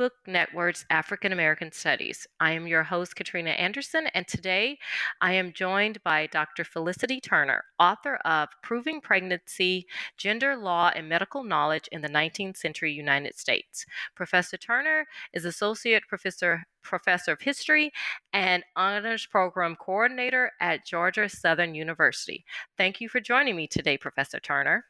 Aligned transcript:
Book 0.00 0.14
Network's 0.26 0.86
African 0.88 1.30
American 1.30 1.70
Studies. 1.72 2.26
I 2.40 2.52
am 2.52 2.66
your 2.66 2.82
host, 2.82 3.16
Katrina 3.16 3.50
Anderson, 3.50 4.06
and 4.14 4.26
today 4.26 4.78
I 5.20 5.34
am 5.34 5.52
joined 5.52 6.02
by 6.02 6.26
Dr. 6.28 6.64
Felicity 6.64 7.20
Turner, 7.20 7.64
author 7.78 8.14
of 8.24 8.48
Proving 8.62 9.02
Pregnancy 9.02 9.86
Gender 10.16 10.56
Law 10.56 10.90
and 10.96 11.06
Medical 11.06 11.44
Knowledge 11.44 11.86
in 11.92 12.00
the 12.00 12.08
19th 12.08 12.56
Century 12.56 12.94
United 12.94 13.36
States. 13.38 13.84
Professor 14.14 14.56
Turner 14.56 15.04
is 15.34 15.44
Associate 15.44 16.02
Professor 16.08 16.62
Professor 16.82 17.32
of 17.32 17.42
History 17.42 17.92
and 18.32 18.64
Honors 18.76 19.26
Program 19.26 19.76
Coordinator 19.76 20.50
at 20.62 20.86
Georgia 20.86 21.28
Southern 21.28 21.74
University. 21.74 22.46
Thank 22.78 23.02
you 23.02 23.10
for 23.10 23.20
joining 23.20 23.54
me 23.54 23.66
today, 23.66 23.98
Professor 23.98 24.40
Turner. 24.40 24.86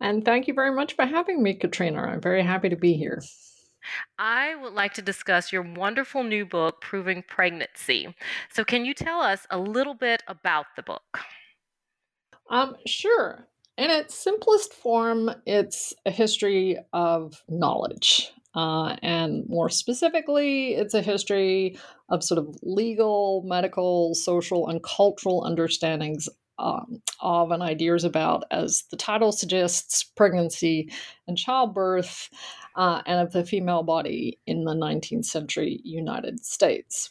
And 0.00 0.24
thank 0.24 0.48
you 0.48 0.54
very 0.54 0.74
much 0.74 0.94
for 0.94 1.06
having 1.06 1.44
me, 1.44 1.54
Katrina. 1.54 2.02
I'm 2.02 2.20
very 2.20 2.42
happy 2.42 2.70
to 2.70 2.76
be 2.76 2.94
here. 2.94 3.22
I 4.18 4.54
would 4.56 4.72
like 4.72 4.94
to 4.94 5.02
discuss 5.02 5.52
your 5.52 5.62
wonderful 5.62 6.22
new 6.22 6.44
book, 6.44 6.80
Proving 6.80 7.22
Pregnancy. 7.22 8.14
So, 8.50 8.64
can 8.64 8.84
you 8.84 8.94
tell 8.94 9.20
us 9.20 9.46
a 9.50 9.58
little 9.58 9.94
bit 9.94 10.22
about 10.28 10.66
the 10.76 10.82
book? 10.82 11.20
Um, 12.50 12.76
sure. 12.86 13.48
In 13.78 13.90
its 13.90 14.14
simplest 14.14 14.74
form, 14.74 15.30
it's 15.46 15.94
a 16.04 16.10
history 16.10 16.76
of 16.92 17.42
knowledge. 17.48 18.30
Uh, 18.54 18.96
and 19.02 19.48
more 19.48 19.68
specifically, 19.68 20.74
it's 20.74 20.92
a 20.92 21.02
history 21.02 21.78
of 22.08 22.24
sort 22.24 22.38
of 22.38 22.56
legal, 22.62 23.42
medical, 23.46 24.14
social, 24.14 24.68
and 24.68 24.82
cultural 24.82 25.44
understandings 25.44 26.28
um, 26.60 27.02
of 27.20 27.50
and 27.50 27.62
ideas 27.62 28.04
about, 28.04 28.44
as 28.50 28.84
the 28.90 28.96
title 28.96 29.32
suggests, 29.32 30.04
pregnancy 30.04 30.92
and 31.26 31.36
childbirth, 31.36 32.28
uh, 32.76 33.02
and 33.06 33.20
of 33.20 33.32
the 33.32 33.44
female 33.44 33.82
body 33.82 34.38
in 34.46 34.64
the 34.64 34.74
19th 34.74 35.24
century 35.24 35.80
United 35.82 36.44
States. 36.44 37.10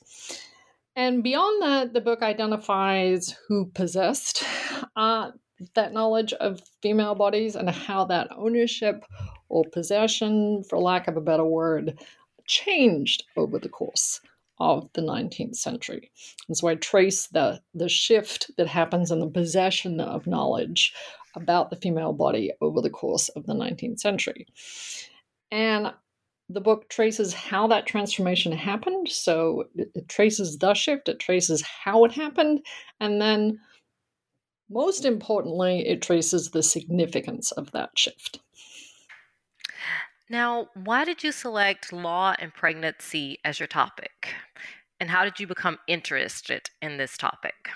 And 0.96 1.24
beyond 1.24 1.62
that, 1.62 1.94
the 1.94 2.02
book 2.02 2.22
identifies 2.22 3.36
who 3.48 3.66
possessed 3.74 4.44
uh, 4.96 5.32
that 5.74 5.94
knowledge 5.94 6.34
of 6.34 6.62
female 6.82 7.16
bodies 7.16 7.56
and 7.56 7.70
how 7.70 8.06
that 8.06 8.30
ownership 8.36 9.04
or 9.50 9.64
possession, 9.72 10.64
for 10.70 10.78
lack 10.78 11.08
of 11.08 11.18
a 11.18 11.22
better 11.22 11.46
word, 11.46 12.00
changed 12.46 13.24
over 13.36 13.60
the 13.60 13.70
course 13.70 14.22
of 14.60 14.90
the 14.94 15.02
19th 15.02 15.56
century. 15.56 16.12
And 16.48 16.58
so 16.58 16.68
I 16.68 16.76
trace 16.76 17.28
the, 17.28 17.62
the 17.74 17.90
shift 17.90 18.52
that 18.58 18.68
happens 18.68 19.12
in 19.12 19.20
the 19.20 19.28
possession 19.28 20.00
of 20.00 20.28
knowledge 20.28 20.94
about 21.36 21.70
the 21.70 21.76
female 21.76 22.14
body 22.14 22.52
over 22.62 22.82
the 22.82 22.90
course 22.90 23.30
of 23.30 23.46
the 23.46 23.54
19th 23.54 24.00
century. 24.00 24.48
And 25.52 25.94
the 26.50 26.62
book 26.62 26.90
traces 26.90 27.34
how 27.34 27.68
that 27.68 27.86
transformation 27.86 28.52
happened. 28.52 29.10
So 29.10 29.66
it, 29.76 29.92
it 29.94 30.10
traces 30.10 30.58
the 30.58 30.74
shift, 30.74 31.08
it 31.08 31.20
traces 31.20 31.62
how 31.62 32.04
it 32.06 32.12
happened, 32.12 32.66
and 33.00 33.22
then 33.22 33.60
most 34.70 35.04
importantly, 35.04 35.88
it 35.88 36.02
traces 36.02 36.52
the 36.52 36.62
significance 36.62 37.52
of 37.52 37.72
that 37.72 37.98
shift. 37.98 38.40
Now, 40.30 40.68
why 40.76 41.06
did 41.06 41.24
you 41.24 41.32
select 41.32 41.92
law 41.92 42.36
and 42.38 42.54
pregnancy 42.54 43.40
as 43.44 43.60
your 43.60 43.68
topic? 43.68 44.34
And 45.00 45.10
how 45.10 45.24
did 45.24 45.40
you 45.40 45.48
become 45.48 45.80
interested 45.88 46.70
in 46.82 46.98
this 46.98 47.18
topic? 47.18 47.70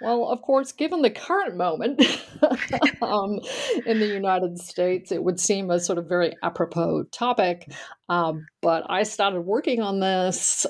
Well, 0.00 0.26
of 0.26 0.42
course, 0.42 0.72
given 0.72 1.00
the 1.00 1.10
current 1.10 1.56
moment 1.56 2.02
um, 3.02 3.40
in 3.86 4.00
the 4.00 4.06
United 4.12 4.58
States, 4.58 5.10
it 5.10 5.22
would 5.22 5.40
seem 5.40 5.70
a 5.70 5.80
sort 5.80 5.98
of 5.98 6.06
very 6.06 6.34
apropos 6.42 7.04
topic. 7.04 7.72
Um, 8.08 8.46
but 8.60 8.84
I 8.90 9.04
started 9.04 9.40
working 9.42 9.80
on 9.80 10.00
this 10.00 10.66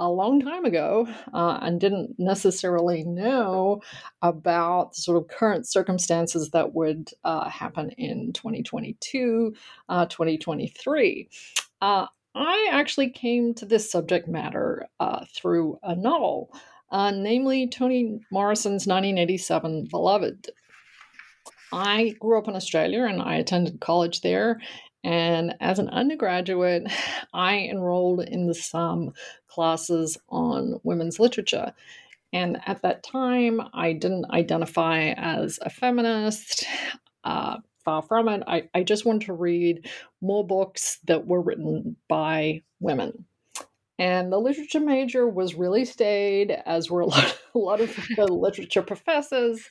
a 0.00 0.10
long 0.10 0.40
time 0.40 0.64
ago 0.64 1.06
uh, 1.34 1.58
and 1.60 1.78
didn't 1.78 2.18
necessarily 2.18 3.04
know 3.04 3.82
about 4.22 4.94
the 4.94 5.02
sort 5.02 5.18
of 5.18 5.28
current 5.28 5.68
circumstances 5.68 6.50
that 6.50 6.74
would 6.74 7.10
uh, 7.24 7.48
happen 7.48 7.90
in 7.90 8.32
2022, 8.32 9.54
uh, 9.90 10.06
2023. 10.06 11.28
Uh, 11.82 12.06
I 12.34 12.68
actually 12.72 13.10
came 13.10 13.52
to 13.54 13.66
this 13.66 13.90
subject 13.90 14.26
matter 14.26 14.88
uh, 15.00 15.26
through 15.34 15.78
a 15.82 15.94
novel, 15.94 16.50
uh, 16.90 17.10
namely 17.10 17.68
Toni 17.68 18.20
Morrison's 18.32 18.86
1987 18.86 19.88
Beloved. 19.90 20.50
I 21.72 22.14
grew 22.18 22.38
up 22.38 22.48
in 22.48 22.56
Australia 22.56 23.04
and 23.04 23.20
I 23.20 23.36
attended 23.36 23.80
college 23.80 24.22
there. 24.22 24.60
And 25.02 25.54
as 25.60 25.78
an 25.78 25.88
undergraduate, 25.88 26.86
I 27.34 27.58
enrolled 27.58 28.20
in 28.20 28.46
the 28.46 28.54
some 28.54 29.12
classes 29.48 30.18
on 30.28 30.80
women's 30.82 31.18
literature. 31.18 31.72
And 32.32 32.58
at 32.66 32.82
that 32.82 33.02
time, 33.02 33.60
I 33.72 33.92
didn't 33.92 34.30
identify 34.30 35.14
as 35.16 35.58
a 35.62 35.70
feminist. 35.70 36.64
Uh, 37.22 37.58
far 37.84 38.00
from 38.00 38.28
it. 38.28 38.42
I, 38.46 38.70
I 38.74 38.82
just 38.82 39.04
wanted 39.04 39.26
to 39.26 39.34
read 39.34 39.86
more 40.22 40.46
books 40.46 41.00
that 41.04 41.26
were 41.26 41.42
written 41.42 41.96
by 42.08 42.62
women. 42.80 43.26
And 44.00 44.32
the 44.32 44.38
literature 44.38 44.80
major 44.80 45.28
was 45.28 45.54
really 45.54 45.84
staid, 45.84 46.50
as 46.64 46.90
were 46.90 47.02
a 47.02 47.06
lot, 47.06 47.38
a 47.54 47.58
lot 47.58 47.82
of 47.82 47.94
the 48.16 48.24
literature 48.26 48.80
professors. 48.80 49.68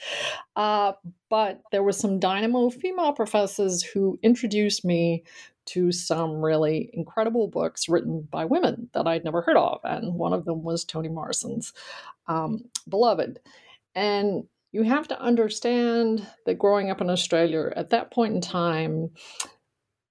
Uh, 0.55 0.93
but 1.29 1.61
there 1.71 1.81
were 1.81 1.91
some 1.91 2.19
dynamo 2.19 2.69
female 2.69 3.11
professors 3.11 3.81
who 3.81 4.19
introduced 4.21 4.85
me 4.85 5.23
to 5.65 5.91
some 5.91 6.43
really 6.43 6.91
incredible 6.93 7.47
books 7.47 7.89
written 7.89 8.27
by 8.29 8.45
women 8.45 8.89
that 8.93 9.07
I'd 9.07 9.23
never 9.23 9.41
heard 9.41 9.57
of. 9.57 9.79
And 9.83 10.13
one 10.13 10.33
of 10.33 10.45
them 10.45 10.61
was 10.61 10.85
Toni 10.85 11.09
Morrison's 11.09 11.73
um, 12.27 12.65
Beloved. 12.87 13.39
And 13.95 14.43
you 14.71 14.83
have 14.83 15.07
to 15.07 15.19
understand 15.19 16.25
that 16.45 16.59
growing 16.59 16.91
up 16.91 17.01
in 17.01 17.09
Australia 17.09 17.73
at 17.75 17.89
that 17.89 18.11
point 18.11 18.35
in 18.35 18.41
time, 18.41 19.09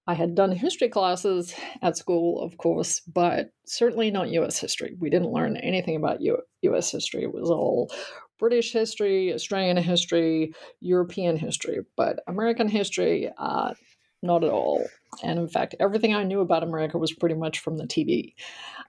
I 0.09 0.15
had 0.15 0.35
done 0.35 0.53
history 0.53 0.89
classes 0.89 1.55
at 1.83 1.99
school, 1.99 2.41
of 2.41 2.57
course, 2.57 3.01
but 3.01 3.51
certainly 3.66 4.10
not 4.10 4.31
US 4.31 4.59
history. 4.59 4.97
We 4.99 5.10
didn't 5.10 5.33
learn 5.33 5.59
anything 5.59 5.97
about 5.97 6.22
U- 6.22 6.43
US 6.63 6.91
history. 6.91 7.25
It 7.25 7.34
was 7.34 7.51
all 7.51 7.93
British 8.39 8.72
history, 8.72 9.34
Australian 9.34 9.77
history, 9.77 10.55
European 10.81 11.37
history, 11.37 11.81
but 11.95 12.21
American 12.27 12.69
history, 12.69 13.31
uh, 13.37 13.75
not 14.22 14.45
at 14.45 14.51
all. 14.51 14.83
And 15.22 15.39
in 15.39 15.49
fact, 15.49 15.75
everything 15.78 16.15
I 16.15 16.25
knew 16.25 16.41
about 16.41 16.63
America 16.63 16.97
was 16.97 17.13
pretty 17.13 17.34
much 17.34 17.59
from 17.59 17.77
the 17.77 17.87
TV. 17.87 18.34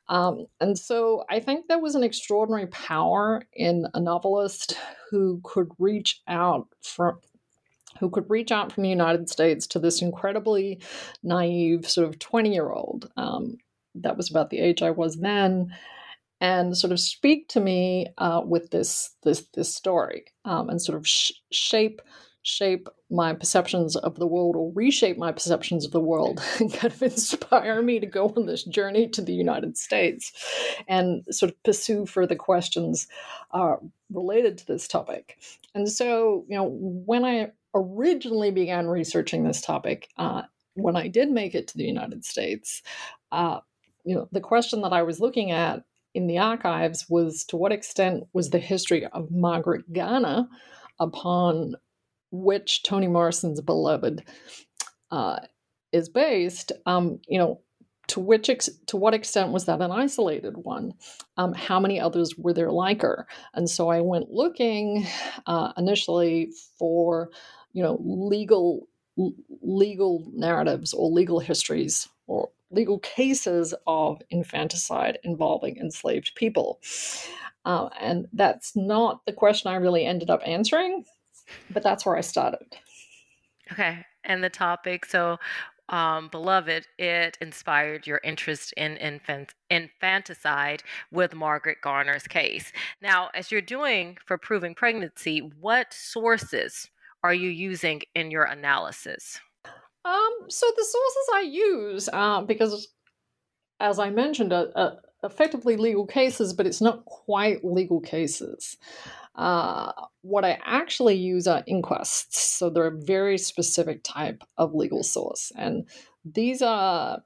Um, 0.07 0.45
and 0.61 0.77
so 0.77 1.25
I 1.29 1.41
think 1.41 1.67
there 1.67 1.79
was 1.79 1.95
an 1.95 2.03
extraordinary 2.03 2.67
power 2.67 3.41
in 3.53 3.87
a 3.93 3.99
novelist 3.99 4.77
who 5.11 5.41
could 5.43 5.69
reach 5.79 6.21
out 6.29 6.67
from 6.81 7.19
who 7.99 8.09
could 8.09 8.29
reach 8.29 8.51
out 8.51 8.71
from 8.71 8.83
the 8.83 8.89
United 8.89 9.29
States 9.29 9.67
to 9.67 9.79
this 9.79 10.01
incredibly 10.01 10.79
naive 11.23 11.87
sort 11.87 12.07
of 12.07 12.19
20 12.19 12.53
year 12.53 12.71
old. 12.71 13.11
Um, 13.17 13.57
that 13.95 14.17
was 14.17 14.29
about 14.29 14.49
the 14.49 14.59
age 14.59 14.81
I 14.81 14.91
was 14.91 15.17
then. 15.17 15.75
And 16.41 16.77
sort 16.77 16.93
of 16.93 17.01
speak 17.01 17.49
to 17.49 17.59
me 17.59 18.07
uh, 18.17 18.41
with 18.45 18.71
this 18.71 19.13
this 19.23 19.45
this 19.53 19.75
story 19.75 20.23
um, 20.45 20.69
and 20.69 20.81
sort 20.81 20.97
of 20.97 21.05
sh- 21.05 21.33
shape 21.51 22.01
shape 22.43 22.87
my 23.11 23.33
perceptions 23.33 23.95
of 23.95 24.15
the 24.15 24.27
world 24.27 24.55
or 24.55 24.71
reshape 24.73 25.17
my 25.17 25.31
perceptions 25.31 25.85
of 25.85 25.91
the 25.91 25.99
world 25.99 26.41
and 26.59 26.73
kind 26.73 26.93
of 26.93 27.01
inspire 27.01 27.81
me 27.81 27.99
to 27.99 28.05
go 28.05 28.33
on 28.37 28.45
this 28.45 28.63
journey 28.63 29.07
to 29.07 29.21
the 29.21 29.33
United 29.33 29.77
States 29.77 30.31
and 30.87 31.23
sort 31.31 31.51
of 31.51 31.63
pursue 31.63 32.05
further 32.05 32.35
questions 32.35 33.07
uh, 33.51 33.75
related 34.11 34.57
to 34.57 34.65
this 34.65 34.87
topic. 34.87 35.37
And 35.75 35.89
so, 35.89 36.45
you 36.47 36.55
know, 36.55 36.69
when 36.69 37.25
I 37.25 37.51
originally 37.73 38.51
began 38.51 38.87
researching 38.87 39.43
this 39.43 39.61
topic, 39.61 40.09
uh, 40.17 40.43
when 40.73 40.95
I 40.95 41.07
did 41.07 41.29
make 41.29 41.55
it 41.55 41.67
to 41.69 41.77
the 41.77 41.85
United 41.85 42.25
States, 42.25 42.81
uh, 43.31 43.59
you 44.05 44.15
know, 44.15 44.27
the 44.31 44.41
question 44.41 44.81
that 44.81 44.93
I 44.93 45.03
was 45.03 45.19
looking 45.19 45.51
at 45.51 45.83
in 46.13 46.27
the 46.27 46.39
archives 46.39 47.05
was 47.09 47.45
to 47.45 47.57
what 47.57 47.71
extent 47.71 48.23
was 48.33 48.49
the 48.49 48.59
history 48.59 49.05
of 49.05 49.31
Margaret 49.31 49.91
Garner 49.93 50.47
upon 50.99 51.75
which 52.31 52.83
Toni 52.83 53.07
Morrison's 53.07 53.61
Beloved 53.61 54.23
uh, 55.11 55.39
is 55.91 56.09
based, 56.09 56.71
um, 56.85 57.19
you 57.27 57.37
know, 57.37 57.61
to 58.07 58.19
which 58.19 58.49
ex- 58.49 58.69
to 58.87 58.97
what 58.97 59.13
extent 59.13 59.51
was 59.51 59.65
that 59.65 59.81
an 59.81 59.91
isolated 59.91 60.57
one? 60.57 60.93
Um, 61.37 61.53
how 61.53 61.79
many 61.79 61.99
others 61.99 62.35
were 62.37 62.53
there 62.53 62.71
like 62.71 63.03
her? 63.03 63.27
And 63.53 63.69
so 63.69 63.89
I 63.89 64.01
went 64.01 64.31
looking 64.31 65.05
uh, 65.45 65.73
initially 65.77 66.51
for, 66.77 67.29
you 67.73 67.83
know, 67.83 67.97
legal 68.01 68.87
legal 69.61 70.23
narratives 70.33 70.93
or 70.93 71.09
legal 71.09 71.39
histories 71.39 72.07
or 72.27 72.49
legal 72.71 72.99
cases 72.99 73.73
of 73.87 74.21
infanticide 74.29 75.19
involving 75.23 75.77
enslaved 75.77 76.33
people. 76.35 76.79
Uh, 77.65 77.89
and 77.99 78.27
that's 78.33 78.75
not 78.75 79.25
the 79.25 79.33
question 79.33 79.69
I 79.69 79.75
really 79.75 80.05
ended 80.05 80.29
up 80.29 80.41
answering, 80.45 81.03
but 81.69 81.83
that's 81.83 82.05
where 82.05 82.15
I 82.15 82.21
started. 82.21 82.77
Okay. 83.71 84.05
And 84.23 84.43
the 84.43 84.49
topic, 84.49 85.05
so 85.05 85.37
um, 85.89 86.29
Beloved, 86.29 86.87
it 86.99 87.37
inspired 87.41 88.05
your 88.05 88.21
interest 88.23 88.73
in 88.77 88.97
infant, 88.97 89.55
infanticide 89.69 90.83
with 91.11 91.33
Margaret 91.33 91.79
Garner's 91.81 92.27
case. 92.27 92.71
Now, 93.01 93.29
as 93.33 93.51
you're 93.51 93.61
doing 93.61 94.17
for 94.23 94.37
proving 94.37 94.75
pregnancy, 94.75 95.39
what 95.59 95.91
sources 95.91 96.89
are 97.23 97.33
you 97.33 97.49
using 97.49 98.01
in 98.15 98.31
your 98.31 98.43
analysis? 98.43 99.39
Um, 100.05 100.31
so 100.47 100.65
the 100.75 100.83
sources 100.83 101.29
I 101.33 101.41
use, 101.41 102.09
uh, 102.11 102.41
because 102.41 102.87
as 103.79 103.99
I 103.99 104.09
mentioned, 104.09 104.53
are, 104.53 104.67
are 104.75 104.97
effectively 105.23 105.75
legal 105.75 106.05
cases, 106.05 106.53
but 106.53 106.65
it's 106.65 106.81
not 106.81 107.05
quite 107.05 107.63
legal 107.63 107.99
cases. 107.99 108.77
Uh, 109.35 109.91
what 110.21 110.45
I 110.45 110.57
actually 110.65 111.15
use 111.15 111.47
are 111.47 111.63
inquests. 111.67 112.39
So 112.39 112.69
they're 112.69 112.87
a 112.87 113.03
very 113.03 113.37
specific 113.37 114.01
type 114.03 114.43
of 114.57 114.73
legal 114.73 115.03
source. 115.03 115.51
And 115.55 115.87
these 116.25 116.61
are 116.61 117.21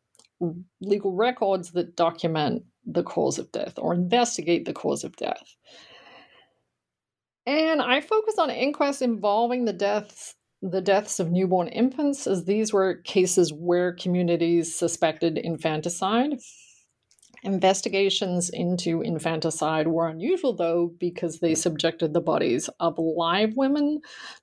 legal 0.82 1.14
records 1.14 1.72
that 1.72 1.96
document 1.96 2.64
the 2.86 3.04
cause 3.04 3.40
of 3.40 3.52
death 3.52 3.74
or 3.78 3.94
investigate 3.94 4.66
the 4.66 4.74
cause 4.74 5.04
of 5.04 5.16
death. 5.16 5.56
And 7.46 7.82
I 7.82 8.02
focus 8.02 8.36
on 8.38 8.50
inquests 8.50 9.02
involving 9.02 9.66
the 9.66 9.74
deaths 9.74 10.36
the 10.64 10.82
deaths 10.82 11.20
of 11.20 11.30
newborn 11.30 11.68
infants, 11.68 12.26
as 12.26 12.46
these 12.46 12.72
were 12.72 12.96
cases 13.04 13.52
where 13.52 13.94
communities 13.94 14.74
suspected 14.74 15.38
infanticide. 15.38 16.40
Investigations 17.44 18.50
into 18.50 19.02
infanticide 19.02 19.90
were 19.90 20.08
unusual, 20.08 20.56
though, 20.56 20.94
because 20.98 21.40
they 21.40 21.54
subjected 21.54 22.14
the 22.14 22.22
bodies 22.22 22.70
of 22.80 22.98
live 22.98 23.52
women 23.58 24.00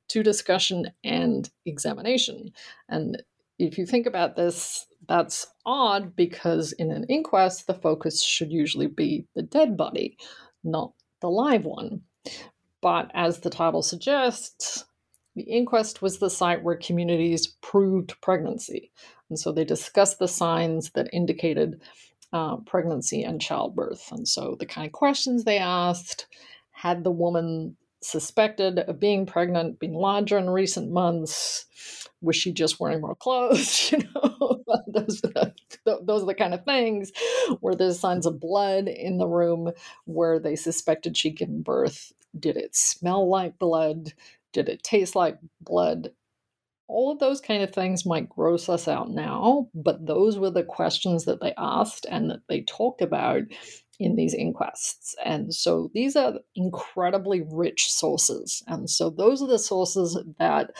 to 0.08 0.22
discussion 0.22 0.90
and 1.02 1.48
examination. 1.64 2.50
And 2.90 3.22
if 3.58 3.78
you 3.78 3.86
think 3.86 4.04
about 4.04 4.36
this, 4.36 4.86
that's 5.08 5.46
odd 5.64 6.14
because 6.14 6.72
in 6.72 6.90
an 6.90 7.04
inquest, 7.04 7.66
the 7.66 7.74
focus 7.74 8.22
should 8.22 8.52
usually 8.52 8.88
be 8.88 9.24
the 9.34 9.42
dead 9.42 9.78
body, 9.78 10.18
not 10.62 10.92
the 11.22 11.30
live 11.30 11.64
one. 11.64 12.02
But 12.82 13.10
as 13.14 13.40
the 13.40 13.50
title 13.50 13.82
suggests, 13.82 14.84
the 15.36 15.42
inquest 15.42 16.02
was 16.02 16.18
the 16.18 16.30
site 16.30 16.62
where 16.62 16.76
communities 16.76 17.46
proved 17.62 18.20
pregnancy. 18.20 18.90
And 19.28 19.38
so 19.38 19.52
they 19.52 19.64
discussed 19.64 20.18
the 20.18 20.28
signs 20.28 20.90
that 20.90 21.08
indicated 21.12 21.80
uh, 22.32 22.56
pregnancy 22.58 23.22
and 23.22 23.40
childbirth. 23.40 24.10
And 24.12 24.26
so 24.26 24.56
the 24.58 24.66
kind 24.66 24.86
of 24.86 24.92
questions 24.92 25.44
they 25.44 25.58
asked 25.58 26.26
had 26.70 27.04
the 27.04 27.10
woman 27.10 27.76
suspected 28.02 28.78
of 28.78 28.98
being 28.98 29.26
pregnant 29.26 29.78
been 29.78 29.92
larger 29.92 30.38
in 30.38 30.50
recent 30.50 30.90
months? 30.90 31.66
Was 32.22 32.36
she 32.36 32.52
just 32.52 32.80
wearing 32.80 33.00
more 33.00 33.14
clothes? 33.14 33.92
You 33.92 33.98
know, 34.14 34.62
those, 34.88 35.22
are 35.24 35.52
the, 35.84 36.00
those 36.02 36.22
are 36.22 36.26
the 36.26 36.34
kind 36.34 36.54
of 36.54 36.64
things 36.64 37.12
Were 37.60 37.74
there 37.74 37.92
signs 37.92 38.26
of 38.26 38.40
blood 38.40 38.88
in 38.88 39.18
the 39.18 39.26
room 39.26 39.72
where 40.04 40.38
they 40.38 40.56
suspected 40.56 41.16
she'd 41.16 41.36
given 41.36 41.62
birth. 41.62 42.12
Did 42.38 42.56
it 42.56 42.74
smell 42.74 43.28
like 43.28 43.58
blood? 43.58 44.12
Did 44.52 44.68
it 44.68 44.82
taste 44.82 45.14
like 45.14 45.38
blood? 45.60 46.10
All 46.88 47.12
of 47.12 47.20
those 47.20 47.40
kind 47.40 47.62
of 47.62 47.72
things 47.72 48.04
might 48.04 48.28
gross 48.28 48.68
us 48.68 48.88
out 48.88 49.10
now, 49.10 49.68
but 49.74 50.06
those 50.06 50.38
were 50.38 50.50
the 50.50 50.64
questions 50.64 51.24
that 51.24 51.40
they 51.40 51.54
asked 51.56 52.04
and 52.10 52.30
that 52.30 52.40
they 52.48 52.62
talked 52.62 53.00
about 53.00 53.42
in 54.00 54.16
these 54.16 54.34
inquests. 54.34 55.14
And 55.24 55.54
so 55.54 55.90
these 55.94 56.16
are 56.16 56.34
incredibly 56.56 57.42
rich 57.42 57.92
sources. 57.92 58.62
And 58.66 58.88
so 58.88 59.10
those 59.10 59.42
are 59.42 59.46
the 59.46 59.58
sources 59.58 60.18
that 60.38 60.72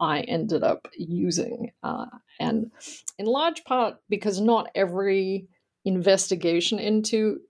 I 0.00 0.20
ended 0.22 0.64
up 0.64 0.88
using. 0.96 1.70
Uh, 1.82 2.06
and 2.40 2.72
in 3.18 3.26
large 3.26 3.62
part 3.64 3.96
because 4.08 4.40
not 4.40 4.70
every 4.74 5.46
investigation 5.84 6.78
into 6.78 7.40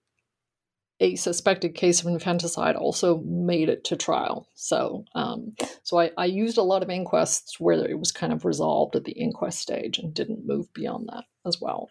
a 1.03 1.17
suspected 1.17 1.75
case 1.75 2.01
of 2.01 2.07
infanticide 2.07 2.77
also 2.77 3.19
made 3.27 3.69
it 3.69 3.83
to 3.85 3.97
trial. 3.97 4.49
So, 4.55 5.05
um, 5.17 5.53
so 5.83 5.99
I, 5.99 6.13
I, 6.17 6.27
used 6.27 6.59
a 6.59 6.63
lot 6.63 6.85
of 6.85 6.91
inquests 6.91 7.59
where 7.59 7.85
it 7.85 7.99
was 7.99 8.13
kind 8.13 8.33
of 8.33 8.45
resolved 8.45 8.95
at 8.95 9.03
the 9.03 9.13
inquest 9.13 9.59
stage 9.59 9.99
and 9.99 10.15
didn't 10.15 10.47
move 10.47 10.73
beyond 10.73 11.09
that 11.13 11.25
as 11.45 11.61
well. 11.61 11.91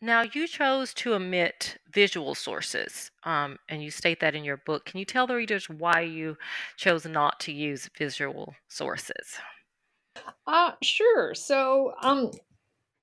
Now, 0.00 0.22
you 0.22 0.48
chose 0.48 0.94
to 0.94 1.14
omit 1.14 1.76
visual 1.92 2.34
sources, 2.34 3.10
um, 3.22 3.58
and 3.68 3.84
you 3.84 3.90
state 3.90 4.20
that 4.20 4.34
in 4.34 4.44
your 4.44 4.56
book. 4.56 4.86
Can 4.86 4.98
you 4.98 5.04
tell 5.04 5.26
the 5.26 5.36
readers 5.36 5.68
why 5.68 6.00
you 6.00 6.38
chose 6.78 7.04
not 7.04 7.38
to 7.40 7.52
use 7.52 7.90
visual 7.96 8.54
sources? 8.68 9.36
Uh, 10.46 10.72
sure. 10.82 11.34
So, 11.34 11.92
um, 12.02 12.32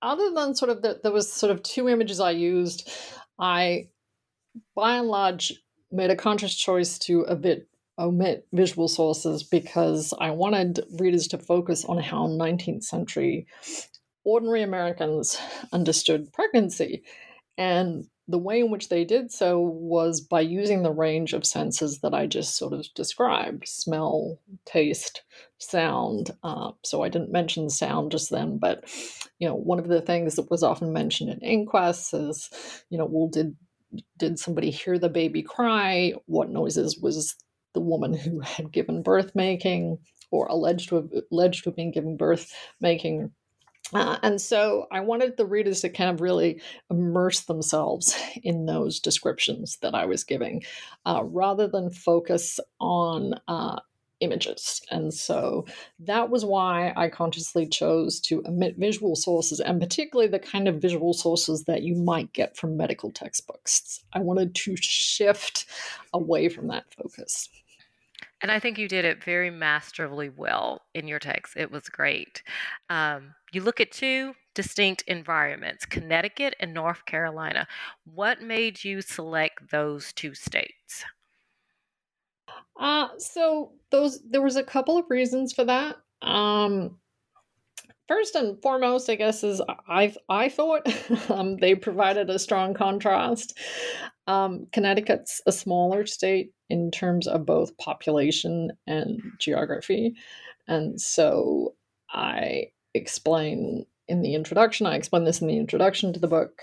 other 0.01 0.31
than 0.31 0.56
sort 0.56 0.72
of 0.72 0.81
the, 0.81 1.00
there 1.04 1.12
was 1.12 1.31
sort 1.31 1.51
of 1.51 1.62
two 1.62 1.88
images 1.88 2.20
I 2.20 2.32
used. 2.32 2.89
I 3.38 3.89
by 4.75 4.98
and 4.98 5.08
large, 5.08 5.53
made 5.91 6.12
a 6.12 6.15
conscious 6.15 6.56
choice 6.56 6.98
to 7.00 7.22
a 7.22 7.36
bit 7.36 7.68
omit 7.98 8.48
visual 8.53 8.88
sources 8.88 9.44
because 9.44 10.13
I 10.20 10.32
wanted 10.32 10.79
readers 11.00 11.27
to 11.29 11.38
focus 11.38 11.84
on 11.86 11.98
how 11.98 12.27
19th 12.27 12.84
century 12.84 13.46
ordinary 14.24 14.62
Americans 14.63 15.38
understood 15.74 16.32
pregnancy. 16.32 17.03
And 17.58 18.06
the 18.29 18.38
way 18.38 18.60
in 18.60 18.70
which 18.70 18.89
they 18.89 19.03
did 19.03 19.32
so 19.32 19.60
was 19.60 20.22
by 20.22 20.41
using 20.41 20.84
the 20.84 20.91
range 20.91 21.34
of 21.34 21.46
senses 21.46 22.00
that 22.01 22.13
I 22.13 22.27
just 22.27 22.56
sort 22.56 22.74
of 22.74 22.86
described 22.94 23.68
smell, 23.68 24.39
taste, 24.65 25.24
sound. 25.58 26.29
Uh, 26.44 26.72
so 26.84 27.01
I 27.01 27.10
didn't 27.10 27.32
mention 27.32 27.72
sound 27.72 28.12
just 28.12 28.29
then, 28.29 28.60
but 28.60 28.84
you 29.39 29.48
know, 29.48 29.56
one 29.56 29.79
of 29.79 29.88
the 29.88 30.01
things 30.01 30.36
that 30.36 30.51
was 30.51 30.62
often 30.62 30.94
mentioned 30.94 31.32
in 31.32 31.39
inquests 31.41 32.13
is, 32.13 32.50
you 32.91 33.00
know, 33.00 33.08
well, 33.10 33.27
did 33.27 33.56
did 34.17 34.39
somebody 34.39 34.69
hear 34.69 34.98
the 34.98 35.10
baby 35.10 35.41
cry? 35.41 36.13
What 36.25 36.50
noises 36.50 37.00
was 37.01 37.36
the 37.74 37.79
woman 37.79 38.13
who 38.13 38.39
had 38.43 38.72
given 38.72 39.03
birth 39.03 39.36
making 39.36 40.00
or 40.31 40.48
alleged 40.48 40.89
to 40.89 40.96
have, 40.96 41.10
alleged 41.31 41.63
to 41.63 41.69
have 41.69 41.75
been 41.75 41.91
giving 41.91 42.17
birth 42.17 42.53
making? 42.79 43.31
Uh, 43.93 44.17
and 44.22 44.39
so 44.39 44.86
I 44.91 45.00
wanted 45.00 45.36
the 45.36 45.48
readers 45.48 45.81
to 45.81 45.89
kind 45.89 46.12
of 46.12 46.22
really 46.22 46.62
immerse 46.91 47.41
themselves 47.41 48.15
in 48.43 48.65
those 48.65 49.00
descriptions 49.00 49.77
that 49.81 49.96
I 49.96 50.05
was 50.05 50.24
giving 50.24 50.63
uh, 51.05 51.22
rather 51.24 51.67
than 51.67 51.89
focus 51.89 52.60
on 52.79 53.34
uh, 53.48 53.79
images. 54.19 54.81
And 54.91 55.13
so 55.13 55.65
that 55.99 56.29
was 56.29 56.45
why 56.45 56.93
I 56.95 57.09
consciously 57.09 57.67
chose 57.67 58.19
to 58.21 58.43
omit 58.45 58.75
visual 58.77 59.15
sources, 59.15 59.59
and 59.59 59.79
particularly 59.79 60.29
the 60.29 60.39
kind 60.39 60.67
of 60.67 60.81
visual 60.81 61.13
sources 61.13 61.63
that 61.65 61.83
you 61.83 61.95
might 61.95 62.33
get 62.33 62.57
from 62.57 62.77
medical 62.77 63.11
textbooks. 63.11 64.03
I 64.13 64.19
wanted 64.19 64.55
to 64.55 64.75
shift 64.77 65.65
away 66.13 66.49
from 66.49 66.67
that 66.67 66.85
focus. 66.93 67.49
And 68.41 68.51
I 68.51 68.59
think 68.59 68.77
you 68.77 68.88
did 68.88 69.03
it 69.05 69.23
very 69.23 69.49
masterfully 69.49 70.29
well 70.29 70.83
in 70.93 71.07
your 71.07 71.19
text. 71.19 71.57
It 71.57 71.71
was 71.71 71.89
great. 71.89 72.41
Um, 72.89 73.35
you 73.51 73.61
look 73.61 73.81
at 73.81 73.91
two 73.91 74.33
distinct 74.55 75.03
environments 75.07 75.85
Connecticut 75.85 76.55
and 76.59 76.73
North 76.73 77.05
Carolina. 77.05 77.67
What 78.05 78.41
made 78.41 78.83
you 78.83 79.01
select 79.01 79.71
those 79.71 80.13
two 80.13 80.33
states? 80.33 81.03
Uh, 82.79 83.09
so 83.17 83.74
those 83.91 84.21
there 84.29 84.41
was 84.41 84.55
a 84.55 84.63
couple 84.63 84.98
of 84.98 85.09
reasons 85.09 85.53
for 85.53 85.65
that. 85.65 85.98
Um, 86.21 86.98
first 88.07 88.36
and 88.36 88.62
foremost, 88.62 89.09
I 89.09 89.15
guess, 89.15 89.43
is 89.43 89.62
I 89.88 90.15
I 90.29 90.50
thought 90.50 90.88
um, 91.29 91.57
they 91.57 91.75
provided 91.75 92.29
a 92.29 92.39
strong 92.39 92.74
contrast. 92.74 93.57
Um, 94.27 94.67
Connecticut's 94.71 95.41
a 95.45 95.51
smaller 95.51 96.05
state 96.05 96.51
in 96.69 96.91
terms 96.91 97.27
of 97.27 97.45
both 97.45 97.77
population 97.77 98.71
and 98.88 99.21
geography, 99.39 100.15
and 100.67 101.00
so 101.00 101.75
I 102.12 102.67
explain 102.93 103.86
in 104.07 104.21
the 104.21 104.36
introduction. 104.36 104.88
I 104.88 104.95
explain 104.95 105.25
this 105.25 105.41
in 105.41 105.48
the 105.48 105.57
introduction 105.57 106.13
to 106.13 106.19
the 106.19 106.27
book. 106.27 106.62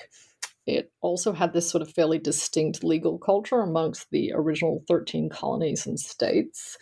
It 0.66 0.90
also 1.00 1.32
had 1.32 1.52
this 1.52 1.70
sort 1.70 1.82
of 1.82 1.92
fairly 1.92 2.18
distinct 2.18 2.82
legal 2.82 3.18
culture 3.18 3.60
amongst 3.60 4.10
the 4.10 4.32
original 4.34 4.82
13 4.88 5.28
colonies 5.28 5.86
and 5.86 5.98
states. 5.98 6.76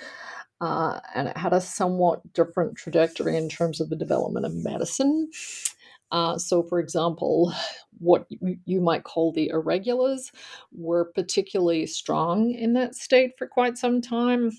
Uh, 0.60 1.00
and 1.14 1.28
it 1.28 1.36
had 1.36 1.52
a 1.52 1.60
somewhat 1.60 2.32
different 2.32 2.76
trajectory 2.76 3.36
in 3.36 3.48
terms 3.48 3.80
of 3.80 3.90
the 3.90 3.96
development 3.96 4.46
of 4.46 4.54
medicine. 4.54 5.30
Uh, 6.10 6.38
so, 6.38 6.62
for 6.62 6.78
example, 6.78 7.52
what 7.98 8.26
you 8.64 8.80
might 8.80 9.04
call 9.04 9.32
the 9.32 9.48
irregulars 9.48 10.30
were 10.72 11.06
particularly 11.14 11.86
strong 11.86 12.52
in 12.52 12.72
that 12.74 12.94
state 12.94 13.32
for 13.36 13.46
quite 13.46 13.76
some 13.76 14.00
time. 14.00 14.52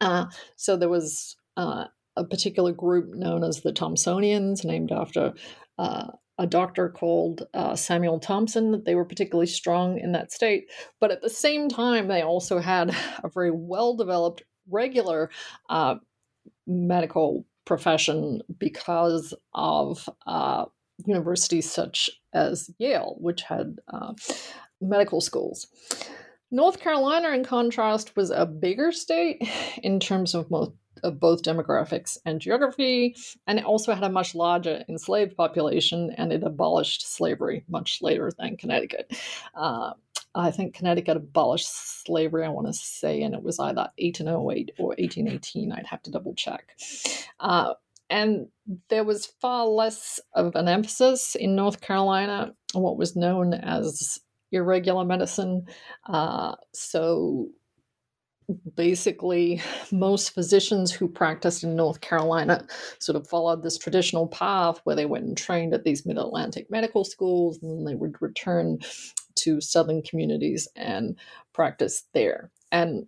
Uh, 0.00 0.26
so, 0.56 0.76
there 0.76 0.88
was 0.88 1.36
uh, 1.56 1.84
a 2.16 2.24
particular 2.24 2.72
group 2.72 3.14
known 3.14 3.44
as 3.44 3.60
the 3.60 3.72
Thomsonians, 3.72 4.64
named 4.64 4.90
after 4.90 5.32
uh, 5.78 6.08
a 6.38 6.46
doctor 6.46 6.88
called 6.88 7.46
uh, 7.54 7.74
Samuel 7.74 8.20
Thomson. 8.20 8.82
They 8.84 8.94
were 8.94 9.04
particularly 9.04 9.46
strong 9.46 9.98
in 9.98 10.12
that 10.12 10.32
state. 10.32 10.70
But 11.00 11.10
at 11.10 11.20
the 11.20 11.30
same 11.30 11.68
time, 11.68 12.08
they 12.08 12.22
also 12.22 12.58
had 12.58 12.94
a 13.22 13.28
very 13.28 13.50
well 13.50 13.96
developed 13.96 14.42
regular 14.70 15.30
uh, 15.68 15.96
medical 16.66 17.46
profession 17.64 18.40
because 18.58 19.34
of 19.54 20.08
uh, 20.26 20.66
universities 21.06 21.70
such 21.70 22.10
as 22.32 22.70
Yale, 22.78 23.16
which 23.18 23.42
had 23.42 23.76
uh, 23.92 24.12
medical 24.80 25.20
schools. 25.20 25.66
North 26.50 26.80
Carolina, 26.80 27.30
in 27.30 27.44
contrast, 27.44 28.16
was 28.16 28.30
a 28.30 28.46
bigger 28.46 28.90
state 28.90 29.42
in 29.82 30.00
terms 30.00 30.34
of 30.34 30.50
most 30.50 30.72
of 31.02 31.20
both 31.20 31.42
demographics 31.42 32.18
and 32.24 32.40
geography, 32.40 33.16
and 33.46 33.58
it 33.58 33.64
also 33.64 33.94
had 33.94 34.04
a 34.04 34.10
much 34.10 34.34
larger 34.34 34.84
enslaved 34.88 35.36
population, 35.36 36.14
and 36.16 36.32
it 36.32 36.42
abolished 36.42 37.06
slavery 37.12 37.64
much 37.68 38.00
later 38.02 38.30
than 38.38 38.56
Connecticut. 38.56 39.16
Uh, 39.54 39.92
I 40.34 40.50
think 40.50 40.74
Connecticut 40.74 41.16
abolished 41.16 42.04
slavery, 42.04 42.44
I 42.44 42.50
want 42.50 42.66
to 42.66 42.72
say, 42.72 43.22
and 43.22 43.34
it 43.34 43.42
was 43.42 43.58
either 43.58 43.90
1808 43.98 44.72
or 44.78 44.88
1818. 44.88 45.72
I'd 45.72 45.86
have 45.86 46.02
to 46.02 46.10
double 46.10 46.34
check. 46.34 46.76
Uh, 47.40 47.74
and 48.10 48.48
there 48.88 49.04
was 49.04 49.26
far 49.40 49.66
less 49.66 50.20
of 50.34 50.54
an 50.54 50.68
emphasis 50.68 51.34
in 51.34 51.56
North 51.56 51.80
Carolina 51.80 52.54
on 52.74 52.82
what 52.82 52.96
was 52.96 53.16
known 53.16 53.54
as 53.54 54.20
irregular 54.52 55.04
medicine. 55.04 55.66
Uh, 56.06 56.54
so 56.72 57.48
basically 58.76 59.60
most 59.92 60.34
physicians 60.34 60.90
who 60.92 61.06
practiced 61.08 61.64
in 61.64 61.76
North 61.76 62.00
Carolina 62.00 62.66
sort 62.98 63.16
of 63.16 63.28
followed 63.28 63.62
this 63.62 63.76
traditional 63.76 64.26
path 64.26 64.80
where 64.84 64.96
they 64.96 65.06
went 65.06 65.26
and 65.26 65.36
trained 65.36 65.74
at 65.74 65.84
these 65.84 66.06
mid-Atlantic 66.06 66.70
medical 66.70 67.04
schools 67.04 67.58
and 67.62 67.70
then 67.70 67.84
they 67.84 67.94
would 67.94 68.20
return 68.20 68.78
to 69.36 69.60
southern 69.60 70.02
communities 70.02 70.66
and 70.76 71.16
practice 71.52 72.04
there. 72.14 72.50
And 72.72 73.06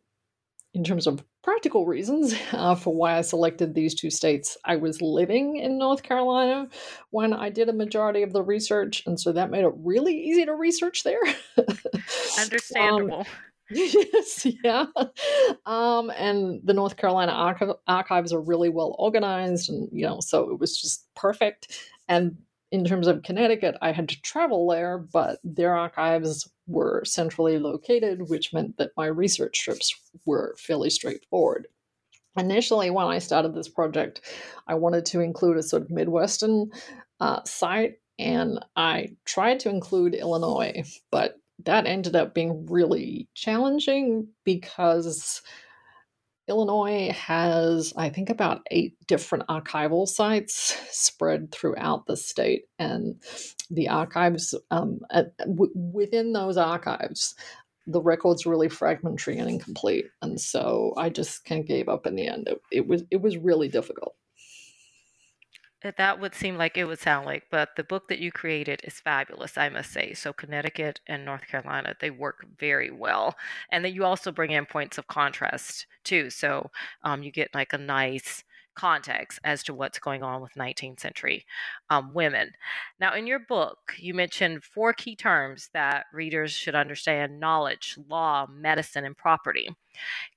in 0.74 0.84
terms 0.84 1.06
of 1.06 1.24
practical 1.42 1.86
reasons 1.86 2.34
uh, 2.52 2.74
for 2.74 2.94
why 2.94 3.16
I 3.16 3.22
selected 3.22 3.74
these 3.74 3.94
two 3.94 4.10
states, 4.10 4.56
I 4.64 4.76
was 4.76 5.00
living 5.00 5.56
in 5.56 5.78
North 5.78 6.02
Carolina 6.02 6.68
when 7.10 7.32
I 7.32 7.48
did 7.48 7.68
a 7.68 7.72
majority 7.72 8.22
of 8.22 8.32
the 8.32 8.42
research, 8.42 9.02
and 9.06 9.18
so 9.18 9.32
that 9.32 9.50
made 9.50 9.64
it 9.64 9.72
really 9.76 10.16
easy 10.16 10.44
to 10.44 10.54
research 10.54 11.02
there. 11.02 11.20
Understandable. 12.40 13.20
um, 13.20 13.26
yes, 13.72 14.46
yeah. 14.64 14.86
Um, 15.64 16.10
and 16.10 16.60
the 16.64 16.74
North 16.74 16.96
Carolina 16.96 17.32
archi- 17.32 17.66
archives 17.86 18.32
are 18.32 18.40
really 18.40 18.68
well 18.68 18.96
organized, 18.98 19.70
and 19.70 19.88
you 19.92 20.04
know, 20.04 20.18
so 20.20 20.50
it 20.50 20.58
was 20.58 20.80
just 20.80 21.06
perfect. 21.14 21.80
And 22.08 22.36
in 22.72 22.84
terms 22.84 23.06
of 23.06 23.22
Connecticut, 23.22 23.76
I 23.80 23.92
had 23.92 24.08
to 24.08 24.20
travel 24.22 24.66
there, 24.68 24.98
but 24.98 25.38
their 25.44 25.76
archives 25.76 26.50
were 26.66 27.04
centrally 27.04 27.58
located, 27.58 28.28
which 28.28 28.52
meant 28.52 28.76
that 28.78 28.92
my 28.96 29.06
research 29.06 29.60
trips 29.62 29.94
were 30.26 30.56
fairly 30.58 30.90
straightforward. 30.90 31.66
Initially, 32.36 32.90
when 32.90 33.06
I 33.06 33.18
started 33.18 33.54
this 33.54 33.68
project, 33.68 34.20
I 34.68 34.74
wanted 34.74 35.04
to 35.06 35.20
include 35.20 35.56
a 35.56 35.62
sort 35.62 35.82
of 35.82 35.90
Midwestern 35.90 36.70
uh, 37.20 37.42
site, 37.44 37.98
and 38.18 38.64
I 38.76 39.16
tried 39.24 39.60
to 39.60 39.68
include 39.68 40.14
Illinois, 40.14 40.84
but 41.10 41.39
that 41.64 41.86
ended 41.86 42.16
up 42.16 42.34
being 42.34 42.66
really 42.66 43.28
challenging 43.34 44.28
because 44.44 45.42
Illinois 46.48 47.12
has, 47.12 47.92
I 47.96 48.10
think, 48.10 48.28
about 48.28 48.62
eight 48.70 48.96
different 49.06 49.46
archival 49.48 50.06
sites 50.06 50.76
spread 50.90 51.52
throughout 51.52 52.06
the 52.06 52.16
state, 52.16 52.64
and 52.78 53.22
the 53.70 53.88
archives 53.88 54.54
um, 54.70 55.00
at, 55.10 55.36
w- 55.38 55.72
within 55.74 56.32
those 56.32 56.56
archives, 56.56 57.34
the 57.86 58.02
records 58.02 58.46
really 58.46 58.68
fragmentary 58.68 59.38
and 59.38 59.48
incomplete, 59.48 60.06
and 60.22 60.40
so 60.40 60.92
I 60.96 61.08
just 61.08 61.44
kind 61.44 61.60
of 61.60 61.68
gave 61.68 61.88
up 61.88 62.06
in 62.06 62.16
the 62.16 62.26
end. 62.26 62.48
It, 62.48 62.60
it 62.72 62.86
was 62.86 63.04
it 63.10 63.22
was 63.22 63.36
really 63.36 63.68
difficult. 63.68 64.16
That 65.82 66.20
would 66.20 66.34
seem 66.34 66.58
like 66.58 66.76
it 66.76 66.84
would 66.84 66.98
sound 66.98 67.24
like, 67.24 67.44
but 67.50 67.76
the 67.76 67.84
book 67.84 68.08
that 68.08 68.18
you 68.18 68.30
created 68.30 68.82
is 68.84 69.00
fabulous, 69.00 69.56
I 69.56 69.70
must 69.70 69.90
say. 69.92 70.12
So 70.12 70.32
Connecticut 70.32 71.00
and 71.06 71.24
North 71.24 71.46
Carolina, 71.46 71.94
they 71.98 72.10
work 72.10 72.44
very 72.58 72.90
well, 72.90 73.34
and 73.70 73.82
then 73.84 73.94
you 73.94 74.04
also 74.04 74.30
bring 74.30 74.50
in 74.50 74.66
points 74.66 74.98
of 74.98 75.06
contrast 75.06 75.86
too. 76.04 76.28
So 76.28 76.70
um, 77.02 77.22
you 77.22 77.32
get 77.32 77.54
like 77.54 77.72
a 77.72 77.78
nice 77.78 78.44
context 78.74 79.38
as 79.42 79.62
to 79.64 79.74
what's 79.74 79.98
going 79.98 80.22
on 80.22 80.42
with 80.42 80.54
19th 80.54 81.00
century 81.00 81.44
um, 81.88 82.12
women. 82.14 82.52
Now, 83.00 83.14
in 83.14 83.26
your 83.26 83.40
book, 83.40 83.94
you 83.98 84.14
mentioned 84.14 84.62
four 84.62 84.92
key 84.92 85.16
terms 85.16 85.70
that 85.72 86.06
readers 86.12 86.52
should 86.52 86.74
understand 86.74 87.40
knowledge, 87.40 87.98
law, 88.08 88.46
medicine, 88.50 89.04
and 89.04 89.16
property. 89.16 89.68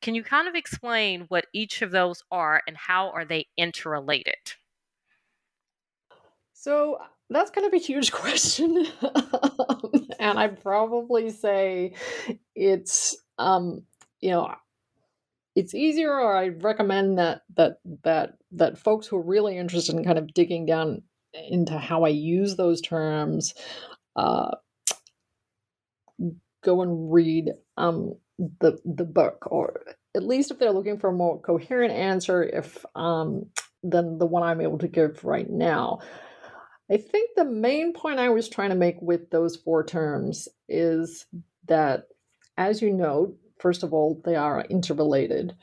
Can 0.02 0.16
you 0.16 0.24
kind 0.24 0.48
of 0.48 0.56
explain 0.56 1.26
what 1.28 1.48
each 1.54 1.82
of 1.82 1.92
those 1.92 2.24
are 2.32 2.62
and 2.68 2.78
how 2.78 3.10
are 3.12 3.26
they 3.26 3.48
interrelated? 3.58 4.56
So 6.64 6.98
that's 7.30 7.52
kind 7.52 7.68
of 7.68 7.74
a 7.74 7.78
huge 7.78 8.12
question. 8.14 8.88
and 10.18 10.40
I'd 10.40 10.62
probably 10.62 11.30
say 11.30 11.94
it's 12.56 13.18
um, 13.38 13.84
you 14.22 14.32
know, 14.32 14.56
it's 15.58 15.76
easier 15.76 16.14
or 16.14 16.38
I 16.38 16.48
recommend 16.48 17.18
that 17.18 17.42
that 17.58 17.80
that 18.06 18.38
that 18.54 18.78
folks 18.78 19.08
who 19.08 19.18
are 19.18 19.26
really 19.26 19.58
interested 19.58 19.94
in 19.96 20.06
kind 20.06 20.18
of 20.18 20.34
digging 20.34 20.66
down 20.66 21.02
into 21.34 21.78
how 21.78 22.06
I 22.06 22.10
use 22.10 22.56
those 22.56 22.80
terms 22.80 23.54
uh, 24.16 24.52
go 26.64 26.82
and 26.82 27.12
read 27.12 27.52
um, 27.76 28.14
the 28.62 28.78
the 28.86 29.04
book 29.04 29.48
or 29.48 29.82
at 30.16 30.24
least 30.24 30.50
if 30.50 30.60
they're 30.60 30.72
looking 30.72 30.98
for 30.98 31.10
a 31.10 31.14
more 31.14 31.42
coherent 31.42 31.92
answer 31.92 32.42
if 32.42 32.86
um, 32.96 33.48
than 33.84 34.18
the 34.18 34.26
one 34.26 34.44
I'm 34.44 34.62
able 34.62 34.78
to 34.78 34.88
give 34.88 35.26
right 35.26 35.50
now. 35.50 36.00
I 36.92 36.98
think 36.98 37.32
the 37.36 37.46
main 37.46 37.94
point 37.94 38.20
I 38.20 38.30
was 38.30 38.50
trying 38.50 38.70
to 38.70 38.76
make 38.76 39.02
with 39.02 39.30
those 39.30 39.56
four 39.56 39.86
terms 39.86 40.48
is 40.68 41.26
that, 41.68 42.08
as 42.58 42.82
you 42.82 42.94
know, 42.94 43.36
first 43.60 43.84
of 43.84 43.94
all, 43.94 44.22
they 44.26 44.36
are 44.36 44.66
interrelated. 44.70 45.56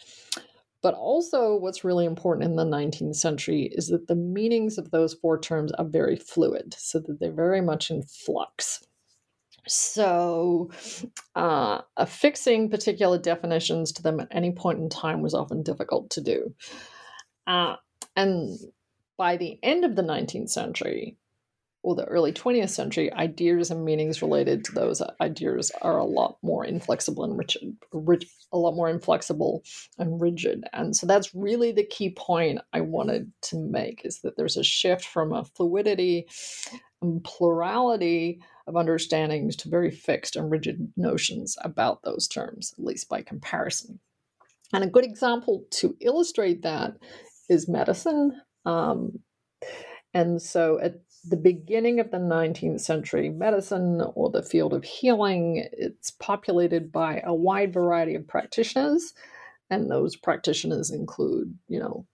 But 0.83 0.95
also, 0.95 1.57
what's 1.57 1.85
really 1.85 2.07
important 2.07 2.47
in 2.47 2.57
the 2.57 2.65
19th 2.65 3.17
century 3.17 3.71
is 3.71 3.89
that 3.89 4.09
the 4.09 4.15
meanings 4.15 4.79
of 4.79 4.91
those 4.91 5.13
four 5.13 5.39
terms 5.39 5.73
are 5.73 5.85
very 5.85 6.17
fluid, 6.17 6.75
so 6.79 7.01
that 7.01 7.21
they're 7.21 7.31
very 7.31 7.61
much 7.61 7.91
in 7.91 8.03
flux. 8.03 8.83
So, 9.69 10.71
uh, 11.35 11.83
affixing 11.99 12.71
particular 12.71 13.19
definitions 13.19 13.93
to 13.93 14.03
them 14.03 14.21
at 14.21 14.29
any 14.31 14.53
point 14.53 14.79
in 14.79 14.89
time 14.89 15.21
was 15.21 15.35
often 15.35 15.63
difficult 15.63 16.09
to 16.11 16.23
do. 16.23 16.55
Uh, 17.47 17.77
and 18.17 18.59
by 19.21 19.37
the 19.37 19.59
end 19.63 19.85
of 19.85 19.97
the 19.97 20.03
19th 20.03 20.49
century 20.49 21.15
or 21.83 21.95
the 21.95 22.07
early 22.07 22.33
20th 22.33 22.71
century, 22.71 23.13
ideas 23.13 23.71
and 23.71 23.85
meanings 23.85 24.23
related 24.23 24.65
to 24.65 24.73
those 24.73 25.03
ideas 25.21 25.71
are 25.83 25.99
a 25.99 26.07
lot 26.07 26.39
more 26.43 26.65
inflexible 26.65 27.25
and 27.25 27.37
rigid, 27.37 27.77
a 28.51 28.57
lot 28.57 28.75
more 28.75 28.89
inflexible 28.89 29.63
and 29.99 30.23
rigid. 30.23 30.65
And 30.73 30.97
so 30.97 31.07
that's 31.07 31.35
really 31.35 31.71
the 31.71 31.85
key 31.85 32.15
point 32.17 32.61
I 32.73 32.81
wanted 32.81 33.31
to 33.43 33.59
make 33.59 34.07
is 34.07 34.21
that 34.21 34.39
there's 34.39 34.57
a 34.57 34.65
shift 34.65 35.05
from 35.05 35.35
a 35.35 35.45
fluidity 35.45 36.27
and 37.03 37.23
plurality 37.23 38.41
of 38.67 38.75
understandings 38.79 39.55
to 39.57 39.69
very 39.69 39.91
fixed 39.91 40.35
and 40.35 40.51
rigid 40.51 40.95
notions 40.97 41.59
about 41.61 42.03
those 42.05 42.27
terms, 42.27 42.75
at 42.79 42.83
least 42.87 43.11
by 43.11 43.21
comparison. 43.21 44.01
And 44.73 44.83
a 44.83 44.87
good 44.87 45.05
example 45.05 45.67
to 45.73 45.95
illustrate 46.01 46.63
that 46.63 46.95
is 47.51 47.69
medicine. 47.69 48.41
Um, 48.65 49.21
and 50.15 50.41
so 50.41 50.79
at 50.81 51.01
the 51.29 51.37
beginning 51.37 52.01
of 52.01 52.11
the 52.11 52.19
19th 52.19 52.81
century, 52.81 53.29
medicine 53.29 54.03
or 54.15 54.31
the 54.31 54.43
field 54.43 54.73
of 54.73 54.85
healing, 54.85 55.69
it's 55.73 56.11
populated 56.13 56.91
by 56.91 57.23
a 57.25 57.35
wide 57.35 57.73
variety 57.73 58.15
of 58.15 58.27
practitioners. 58.27 59.15
And 59.69 59.91
those 59.91 60.17
practitioners 60.17 60.91
include, 60.91 61.57
you 61.69 61.79
know, 61.79 62.07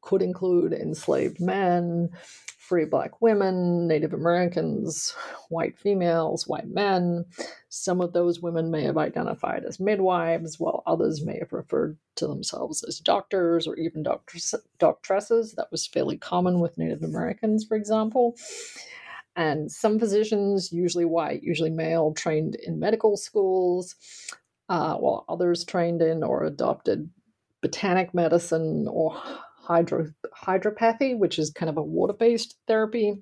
could 0.00 0.22
include 0.22 0.72
enslaved 0.72 1.40
men, 1.40 2.10
free 2.56 2.84
black 2.84 3.20
women, 3.20 3.88
Native 3.88 4.12
Americans, 4.12 5.14
white 5.48 5.76
females, 5.78 6.46
white 6.46 6.68
men. 6.68 7.24
Some 7.68 8.00
of 8.00 8.12
those 8.12 8.40
women 8.40 8.70
may 8.70 8.84
have 8.84 8.96
identified 8.96 9.64
as 9.64 9.80
midwives, 9.80 10.60
while 10.60 10.82
others 10.86 11.24
may 11.24 11.38
have 11.38 11.52
referred 11.52 11.98
to 12.16 12.26
themselves 12.28 12.84
as 12.84 13.00
doctors 13.00 13.66
or 13.66 13.76
even 13.76 14.02
doctors, 14.02 14.54
doctresses. 14.78 15.54
That 15.54 15.70
was 15.72 15.86
fairly 15.86 16.16
common 16.16 16.60
with 16.60 16.78
Native 16.78 17.02
Americans, 17.02 17.64
for 17.64 17.76
example. 17.76 18.36
And 19.34 19.70
some 19.70 19.98
physicians, 19.98 20.72
usually 20.72 21.04
white, 21.04 21.42
usually 21.42 21.70
male, 21.70 22.12
trained 22.12 22.54
in 22.54 22.78
medical 22.78 23.16
schools, 23.16 23.96
uh, 24.68 24.94
while 24.96 25.24
others 25.28 25.64
trained 25.64 26.02
in 26.02 26.22
or 26.22 26.44
adopted 26.44 27.10
botanic 27.62 28.14
medicine 28.14 28.86
or 28.88 29.20
hydro, 29.70 30.08
hydropathy, 30.36 31.16
which 31.16 31.38
is 31.38 31.50
kind 31.50 31.70
of 31.70 31.76
a 31.76 31.82
water 31.82 32.12
based 32.12 32.56
therapy. 32.66 33.14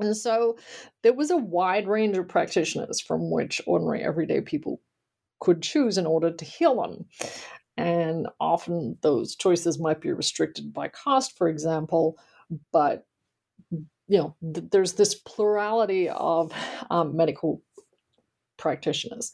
And 0.00 0.16
so 0.16 0.58
there 1.02 1.14
was 1.14 1.30
a 1.30 1.36
wide 1.36 1.86
range 1.86 2.18
of 2.18 2.28
practitioners 2.28 3.00
from 3.00 3.30
which 3.30 3.62
ordinary 3.66 4.02
everyday 4.02 4.40
people 4.40 4.80
could 5.40 5.62
choose 5.62 5.96
in 5.96 6.06
order 6.06 6.30
to 6.32 6.44
heal 6.44 6.82
them. 6.82 7.06
And 7.76 8.26
often 8.40 8.98
those 9.02 9.36
choices 9.36 9.78
might 9.78 10.00
be 10.00 10.12
restricted 10.12 10.72
by 10.74 10.88
cost, 10.88 11.36
for 11.38 11.48
example, 11.48 12.18
but 12.72 13.06
you 13.70 14.18
know, 14.18 14.36
th- 14.54 14.66
there's 14.70 14.94
this 14.94 15.14
plurality 15.14 16.08
of 16.08 16.52
um, 16.90 17.16
medical 17.16 17.62
practitioners. 18.56 19.32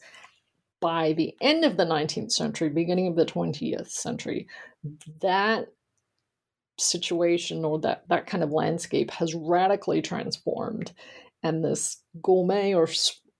By 0.81 1.13
the 1.13 1.33
end 1.41 1.63
of 1.63 1.77
the 1.77 1.85
19th 1.85 2.31
century, 2.31 2.69
beginning 2.69 3.07
of 3.07 3.15
the 3.15 3.25
20th 3.25 3.89
century, 3.89 4.47
that 5.21 5.69
situation 6.77 7.63
or 7.65 7.79
that 7.79 8.07
that 8.09 8.27
kind 8.27 8.43
of 8.43 8.51
landscape 8.51 9.11
has 9.11 9.33
radically 9.33 10.01
transformed. 10.01 10.91
And 11.43 11.63
this 11.63 12.01
gourmet 12.21 12.73
or 12.73 12.87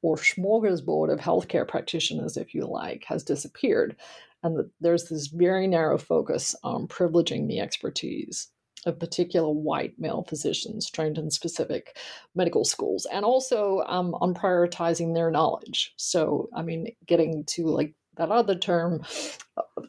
or 0.01 0.17
smorgasbord 0.17 1.11
of 1.11 1.19
healthcare 1.19 1.67
practitioners 1.67 2.37
if 2.37 2.53
you 2.53 2.65
like 2.65 3.05
has 3.05 3.23
disappeared. 3.23 3.95
And 4.43 4.57
the, 4.57 4.69
there's 4.81 5.07
this 5.07 5.27
very 5.27 5.67
narrow 5.67 5.97
focus 5.97 6.53
on 6.63 6.87
privileging 6.87 7.47
the 7.47 7.61
expertise 7.61 8.49
of 8.85 8.99
particular 8.99 9.49
white 9.49 9.93
male 9.97 10.25
physicians 10.27 10.89
trained 10.89 11.17
in 11.17 11.31
specific 11.31 11.97
medical 12.35 12.65
schools 12.65 13.07
and 13.11 13.23
also 13.23 13.81
um, 13.87 14.13
on 14.15 14.33
prioritizing 14.33 15.13
their 15.13 15.31
knowledge. 15.31 15.93
So 15.95 16.49
i 16.55 16.61
mean 16.61 16.87
getting 17.07 17.45
to 17.45 17.67
like 17.67 17.95
that 18.17 18.31
other 18.31 18.55
term, 18.55 19.03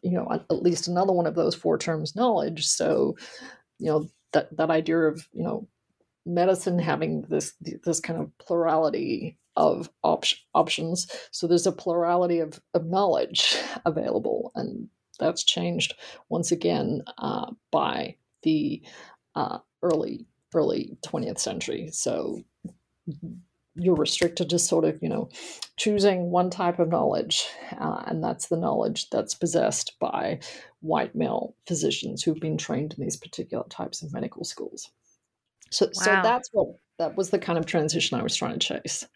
you 0.03 0.13
know, 0.13 0.29
at 0.31 0.63
least 0.63 0.89
another 0.89 1.13
one 1.13 1.27
of 1.27 1.35
those 1.35 1.55
four 1.55 1.79
terms, 1.79 2.17
knowledge. 2.17 2.67
So, 2.67 3.17
you 3.79 3.87
know, 3.87 4.09
that 4.33 4.57
that 4.57 4.71
idea 4.71 4.99
of 4.99 5.27
you 5.33 5.43
know, 5.43 5.69
medicine 6.27 6.79
having 6.79 7.23
this 7.29 7.55
this 7.61 8.01
kind 8.01 8.21
of 8.21 8.37
plurality 8.39 9.39
of 9.57 9.89
op- 10.03 10.25
options. 10.55 11.07
So 11.31 11.47
there's 11.47 11.67
a 11.67 11.73
plurality 11.73 12.41
of, 12.41 12.61
of 12.75 12.87
knowledge 12.87 13.57
available, 13.85 14.53
and 14.55 14.89
that's 15.21 15.45
changed 15.45 15.95
once 16.29 16.51
again 16.53 17.03
uh, 17.19 17.53
by 17.71 18.17
the 18.43 18.83
uh, 19.35 19.59
early 19.83 20.27
early 20.55 20.97
20th 21.05 21.39
century. 21.39 21.89
So 21.93 22.43
you're 23.77 23.97
restricted 23.97 24.51
to 24.51 24.59
sort 24.59 24.85
of 24.85 25.03
you 25.03 25.09
know 25.09 25.29
choosing 25.77 26.31
one 26.31 26.51
type 26.51 26.79
of 26.79 26.89
knowledge 26.89 27.47
uh, 27.81 28.03
and 28.07 28.23
that's 28.23 28.49
the 28.49 28.57
knowledge 28.57 29.11
that's 29.11 29.35
possessed 29.35 29.99
by 29.99 30.39
white 30.81 31.15
male 31.15 31.55
physicians 31.67 32.23
who've 32.23 32.41
been 32.41 32.57
trained 32.57 32.95
in 32.97 33.03
these 33.03 33.17
particular 33.17 33.65
types 33.69 34.03
of 34.03 34.13
medical 34.13 34.45
schools 34.45 34.91
so 35.71 35.87
wow. 35.87 35.91
so 35.93 36.11
that's 36.23 36.49
what 36.53 36.69
that 36.99 37.17
was 37.17 37.31
the 37.31 37.39
kind 37.39 37.59
of 37.59 37.67
transition 37.67 38.19
i 38.19 38.23
was 38.23 38.37
trying 38.37 38.59
to 38.59 38.67
chase 38.67 39.07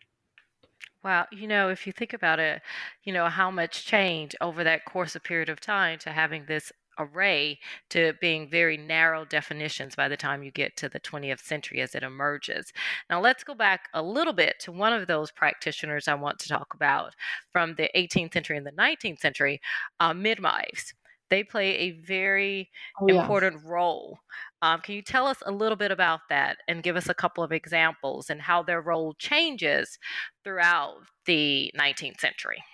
Wow, 1.05 1.27
you 1.31 1.47
know, 1.47 1.69
if 1.71 1.87
you 1.87 1.93
think 1.93 2.13
about 2.13 2.41
it, 2.41 2.61
you 3.05 3.13
know, 3.13 3.29
how 3.29 3.53
much 3.53 3.87
change 3.87 4.35
over 4.41 4.65
that 4.65 4.85
course 4.85 5.15
of 5.15 5.23
period 5.23 5.49
of 5.49 5.61
time 5.61 5.99
to 6.01 6.11
having 6.11 6.45
this 6.47 6.73
array 6.99 7.59
to 7.91 8.15
being 8.21 8.49
very 8.49 8.77
narrow 8.77 9.25
definitions 9.25 9.95
by 9.95 10.09
the 10.09 10.17
time 10.17 10.43
you 10.43 10.51
get 10.51 10.77
to 10.77 10.89
the 10.89 11.01
20th 11.01 11.41
century 11.41 11.81
as 11.81 11.95
it 11.95 12.03
emerges. 12.03 12.73
Now, 13.09 13.21
let's 13.21 13.45
go 13.45 13.55
back 13.55 13.89
a 13.95 14.03
little 14.03 14.33
bit 14.33 14.57
to 14.61 14.73
one 14.73 14.93
of 14.93 15.07
those 15.07 15.31
practitioners 15.31 16.09
I 16.09 16.15
want 16.15 16.39
to 16.41 16.49
talk 16.49 16.75
about 16.75 17.15
from 17.53 17.75
the 17.75 17.91
18th 17.97 18.33
century 18.33 18.57
and 18.57 18.67
the 18.67 18.73
19th 18.73 19.21
century 19.21 19.61
uh, 20.01 20.15
midwives. 20.15 20.95
They 21.31 21.45
play 21.45 21.77
a 21.77 21.91
very 21.91 22.71
oh, 23.01 23.07
yeah. 23.09 23.21
important 23.21 23.63
role. 23.65 24.19
Um, 24.63 24.81
can 24.81 24.95
you 24.95 25.03
tell 25.03 25.27
us 25.27 25.43
a 25.45 25.53
little 25.53 25.77
bit 25.77 25.91
about 25.91 26.21
that 26.31 26.59
and 26.67 26.83
give 26.83 26.97
us 26.97 27.09
a 27.09 27.15
couple 27.15 27.45
of 27.45 27.53
examples 27.53 28.31
and 28.31 28.41
how 28.41 28.63
their 28.63 28.81
role 28.81 29.15
changes 29.15 29.99
throughout 30.43 30.97
the 31.27 31.71
19th 31.79 32.21
century? 32.21 32.65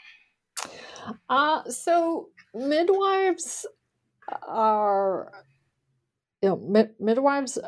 Uh, 1.28 1.68
so 1.68 2.28
midwives 2.54 3.66
are 4.46 5.32
you 6.42 6.48
know 6.50 6.56
mid- 6.56 7.00
midwives 7.00 7.58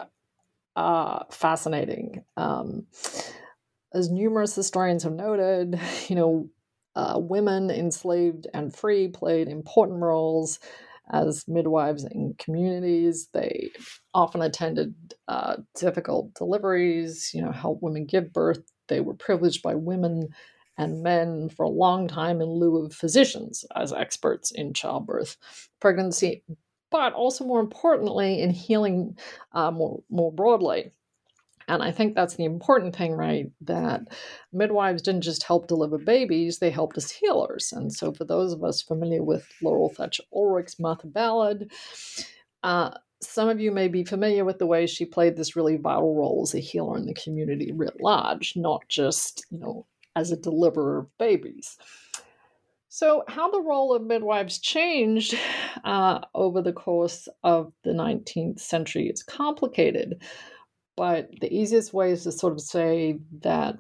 uh, 0.76 1.24
fascinating. 1.30 2.24
Um, 2.36 2.86
as 3.94 4.10
numerous 4.10 4.54
historians 4.54 5.02
have 5.02 5.12
noted, 5.14 5.80
you 6.08 6.16
know, 6.16 6.48
uh, 6.94 7.18
women 7.20 7.70
enslaved 7.70 8.46
and 8.54 8.74
free 8.74 9.08
played 9.08 9.48
important 9.48 10.00
roles 10.00 10.58
as 11.12 11.44
midwives 11.46 12.04
in 12.04 12.34
communities. 12.38 13.28
They 13.32 13.70
often 14.14 14.42
attended 14.42 14.94
uh, 15.28 15.56
difficult 15.78 16.34
deliveries, 16.34 17.30
you 17.34 17.42
know, 17.42 17.52
helped 17.52 17.82
women 17.82 18.06
give 18.06 18.32
birth. 18.32 18.62
They 18.88 19.00
were 19.00 19.14
privileged 19.14 19.62
by 19.62 19.74
women 19.74 20.28
and 20.78 21.02
men 21.02 21.48
for 21.48 21.64
a 21.64 21.70
long 21.70 22.08
time 22.08 22.40
in 22.40 22.48
lieu 22.48 22.84
of 22.84 22.92
physicians 22.92 23.64
as 23.74 23.92
experts 23.92 24.50
in 24.50 24.72
childbirth, 24.72 25.36
pregnancy, 25.80 26.42
but 26.90 27.12
also 27.12 27.44
more 27.44 27.60
importantly 27.60 28.40
in 28.40 28.50
healing 28.50 29.16
uh, 29.52 29.70
more, 29.70 30.02
more 30.10 30.32
broadly. 30.32 30.92
And 31.68 31.82
I 31.82 31.90
think 31.90 32.14
that's 32.14 32.36
the 32.36 32.44
important 32.44 32.94
thing, 32.94 33.12
right? 33.12 33.50
That 33.62 34.02
midwives 34.52 35.02
didn't 35.02 35.22
just 35.24 35.42
help 35.42 35.66
deliver 35.66 35.98
babies, 35.98 36.58
they 36.58 36.70
helped 36.70 36.96
as 36.96 37.10
healers. 37.10 37.72
And 37.72 37.92
so, 37.92 38.12
for 38.12 38.24
those 38.24 38.52
of 38.52 38.62
us 38.62 38.82
familiar 38.82 39.22
with 39.22 39.48
Laurel 39.60 39.88
Thatcher 39.88 40.22
Ulrich's 40.32 40.78
Martha 40.78 41.08
Ballard, 41.08 41.72
uh, 42.62 42.90
some 43.20 43.48
of 43.48 43.60
you 43.60 43.72
may 43.72 43.88
be 43.88 44.04
familiar 44.04 44.44
with 44.44 44.58
the 44.58 44.66
way 44.66 44.86
she 44.86 45.04
played 45.04 45.36
this 45.36 45.56
really 45.56 45.76
vital 45.76 46.14
role 46.14 46.42
as 46.42 46.54
a 46.54 46.60
healer 46.60 46.96
in 46.98 47.06
the 47.06 47.14
community 47.14 47.72
writ 47.72 48.00
large, 48.00 48.54
not 48.56 48.86
just, 48.88 49.44
you 49.50 49.58
know, 49.58 49.86
as 50.16 50.32
a 50.32 50.36
deliverer 50.36 50.98
of 50.98 51.18
babies. 51.18 51.76
So, 52.88 53.24
how 53.28 53.50
the 53.50 53.60
role 53.60 53.94
of 53.94 54.02
midwives 54.02 54.58
changed 54.58 55.38
uh, 55.84 56.20
over 56.34 56.62
the 56.62 56.72
course 56.72 57.28
of 57.44 57.72
the 57.84 57.90
19th 57.90 58.58
century 58.58 59.08
is 59.08 59.22
complicated, 59.22 60.22
but 60.96 61.28
the 61.42 61.54
easiest 61.54 61.92
way 61.92 62.10
is 62.10 62.24
to 62.24 62.32
sort 62.32 62.54
of 62.54 62.60
say 62.60 63.18
that 63.42 63.76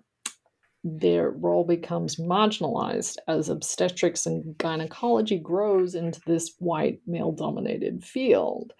their 0.84 1.30
role 1.30 1.64
becomes 1.64 2.16
marginalized 2.16 3.16
as 3.26 3.48
obstetrics 3.48 4.26
and 4.26 4.56
gynecology 4.58 5.38
grows 5.38 5.94
into 5.94 6.20
this 6.26 6.52
white 6.58 7.00
male 7.06 7.32
dominated 7.32 8.04
field. 8.04 8.72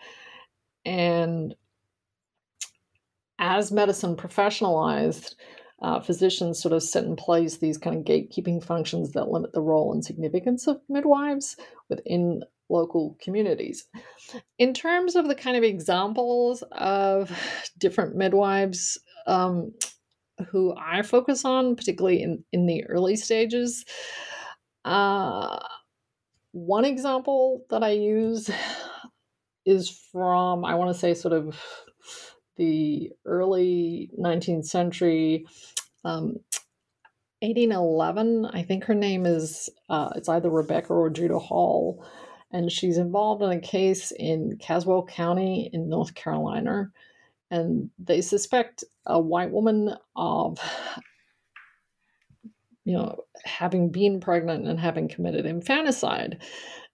And 0.85 1.55
as 3.39 3.73
medicine 3.73 4.17
professionalized, 4.17 5.35
uh, 5.83 6.01
physicians 6.01 6.61
sort 6.61 6.73
of 6.73 6.83
set 6.83 7.05
in 7.05 7.17
place 7.17 7.57
these 7.57 7.79
kind 7.79 7.97
of 7.97 8.05
gatekeeping 8.05 8.65
functions 8.65 9.13
that 9.13 9.29
limit 9.29 9.53
the 9.53 9.61
role 9.61 9.93
and 9.93 10.05
significance 10.05 10.67
of 10.67 10.81
midwives 10.89 11.57
within 11.89 12.43
local 12.69 13.17
communities. 13.21 13.87
In 14.59 14.75
terms 14.75 15.15
of 15.15 15.29
the 15.29 15.35
kind 15.35 15.57
of 15.57 15.63
examples 15.63 16.65
of 16.73 17.31
different 17.79 18.17
midwives 18.17 18.99
um, 19.27 19.73
who 20.49 20.75
I 20.77 21.03
focus 21.03 21.45
on, 21.45 21.77
particularly 21.77 22.23
in, 22.23 22.45
in 22.53 22.67
the 22.67 22.85
early 22.87 23.17
stages, 23.17 23.85
uh, 24.85 25.59
one 26.53 26.85
example 26.85 27.65
that 27.71 27.85
I 27.85 27.91
use 27.91 28.51
is 29.67 29.91
from, 30.11 30.65
I 30.65 30.75
want 30.75 30.95
to 30.95 30.99
say, 30.99 31.13
sort 31.13 31.35
of 31.35 31.61
the 32.57 33.13
early 33.25 34.11
19th 34.19 34.67
century. 34.67 35.47
Um, 36.05 36.37
1811, 37.41 38.47
I 38.47 38.63
think 38.63 38.85
her 38.85 38.95
name 38.95 39.27
is, 39.27 39.69
uh, 39.89 40.11
it's 40.17 40.29
either 40.29 40.51
Rebecca 40.51 40.93
or 40.93 41.11
Judah 41.11 41.39
Hall. 41.39 42.05
and 42.53 42.71
she's 42.71 42.97
involved 42.97 43.43
in 43.43 43.51
a 43.51 43.61
case 43.61 44.13
in 44.13 44.57
Caswell 44.59 45.05
County 45.05 45.69
in 45.73 45.89
North 45.89 46.15
Carolina. 46.15 46.91
And 47.51 47.91
they 47.99 48.21
suspect 48.23 48.85
a 49.05 49.21
white 49.21 49.51
woman 49.51 49.95
of 50.15 50.59
you 52.87 52.93
know, 52.93 53.25
having 53.45 53.91
been 53.91 54.21
pregnant 54.21 54.67
and 54.67 54.79
having 54.79 55.09
committed 55.09 55.45
infanticide. 55.45 56.41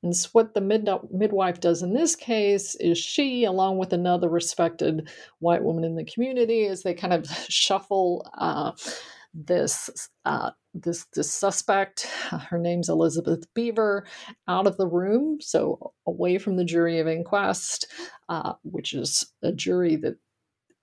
And 0.03 0.17
so 0.17 0.29
what 0.33 0.55
the 0.55 0.61
mid- 0.61 0.89
midwife 1.11 1.61
does 1.61 1.83
in 1.83 1.95
this 1.95 2.17
case 2.17 2.75
is 2.77 2.99
she, 2.99 3.45
along 3.45 3.79
with 3.79 3.93
another 3.93 4.29
respected 4.29 5.09
white 5.39 5.63
woman 5.63 5.85
in 5.85 5.95
the 5.95 6.05
community, 6.05 6.67
as 6.67 6.83
they 6.83 6.95
kind 6.95 7.13
of 7.13 7.27
shuffle 7.49 8.29
uh, 8.37 8.73
this 9.35 10.11
uh, 10.25 10.51
this 10.75 11.07
this 11.15 11.33
suspect, 11.33 12.03
her 12.51 12.59
name's 12.59 12.89
Elizabeth 12.89 13.45
Beaver, 13.55 14.07
out 14.49 14.67
of 14.67 14.77
the 14.77 14.87
room, 14.87 15.39
so 15.41 15.93
away 16.07 16.39
from 16.39 16.57
the 16.57 16.65
jury 16.65 16.99
of 16.99 17.07
inquest, 17.07 17.87
uh, 18.29 18.55
which 18.63 18.93
is 18.93 19.33
a 19.43 19.53
jury 19.53 19.97
that 19.97 20.17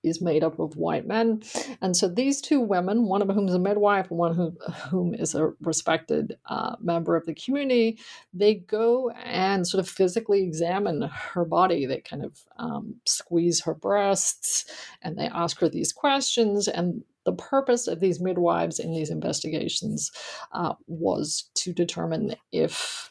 is 0.04 0.22
made 0.22 0.44
up 0.44 0.60
of 0.60 0.76
white 0.78 1.06
men. 1.06 1.42
And 1.82 1.96
so 1.96 2.08
these 2.08 2.42
two 2.42 2.60
women, 2.60 3.06
one 3.06 3.22
of 3.22 3.30
whom 3.30 3.48
is 3.48 3.54
a 3.54 3.60
midwife, 3.60 4.10
and 4.10 4.20
one 4.20 4.36
who, 4.36 4.52
whom 4.90 5.14
is 5.14 5.36
a 5.36 5.52
respected 5.62 6.38
uh, 6.50 6.76
member 6.82 7.16
of 7.16 7.26
the 7.26 7.34
community, 7.34 8.00
they 8.34 8.56
go 8.56 9.10
and 9.24 9.68
sort 9.68 9.80
of 9.80 9.90
physically 9.90 10.44
examine 10.44 11.02
her 11.02 11.46
body. 11.46 11.86
They 11.86 12.02
kind 12.02 12.24
of 12.24 12.40
um, 12.58 12.96
squeeze 13.06 13.62
her 13.62 13.74
breasts 13.74 14.66
and 15.02 15.18
they 15.18 15.28
ask 15.28 15.60
her 15.60 15.70
these 15.70 15.92
questions. 15.92 16.68
And 16.68 17.04
the 17.26 17.34
purpose 17.34 17.88
of 17.88 18.00
these 18.00 18.20
midwives 18.20 18.80
in 18.80 18.92
these 18.94 19.10
investigations 19.10 20.12
uh, 20.54 20.74
was 20.88 21.50
to 21.56 21.74
determine 21.74 22.36
if 22.52 23.09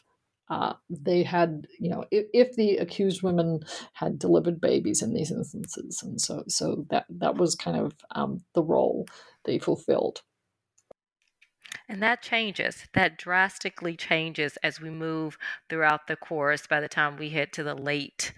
uh, 0.49 0.73
they 0.89 1.23
had, 1.23 1.67
you 1.79 1.89
know, 1.89 2.05
if, 2.11 2.25
if, 2.33 2.55
the 2.55 2.77
accused 2.77 3.21
women 3.21 3.59
had 3.93 4.17
delivered 4.17 4.59
babies 4.59 5.01
in 5.01 5.13
these 5.13 5.31
instances, 5.31 6.01
and 6.03 6.19
so 6.19 6.43
so 6.47 6.85
that 6.89 7.05
that 7.09 7.35
was 7.35 7.55
kind 7.55 7.77
of 7.77 7.93
um, 8.11 8.41
the 8.55 8.63
role 8.63 9.07
they 9.45 9.59
fulfilled. 9.59 10.21
And 11.87 12.03
that 12.03 12.21
changes. 12.21 12.87
That 12.93 13.17
drastically 13.17 13.95
changes 13.95 14.57
as 14.63 14.79
we 14.79 14.91
move 14.91 15.37
throughout 15.69 16.07
the 16.07 16.15
course. 16.15 16.67
By 16.67 16.79
the 16.79 16.87
time 16.87 17.17
we 17.17 17.29
hit 17.29 17.51
to 17.53 17.63
the 17.63 17.73
late 17.73 18.33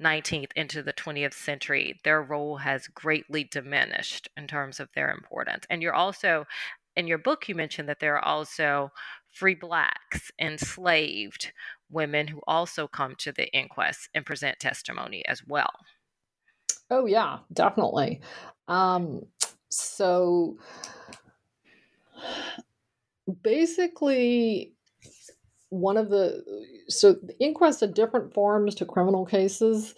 19th 0.00 0.50
into 0.56 0.82
the 0.82 0.92
20th 0.92 1.34
century, 1.34 2.00
their 2.04 2.20
role 2.20 2.58
has 2.58 2.88
greatly 2.88 3.44
diminished 3.44 4.28
in 4.36 4.46
terms 4.46 4.80
of 4.80 4.88
their 4.94 5.10
importance. 5.10 5.64
And 5.70 5.82
you're 5.82 5.94
also, 5.94 6.46
in 6.96 7.06
your 7.06 7.18
book, 7.18 7.48
you 7.48 7.54
mentioned 7.54 7.88
that 7.88 8.00
there 8.00 8.16
are 8.16 8.24
also 8.24 8.90
free 9.32 9.54
blacks, 9.54 10.30
enslaved 10.40 11.52
women 11.90 12.26
who 12.26 12.40
also 12.46 12.88
come 12.88 13.14
to 13.18 13.32
the 13.32 13.48
inquest 13.52 14.08
and 14.14 14.24
present 14.24 14.58
testimony 14.58 15.24
as 15.26 15.46
well. 15.46 15.70
Oh, 16.90 17.06
yeah, 17.06 17.38
definitely. 17.52 18.20
Um, 18.68 19.26
so 19.68 20.56
basically, 23.42 24.72
one 25.68 25.96
of 25.96 26.10
the 26.10 26.44
so 26.88 27.14
the 27.14 27.38
inquest 27.40 27.80
had 27.80 27.94
different 27.94 28.32
forms 28.32 28.74
to 28.76 28.84
criminal 28.84 29.26
cases. 29.26 29.94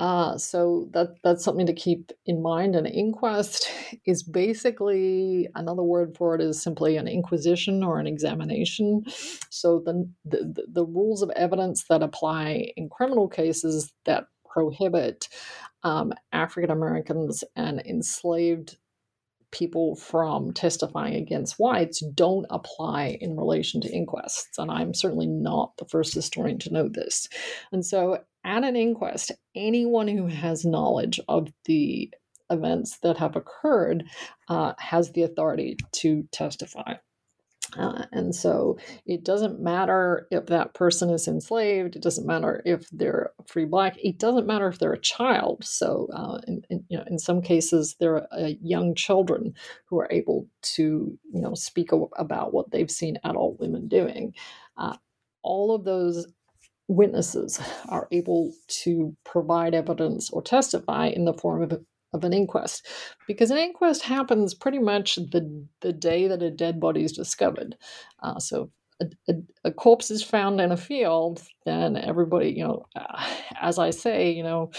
Uh, 0.00 0.38
so 0.38 0.88
that 0.94 1.10
that's 1.22 1.44
something 1.44 1.66
to 1.66 1.74
keep 1.74 2.10
in 2.24 2.40
mind. 2.40 2.74
An 2.74 2.86
inquest 2.86 3.70
is 4.06 4.22
basically 4.22 5.46
another 5.54 5.82
word 5.82 6.16
for 6.16 6.34
it 6.34 6.40
is 6.40 6.62
simply 6.62 6.96
an 6.96 7.06
inquisition 7.06 7.84
or 7.84 8.00
an 8.00 8.06
examination. 8.06 9.04
So 9.50 9.82
the 9.84 10.10
the, 10.24 10.64
the 10.72 10.86
rules 10.86 11.20
of 11.20 11.28
evidence 11.36 11.84
that 11.90 12.02
apply 12.02 12.72
in 12.78 12.88
criminal 12.88 13.28
cases 13.28 13.92
that 14.06 14.24
prohibit 14.50 15.28
um, 15.82 16.14
African 16.32 16.70
Americans 16.70 17.44
and 17.54 17.80
enslaved 17.80 18.78
people 19.50 19.96
from 19.96 20.52
testifying 20.52 21.14
against 21.14 21.58
whites 21.58 22.02
don't 22.14 22.46
apply 22.50 23.18
in 23.20 23.36
relation 23.36 23.80
to 23.82 23.92
inquests. 23.92 24.58
And 24.58 24.70
I'm 24.70 24.94
certainly 24.94 25.26
not 25.26 25.76
the 25.76 25.84
first 25.86 26.14
historian 26.14 26.58
to 26.60 26.72
know 26.72 26.88
this. 26.88 27.28
And 27.72 27.84
so 27.84 28.20
at 28.44 28.64
an 28.64 28.76
inquest, 28.76 29.32
anyone 29.54 30.08
who 30.08 30.26
has 30.26 30.64
knowledge 30.64 31.20
of 31.28 31.52
the 31.64 32.10
events 32.50 32.98
that 33.02 33.16
have 33.18 33.36
occurred 33.36 34.04
uh, 34.48 34.72
has 34.78 35.12
the 35.12 35.22
authority 35.22 35.76
to 35.92 36.26
testify. 36.32 36.94
Uh, 37.78 38.04
and 38.12 38.34
so 38.34 38.78
it 39.06 39.24
doesn't 39.24 39.60
matter 39.60 40.26
if 40.30 40.46
that 40.46 40.74
person 40.74 41.10
is 41.10 41.28
enslaved. 41.28 41.94
It 41.94 42.02
doesn't 42.02 42.26
matter 42.26 42.62
if 42.64 42.88
they're 42.90 43.30
free 43.46 43.64
black. 43.64 43.96
It 44.02 44.18
doesn't 44.18 44.46
matter 44.46 44.68
if 44.68 44.78
they're 44.78 44.92
a 44.92 45.00
child. 45.00 45.64
So 45.64 46.08
uh, 46.12 46.40
in, 46.48 46.62
in, 46.68 46.84
you 46.88 46.98
know, 46.98 47.04
in 47.06 47.18
some 47.18 47.42
cases, 47.42 47.96
there 48.00 48.16
are 48.16 48.26
uh, 48.32 48.50
young 48.60 48.94
children 48.94 49.54
who 49.86 50.00
are 50.00 50.08
able 50.10 50.48
to 50.62 51.16
you 51.32 51.40
know 51.40 51.54
speak 51.54 51.90
about 52.16 52.52
what 52.52 52.70
they've 52.70 52.90
seen 52.90 53.18
adult 53.24 53.60
women 53.60 53.88
doing. 53.88 54.34
Uh, 54.76 54.96
all 55.42 55.74
of 55.74 55.84
those 55.84 56.26
witnesses 56.90 57.60
are 57.88 58.08
able 58.10 58.52
to 58.68 59.16
provide 59.24 59.74
evidence 59.74 60.30
or 60.30 60.42
testify 60.42 61.06
in 61.06 61.24
the 61.24 61.34
form 61.34 61.62
of, 61.62 61.72
a, 61.72 61.80
of 62.12 62.24
an 62.24 62.32
inquest. 62.32 62.86
Because 63.26 63.50
an 63.50 63.58
inquest 63.58 64.02
happens 64.02 64.54
pretty 64.54 64.78
much 64.78 65.16
the, 65.16 65.66
the 65.80 65.92
day 65.92 66.28
that 66.28 66.42
a 66.42 66.50
dead 66.50 66.80
body 66.80 67.04
is 67.04 67.12
discovered. 67.12 67.76
Uh, 68.22 68.38
so 68.38 68.70
a, 69.00 69.06
a, 69.28 69.34
a, 69.64 69.72
corpse 69.72 70.10
is 70.10 70.22
found 70.22 70.60
in 70.60 70.72
a 70.72 70.76
field 70.76 71.42
then 71.64 71.96
everybody 71.96 72.50
you 72.50 72.62
know 72.62 72.84
uh, 72.94 73.26
as 73.58 73.78
i 73.78 73.88
say 73.88 74.30
you 74.30 74.42
know 74.42 74.70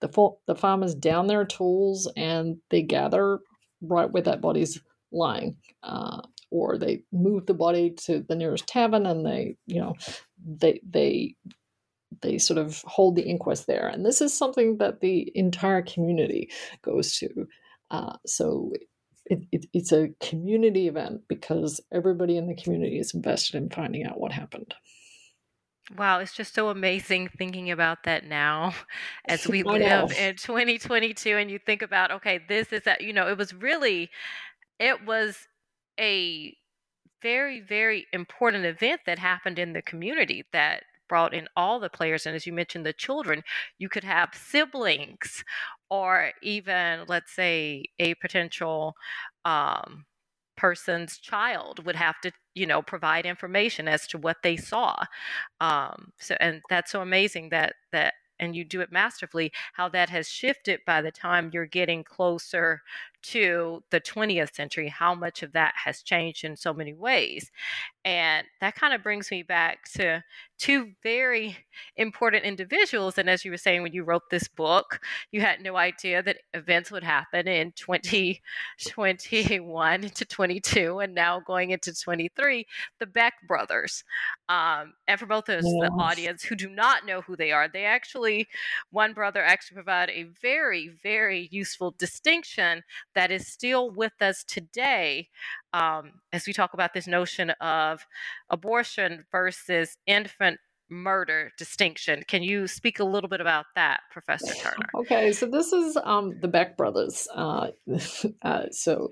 the, 0.00 0.30
the 0.46 0.56
farmers 0.56 0.94
down 0.94 1.28
their 1.28 1.44
tools 1.44 2.10
and 2.16 2.56
they 2.70 2.82
gather 2.82 3.38
right 3.80 4.10
where 4.10 4.22
that 4.22 4.40
body's 4.40 4.80
lying. 5.12 5.56
Uh, 5.82 6.20
or 6.50 6.76
they 6.76 7.02
move 7.12 7.46
the 7.46 7.54
body 7.54 7.90
to 7.90 8.22
the 8.28 8.36
nearest 8.36 8.66
tavern 8.66 9.06
and 9.06 9.24
they 9.24 9.56
you 9.66 9.80
know 9.80 9.94
they 10.44 10.80
they 10.88 11.36
they 12.20 12.38
sort 12.38 12.58
of 12.58 12.82
hold 12.82 13.16
the 13.16 13.22
inquest 13.22 13.66
there. 13.66 13.88
And 13.88 14.04
this 14.04 14.20
is 14.20 14.36
something 14.36 14.78
that 14.78 15.00
the 15.00 15.32
entire 15.34 15.82
community 15.82 16.50
goes 16.82 17.16
to. 17.18 17.48
Uh, 17.90 18.16
so 18.26 18.72
it, 19.26 19.40
it, 19.50 19.66
it's 19.72 19.92
a 19.92 20.10
community 20.20 20.88
event 20.88 21.22
because 21.28 21.80
everybody 21.92 22.36
in 22.36 22.46
the 22.46 22.54
community 22.54 22.98
is 22.98 23.14
invested 23.14 23.56
in 23.56 23.70
finding 23.70 24.04
out 24.04 24.20
what 24.20 24.32
happened. 24.32 24.74
Wow, 25.96 26.20
it's 26.20 26.32
just 26.32 26.54
so 26.54 26.68
amazing 26.68 27.28
thinking 27.36 27.70
about 27.70 28.04
that 28.04 28.26
now 28.26 28.74
as 29.26 29.46
we 29.46 29.62
live 29.62 30.12
in 30.12 30.36
2022 30.36 31.36
and 31.36 31.50
you 31.50 31.58
think 31.58 31.82
about 31.82 32.10
okay, 32.10 32.40
this 32.48 32.72
is 32.72 32.82
that 32.84 33.02
you 33.02 33.12
know, 33.12 33.28
it 33.28 33.38
was 33.38 33.54
really 33.54 34.10
it 34.78 35.04
was 35.04 35.36
a 35.98 36.56
very, 37.22 37.60
very 37.60 38.06
important 38.12 38.64
event 38.64 39.02
that 39.06 39.18
happened 39.18 39.58
in 39.58 39.72
the 39.72 39.82
community 39.82 40.44
that 40.52 40.84
brought 41.08 41.34
in 41.34 41.46
all 41.56 41.78
the 41.78 41.90
players. 41.90 42.26
And 42.26 42.34
as 42.34 42.46
you 42.46 42.52
mentioned, 42.52 42.86
the 42.86 42.92
children, 42.92 43.42
you 43.78 43.88
could 43.88 44.04
have 44.04 44.30
siblings 44.34 45.44
or 45.90 46.32
even, 46.42 47.04
let's 47.06 47.34
say, 47.34 47.84
a 47.98 48.14
potential 48.14 48.94
um, 49.44 50.06
person's 50.56 51.18
child 51.18 51.84
would 51.84 51.96
have 51.96 52.20
to 52.20 52.30
you 52.54 52.66
know 52.66 52.82
provide 52.82 53.24
information 53.26 53.88
as 53.88 54.06
to 54.06 54.18
what 54.18 54.36
they 54.42 54.56
saw 54.56 54.94
um 55.60 56.12
so 56.18 56.36
and 56.40 56.60
that's 56.68 56.92
so 56.92 57.00
amazing 57.00 57.48
that 57.48 57.74
that 57.90 58.14
and 58.38 58.54
you 58.54 58.64
do 58.64 58.80
it 58.80 58.92
masterfully 58.92 59.50
how 59.72 59.88
that 59.88 60.10
has 60.10 60.28
shifted 60.28 60.80
by 60.86 61.00
the 61.00 61.10
time 61.10 61.50
you're 61.52 61.66
getting 61.66 62.04
closer 62.04 62.82
to 63.22 63.82
the 63.90 64.00
20th 64.00 64.54
century, 64.54 64.88
how 64.88 65.14
much 65.14 65.42
of 65.42 65.52
that 65.52 65.74
has 65.84 66.02
changed 66.02 66.44
in 66.44 66.56
so 66.56 66.72
many 66.74 66.94
ways. 66.94 67.50
And 68.04 68.46
that 68.60 68.74
kind 68.74 68.94
of 68.94 69.02
brings 69.02 69.30
me 69.30 69.42
back 69.42 69.84
to 69.94 70.22
two 70.62 70.92
very 71.02 71.56
important 71.96 72.44
individuals. 72.44 73.18
And 73.18 73.28
as 73.28 73.44
you 73.44 73.50
were 73.50 73.56
saying, 73.56 73.82
when 73.82 73.92
you 73.92 74.04
wrote 74.04 74.30
this 74.30 74.46
book, 74.46 75.00
you 75.32 75.40
had 75.40 75.60
no 75.60 75.74
idea 75.74 76.22
that 76.22 76.36
events 76.54 76.92
would 76.92 77.02
happen 77.02 77.48
in 77.48 77.72
2021 77.72 80.02
to 80.02 80.24
22 80.24 81.00
and 81.00 81.16
now 81.16 81.40
going 81.40 81.72
into 81.72 81.92
23, 81.92 82.64
the 83.00 83.06
Beck 83.06 83.34
brothers. 83.48 84.04
Um, 84.48 84.92
and 85.08 85.18
for 85.18 85.26
both 85.26 85.48
of 85.48 85.64
yes. 85.64 85.64
the 85.64 85.90
audience 85.98 86.44
who 86.44 86.54
do 86.54 86.70
not 86.70 87.04
know 87.04 87.22
who 87.22 87.34
they 87.34 87.50
are, 87.50 87.66
they 87.66 87.84
actually, 87.84 88.46
one 88.92 89.14
brother 89.14 89.42
actually 89.42 89.74
provided 89.74 90.14
a 90.14 90.28
very, 90.40 90.90
very 91.02 91.48
useful 91.50 91.96
distinction 91.98 92.84
that 93.16 93.32
is 93.32 93.48
still 93.48 93.90
with 93.90 94.12
us 94.20 94.44
today 94.44 95.28
um, 95.72 96.12
as 96.32 96.46
we 96.46 96.52
talk 96.52 96.74
about 96.74 96.94
this 96.94 97.06
notion 97.06 97.50
of 97.60 98.06
abortion 98.50 99.24
versus 99.30 99.96
infant 100.06 100.58
murder 100.92 101.50
distinction. 101.56 102.22
Can 102.28 102.42
you 102.42 102.66
speak 102.68 103.00
a 103.00 103.04
little 103.04 103.28
bit 103.28 103.40
about 103.40 103.64
that, 103.74 104.00
Professor 104.12 104.54
Turner? 104.54 104.88
Okay, 104.94 105.32
so 105.32 105.46
this 105.46 105.72
is 105.72 105.96
um, 106.04 106.38
the 106.40 106.48
Beck 106.48 106.76
brothers. 106.76 107.26
Uh, 107.34 107.68
uh, 108.42 108.64
so, 108.70 109.10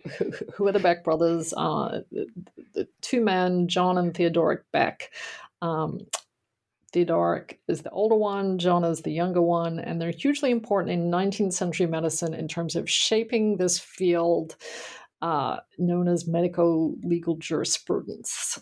who 0.55 0.69
are 0.69 0.73
the 0.73 0.79
Beck 0.79 1.03
brothers? 1.03 1.55
Uh, 1.57 2.03
the, 2.13 2.27
the, 2.75 2.89
two 3.01 3.23
men, 3.23 3.67
John 3.67 3.99
and 3.99 4.15
Theodoric 4.15 4.71
Beck. 4.73 5.11
Um, 5.63 6.01
Theodoric 6.93 7.61
is 7.69 7.83
the 7.83 7.91
older 7.91 8.17
one, 8.17 8.59
John 8.59 8.85
is 8.85 9.03
the 9.03 9.13
younger 9.13 9.43
one, 9.43 9.79
and 9.79 10.01
they're 10.01 10.11
hugely 10.11 10.51
important 10.51 10.93
in 10.93 11.11
19th 11.11 11.53
century 11.53 11.87
medicine 11.87 12.35
in 12.35 12.49
terms 12.49 12.75
of 12.75 12.91
shaping 12.91 13.57
this 13.57 13.79
field 13.79 14.57
uh, 15.23 15.59
known 15.79 16.09
as 16.09 16.27
medico 16.27 16.95
legal 17.03 17.37
jurisprudence. 17.37 18.59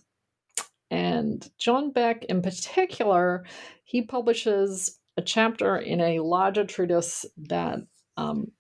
And 0.91 1.49
John 1.59 1.93
Beck, 1.93 2.25
in 2.25 2.43
particular, 2.43 3.45
he 3.85 4.03
publishes 4.03 4.99
a 5.17 5.23
chapter 5.23 5.77
in 5.77 6.01
a 6.01 6.21
larger 6.21 6.65
treatise 6.65 7.27
that 7.37 7.81
um, 8.17 8.53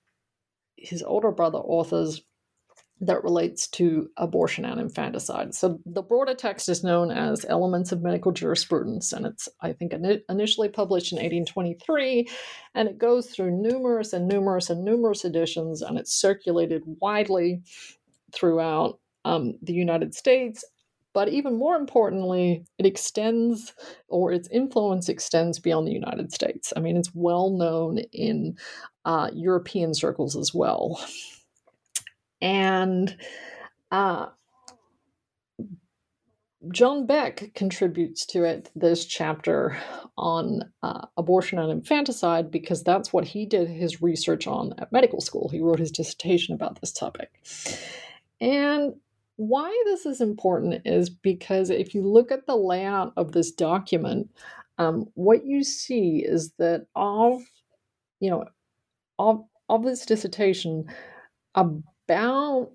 his 0.76 1.02
older 1.02 1.30
brother 1.30 1.58
authors 1.58 2.22
that 3.00 3.22
relates 3.22 3.68
to 3.68 4.10
abortion 4.16 4.64
and 4.64 4.80
infanticide. 4.80 5.54
So 5.54 5.78
the 5.86 6.02
broader 6.02 6.34
text 6.34 6.68
is 6.68 6.82
known 6.82 7.10
as 7.10 7.46
Elements 7.48 7.92
of 7.92 8.02
Medical 8.02 8.32
Jurisprudence, 8.32 9.12
and 9.12 9.24
it's, 9.24 9.48
I 9.60 9.72
think, 9.72 9.92
initially 10.28 10.68
published 10.68 11.12
in 11.12 11.16
1823, 11.16 12.28
and 12.74 12.88
it 12.88 12.98
goes 12.98 13.30
through 13.30 13.52
numerous 13.52 14.12
and 14.12 14.26
numerous 14.26 14.68
and 14.68 14.84
numerous 14.84 15.24
editions, 15.24 15.80
and 15.80 15.98
it's 15.98 16.12
circulated 16.12 16.82
widely 17.00 17.62
throughout 18.32 18.98
um, 19.24 19.54
the 19.62 19.74
United 19.74 20.14
States. 20.14 20.64
But 21.14 21.28
even 21.28 21.56
more 21.56 21.76
importantly, 21.76 22.64
it 22.78 22.86
extends, 22.86 23.74
or 24.08 24.32
its 24.32 24.48
influence 24.48 25.08
extends 25.08 25.58
beyond 25.58 25.86
the 25.86 25.92
United 25.92 26.32
States. 26.32 26.72
I 26.76 26.80
mean, 26.80 26.96
it's 26.96 27.14
well 27.14 27.50
known 27.50 27.98
in 28.12 28.56
uh, 29.04 29.30
European 29.32 29.94
circles 29.94 30.36
as 30.36 30.52
well 30.52 31.00
and 32.40 33.16
uh, 33.90 34.26
John 36.72 37.06
Beck 37.06 37.54
contributes 37.54 38.26
to 38.26 38.44
it 38.44 38.70
this 38.74 39.06
chapter 39.06 39.78
on 40.16 40.62
uh, 40.82 41.06
abortion 41.16 41.58
and 41.58 41.70
infanticide 41.70 42.50
because 42.50 42.82
that's 42.82 43.12
what 43.12 43.24
he 43.24 43.46
did 43.46 43.68
his 43.68 44.02
research 44.02 44.46
on 44.46 44.74
at 44.78 44.92
medical 44.92 45.20
school. 45.20 45.48
He 45.48 45.60
wrote 45.60 45.78
his 45.78 45.92
dissertation 45.92 46.54
about 46.54 46.80
this 46.80 46.92
topic. 46.92 47.30
And 48.40 48.94
why 49.36 49.70
this 49.86 50.04
is 50.04 50.20
important 50.20 50.82
is 50.84 51.08
because 51.08 51.70
if 51.70 51.94
you 51.94 52.02
look 52.02 52.32
at 52.32 52.46
the 52.46 52.56
layout 52.56 53.12
of 53.16 53.32
this 53.32 53.52
document, 53.52 54.28
um, 54.78 55.06
what 55.14 55.44
you 55.44 55.62
see 55.62 56.24
is 56.26 56.52
that 56.58 56.86
of, 56.96 57.40
you 58.18 58.30
know, 58.30 58.46
of, 59.20 59.44
of 59.68 59.84
this 59.84 60.04
dissertation, 60.04 60.86
about 62.08 62.70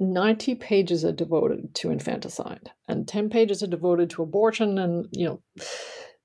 90 0.00 0.54
pages 0.56 1.04
are 1.04 1.12
devoted 1.12 1.74
to 1.74 1.90
infanticide 1.90 2.70
and 2.88 3.06
10 3.08 3.30
pages 3.30 3.62
are 3.62 3.66
devoted 3.66 4.10
to 4.10 4.22
abortion 4.22 4.78
and 4.78 5.06
you 5.12 5.26
know 5.26 5.40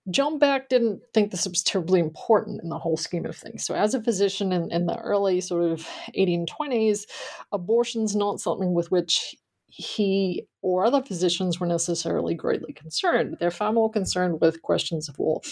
john 0.10 0.39
beck 0.39 0.67
didn't 0.67 1.01
think 1.13 1.32
this 1.32 1.47
was 1.47 1.63
terribly 1.63 1.99
important 1.99 2.62
in 2.63 2.69
the 2.69 2.77
whole 2.80 2.97
scheme 2.97 3.25
of 3.25 3.36
things. 3.36 3.63
So 3.65 3.75
as 3.75 3.93
a 3.93 4.01
physician 4.01 4.51
in, 4.51 4.71
in 4.71 4.88
the 4.88 4.97
early 4.97 5.41
sort 5.41 5.71
of 5.71 5.88
1820s 6.17 7.06
abortion's 7.51 8.15
not 8.15 8.39
something 8.39 8.73
with 8.73 8.89
which 8.89 9.36
he 9.67 10.47
or 10.62 10.84
other 10.84 11.01
physicians 11.01 11.60
were 11.60 11.67
necessarily 11.67 12.34
greatly 12.34 12.73
concerned. 12.73 13.38
They're 13.39 13.51
far 13.51 13.71
more 13.71 13.89
concerned 13.89 14.41
with 14.41 14.62
questions 14.62 15.08
of 15.08 15.17
well 15.19 15.43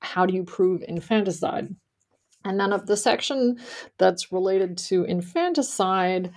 how 0.00 0.24
do 0.24 0.34
you 0.34 0.44
prove 0.44 0.82
infanticide 0.88 1.74
and 2.44 2.58
then 2.58 2.72
of 2.72 2.86
the 2.86 2.96
section 2.96 3.58
that's 3.98 4.32
related 4.32 4.78
to 4.78 5.04
infanticide, 5.04 6.32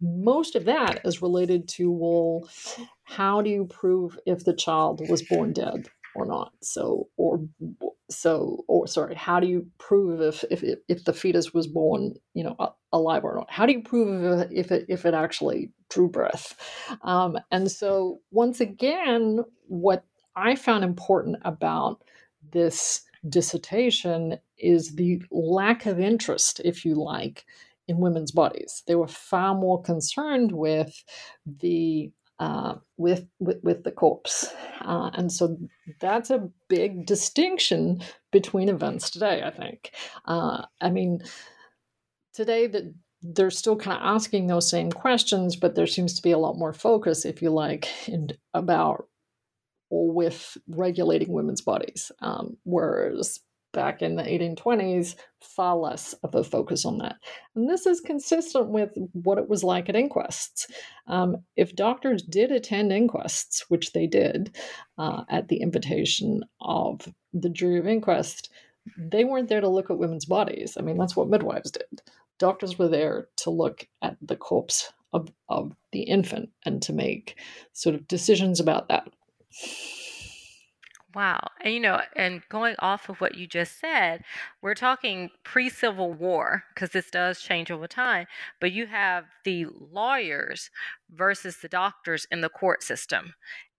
most 0.00 0.56
of 0.56 0.64
that 0.64 1.00
is 1.04 1.22
related 1.22 1.68
to 1.68 1.90
well, 1.90 2.48
how 3.04 3.40
do 3.40 3.50
you 3.50 3.64
prove 3.64 4.18
if 4.26 4.44
the 4.44 4.54
child 4.54 5.00
was 5.08 5.22
born 5.22 5.52
dead 5.52 5.88
or 6.14 6.26
not? 6.26 6.52
So, 6.62 7.08
or 7.16 7.46
so, 8.10 8.64
or 8.68 8.86
sorry, 8.86 9.14
how 9.14 9.40
do 9.40 9.46
you 9.46 9.66
prove 9.78 10.20
if 10.20 10.44
if 10.50 10.62
if 10.88 11.04
the 11.04 11.12
fetus 11.12 11.54
was 11.54 11.66
born, 11.66 12.14
you 12.34 12.44
know, 12.44 12.56
alive 12.92 13.24
or 13.24 13.34
not? 13.34 13.50
How 13.50 13.66
do 13.66 13.72
you 13.72 13.82
prove 13.82 14.48
if 14.50 14.70
it 14.70 14.86
if 14.88 15.06
it 15.06 15.14
actually 15.14 15.70
drew 15.88 16.08
breath? 16.08 16.54
Um, 17.02 17.38
and 17.50 17.70
so, 17.70 18.20
once 18.30 18.60
again, 18.60 19.40
what 19.68 20.04
I 20.34 20.56
found 20.56 20.84
important 20.84 21.38
about 21.44 22.02
this 22.52 23.02
dissertation 23.28 24.38
is 24.58 24.94
the 24.94 25.22
lack 25.30 25.86
of 25.86 26.00
interest, 26.00 26.60
if 26.64 26.84
you 26.84 26.94
like, 26.94 27.44
in 27.88 27.98
women's 27.98 28.32
bodies. 28.32 28.82
They 28.86 28.94
were 28.94 29.08
far 29.08 29.54
more 29.54 29.82
concerned 29.82 30.52
with 30.52 31.04
the 31.46 32.10
uh, 32.38 32.74
with, 32.98 33.26
with, 33.38 33.62
with 33.62 33.82
the 33.84 33.90
corpse, 33.90 34.52
uh, 34.82 35.10
and 35.14 35.32
so 35.32 35.56
that's 36.00 36.28
a 36.28 36.50
big 36.68 37.06
distinction 37.06 38.02
between 38.30 38.68
events 38.68 39.08
today. 39.08 39.42
I 39.42 39.50
think. 39.50 39.92
Uh, 40.26 40.66
I 40.82 40.90
mean, 40.90 41.22
today 42.34 42.66
that 42.66 42.92
they're 43.22 43.50
still 43.50 43.76
kind 43.76 43.96
of 43.96 44.02
asking 44.02 44.46
those 44.46 44.68
same 44.68 44.92
questions, 44.92 45.56
but 45.56 45.74
there 45.74 45.86
seems 45.86 46.14
to 46.14 46.22
be 46.22 46.32
a 46.32 46.38
lot 46.38 46.58
more 46.58 46.74
focus, 46.74 47.24
if 47.24 47.40
you 47.40 47.50
like, 47.50 47.88
in, 48.08 48.28
about 48.52 49.08
or 49.88 50.12
with 50.12 50.58
regulating 50.68 51.32
women's 51.32 51.60
bodies, 51.60 52.10
um, 52.20 52.56
whereas 52.64 53.40
back 53.76 54.00
in 54.00 54.16
the 54.16 54.22
1820s, 54.22 55.14
far 55.40 55.76
less 55.76 56.14
of 56.24 56.34
a 56.34 56.42
focus 56.42 56.86
on 56.86 56.96
that. 56.98 57.16
And 57.54 57.68
this 57.68 57.86
is 57.86 58.00
consistent 58.00 58.70
with 58.70 58.90
what 59.12 59.36
it 59.38 59.48
was 59.48 59.62
like 59.62 59.88
at 59.90 59.94
inquests. 59.94 60.66
Um, 61.06 61.36
if 61.56 61.76
doctors 61.76 62.22
did 62.22 62.50
attend 62.50 62.90
inquests, 62.90 63.66
which 63.68 63.92
they 63.92 64.06
did 64.06 64.56
uh, 64.96 65.24
at 65.28 65.48
the 65.48 65.60
invitation 65.60 66.42
of 66.62 67.06
the 67.34 67.50
jury 67.50 67.78
of 67.78 67.86
inquest, 67.86 68.50
they 68.96 69.24
weren't 69.24 69.50
there 69.50 69.60
to 69.60 69.68
look 69.68 69.90
at 69.90 69.98
women's 69.98 70.24
bodies. 70.24 70.76
I 70.78 70.82
mean, 70.82 70.96
that's 70.96 71.14
what 71.14 71.28
midwives 71.28 71.70
did. 71.70 72.00
Doctors 72.38 72.78
were 72.78 72.88
there 72.88 73.28
to 73.36 73.50
look 73.50 73.86
at 74.00 74.16
the 74.22 74.36
corpse 74.36 74.90
of, 75.12 75.28
of 75.50 75.76
the 75.92 76.02
infant 76.02 76.48
and 76.64 76.80
to 76.82 76.94
make 76.94 77.38
sort 77.74 77.94
of 77.94 78.08
decisions 78.08 78.58
about 78.58 78.88
that. 78.88 79.06
Wow. 81.16 81.40
And 81.62 81.72
you 81.72 81.80
know, 81.80 82.02
and 82.14 82.42
going 82.50 82.74
off 82.78 83.08
of 83.08 83.22
what 83.22 83.36
you 83.38 83.46
just 83.46 83.80
said, 83.80 84.22
we're 84.60 84.74
talking 84.74 85.30
pre 85.44 85.70
Civil 85.70 86.12
War, 86.12 86.64
because 86.74 86.90
this 86.90 87.10
does 87.10 87.40
change 87.40 87.70
over 87.70 87.86
time, 87.86 88.26
but 88.60 88.70
you 88.70 88.86
have 88.86 89.24
the 89.42 89.66
lawyers 89.90 90.68
versus 91.10 91.56
the 91.62 91.68
doctors 91.68 92.26
in 92.30 92.42
the 92.42 92.50
court 92.50 92.82
system. 92.82 93.32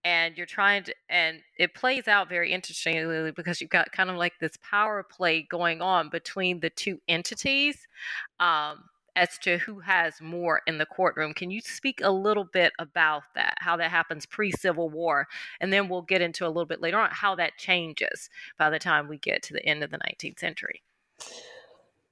And 0.04 0.36
you're 0.36 0.46
trying 0.46 0.82
to, 0.84 0.94
and 1.08 1.38
it 1.58 1.74
plays 1.74 2.08
out 2.08 2.28
very 2.28 2.50
interestingly 2.52 3.30
because 3.30 3.60
you've 3.60 3.70
got 3.70 3.92
kind 3.92 4.10
of 4.10 4.16
like 4.16 4.40
this 4.40 4.56
power 4.68 5.04
play 5.04 5.46
going 5.48 5.80
on 5.80 6.08
between 6.08 6.58
the 6.58 6.70
two 6.70 6.98
entities. 7.06 7.86
Um, 8.40 8.84
as 9.18 9.36
to 9.38 9.58
who 9.58 9.80
has 9.80 10.20
more 10.20 10.62
in 10.66 10.78
the 10.78 10.86
courtroom. 10.86 11.34
Can 11.34 11.50
you 11.50 11.60
speak 11.60 12.00
a 12.02 12.10
little 12.10 12.44
bit 12.44 12.72
about 12.78 13.22
that, 13.34 13.58
how 13.60 13.76
that 13.76 13.90
happens 13.90 14.26
pre 14.26 14.52
Civil 14.52 14.88
War? 14.88 15.26
And 15.60 15.72
then 15.72 15.88
we'll 15.88 16.02
get 16.02 16.22
into 16.22 16.46
a 16.46 16.48
little 16.48 16.66
bit 16.66 16.80
later 16.80 16.98
on 16.98 17.10
how 17.10 17.34
that 17.34 17.58
changes 17.58 18.30
by 18.56 18.70
the 18.70 18.78
time 18.78 19.08
we 19.08 19.18
get 19.18 19.42
to 19.44 19.52
the 19.52 19.64
end 19.66 19.82
of 19.82 19.90
the 19.90 19.98
19th 19.98 20.38
century. 20.38 20.82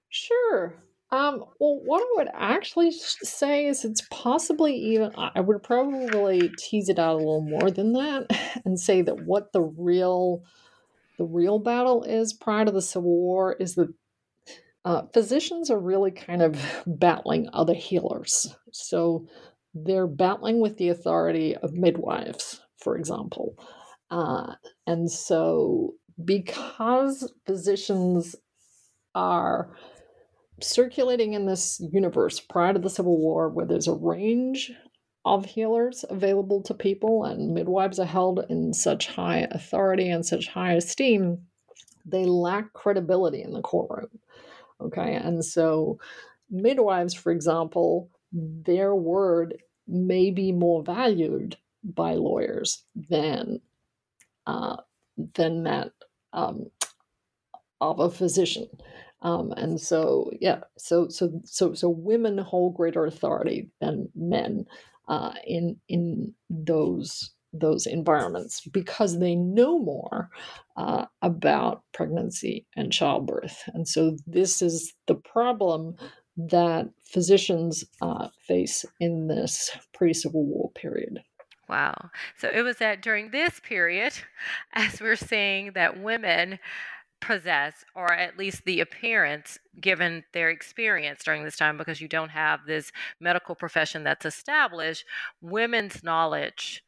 Sure. 0.08 0.74
Um, 1.12 1.44
well, 1.60 1.80
what 1.84 2.02
I 2.02 2.14
would 2.16 2.28
actually 2.34 2.90
say 2.90 3.66
is 3.66 3.84
it's 3.84 4.02
possibly 4.10 4.74
even, 4.74 5.12
I 5.16 5.40
would 5.40 5.62
probably 5.62 6.50
tease 6.58 6.88
it 6.88 6.98
out 6.98 7.14
a 7.14 7.18
little 7.18 7.42
more 7.42 7.70
than 7.70 7.92
that 7.92 8.26
and 8.64 8.78
say 8.78 9.02
that 9.02 9.24
what 9.24 9.52
the 9.52 9.62
real 9.62 10.42
the 11.18 11.24
real 11.24 11.58
battle 11.58 12.02
is 12.02 12.34
prior 12.34 12.66
to 12.66 12.70
the 12.70 12.82
Civil 12.82 13.10
War 13.10 13.54
is 13.54 13.74
that 13.76 13.88
uh, 14.86 15.02
physicians 15.12 15.68
are 15.68 15.80
really 15.80 16.12
kind 16.12 16.40
of 16.40 16.58
battling 16.86 17.50
other 17.52 17.74
healers. 17.74 18.54
So 18.72 19.26
they're 19.74 20.06
battling 20.06 20.60
with 20.60 20.78
the 20.78 20.88
authority 20.88 21.56
of 21.56 21.74
midwives, 21.74 22.60
for 22.78 22.96
example. 22.96 23.58
Uh, 24.10 24.54
and 24.86 25.10
so, 25.10 25.94
because 26.24 27.30
physicians 27.44 28.36
are 29.14 29.76
circulating 30.62 31.34
in 31.34 31.46
this 31.46 31.82
universe 31.92 32.38
prior 32.38 32.72
to 32.72 32.78
the 32.78 32.88
Civil 32.88 33.18
War, 33.18 33.50
where 33.50 33.66
there's 33.66 33.88
a 33.88 33.92
range 33.92 34.70
of 35.24 35.44
healers 35.44 36.04
available 36.08 36.62
to 36.62 36.72
people, 36.72 37.24
and 37.24 37.52
midwives 37.52 37.98
are 37.98 38.06
held 38.06 38.46
in 38.48 38.72
such 38.72 39.08
high 39.08 39.48
authority 39.50 40.08
and 40.08 40.24
such 40.24 40.46
high 40.46 40.74
esteem, 40.74 41.38
they 42.06 42.24
lack 42.24 42.72
credibility 42.72 43.42
in 43.42 43.52
the 43.52 43.60
courtroom. 43.60 44.06
Okay. 44.80 45.14
And 45.14 45.44
so, 45.44 45.98
midwives, 46.50 47.14
for 47.14 47.32
example, 47.32 48.10
their 48.32 48.94
word 48.94 49.56
may 49.88 50.30
be 50.30 50.52
more 50.52 50.82
valued 50.82 51.56
by 51.82 52.14
lawyers 52.14 52.84
than 52.94 53.60
uh, 54.46 54.76
than 55.34 55.64
that 55.64 55.92
um, 56.32 56.66
of 57.80 58.00
a 58.00 58.10
physician. 58.10 58.68
Um, 59.22 59.52
and 59.52 59.80
so, 59.80 60.30
yeah, 60.40 60.60
so 60.76 61.08
so 61.08 61.40
so 61.44 61.74
so 61.74 61.88
women 61.88 62.38
hold 62.38 62.74
greater 62.76 63.06
authority 63.06 63.70
than 63.80 64.08
men 64.14 64.66
uh, 65.08 65.32
in 65.46 65.76
in 65.88 66.34
those 66.50 67.30
those 67.60 67.86
environments 67.86 68.60
because 68.72 69.18
they 69.18 69.34
know 69.34 69.78
more 69.78 70.30
uh, 70.76 71.06
about 71.22 71.82
pregnancy 71.92 72.66
and 72.76 72.92
childbirth. 72.92 73.62
And 73.74 73.86
so, 73.86 74.16
this 74.26 74.62
is 74.62 74.94
the 75.06 75.14
problem 75.14 75.96
that 76.36 76.88
physicians 77.04 77.84
uh, 78.02 78.28
face 78.46 78.84
in 79.00 79.28
this 79.28 79.70
pre 79.94 80.12
Civil 80.12 80.44
War 80.44 80.70
period. 80.74 81.22
Wow. 81.68 82.10
So 82.38 82.48
it 82.48 82.62
was 82.62 82.76
that 82.78 83.02
during 83.02 83.30
this 83.30 83.60
period, 83.60 84.12
as 84.72 85.00
we're 85.00 85.16
seeing 85.16 85.72
that 85.72 86.00
women 86.00 86.58
possess, 87.20 87.84
or 87.94 88.12
at 88.12 88.38
least 88.38 88.64
the 88.64 88.80
appearance, 88.80 89.58
given 89.80 90.22
their 90.32 90.50
experience 90.50 91.24
during 91.24 91.44
this 91.44 91.56
time, 91.56 91.76
because 91.76 92.00
you 92.00 92.08
don't 92.08 92.28
have 92.28 92.60
this 92.66 92.92
medical 93.20 93.54
profession 93.54 94.04
that's 94.04 94.26
established, 94.26 95.04
women's 95.40 96.04
knowledge 96.04 96.82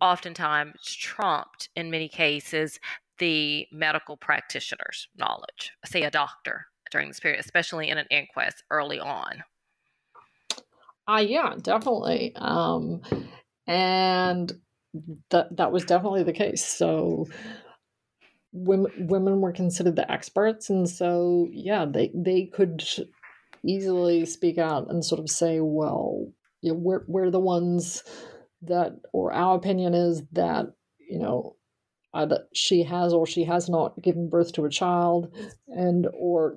oftentimes 0.00 0.94
trumped, 0.96 1.68
in 1.76 1.90
many 1.90 2.08
cases, 2.08 2.78
the 3.18 3.66
medical 3.70 4.16
practitioner's 4.16 5.08
knowledge, 5.16 5.72
say 5.84 6.02
a 6.02 6.10
doctor 6.10 6.66
during 6.90 7.08
this 7.08 7.20
period, 7.20 7.40
especially 7.40 7.88
in 7.88 7.98
an 7.98 8.06
inquest 8.10 8.64
early 8.70 8.98
on. 8.98 9.44
Uh, 11.06 11.24
yeah, 11.26 11.54
definitely. 11.60 12.32
Um, 12.36 13.02
and 13.66 14.52
that 15.30 15.56
that 15.56 15.72
was 15.72 15.84
definitely 15.84 16.24
the 16.24 16.32
case. 16.32 16.64
So 16.64 17.26
women 18.52 18.92
women 19.08 19.40
were 19.40 19.52
considered 19.52 19.96
the 19.96 20.10
experts, 20.10 20.70
and 20.70 20.88
so 20.88 21.48
yeah, 21.52 21.84
they 21.84 22.10
they 22.14 22.46
could 22.46 22.82
easily 23.64 24.24
speak 24.24 24.58
out 24.58 24.90
and 24.90 25.04
sort 25.04 25.20
of 25.20 25.28
say, 25.28 25.60
well, 25.60 26.26
you 26.60 26.72
know, 26.72 26.78
we're 26.78 27.04
we're 27.06 27.30
the 27.30 27.40
ones 27.40 28.02
that, 28.62 28.96
or 29.12 29.32
our 29.32 29.56
opinion 29.56 29.94
is 29.94 30.22
that 30.32 30.66
you 30.98 31.18
know 31.18 31.56
either 32.14 32.46
she 32.52 32.82
has 32.82 33.12
or 33.12 33.26
she 33.26 33.44
has 33.44 33.68
not 33.68 34.00
given 34.02 34.28
birth 34.28 34.52
to 34.52 34.64
a 34.64 34.70
child, 34.70 35.34
and 35.68 36.08
or 36.12 36.56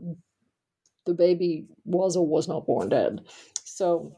the 1.06 1.14
baby 1.14 1.68
was 1.86 2.16
or 2.16 2.26
was 2.26 2.48
not 2.48 2.66
born 2.66 2.90
dead. 2.90 3.22
So 3.64 4.18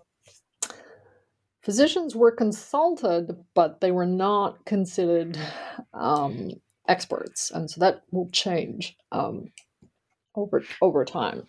physicians 1.61 2.15
were 2.15 2.31
consulted, 2.31 3.35
but 3.53 3.81
they 3.81 3.91
were 3.91 4.05
not 4.05 4.65
considered 4.65 5.37
um, 5.93 6.51
experts, 6.87 7.51
and 7.51 7.69
so 7.69 7.79
that 7.81 8.03
will 8.11 8.29
change 8.29 8.95
um, 9.11 9.51
over 10.35 10.63
over 10.81 11.05
time. 11.05 11.47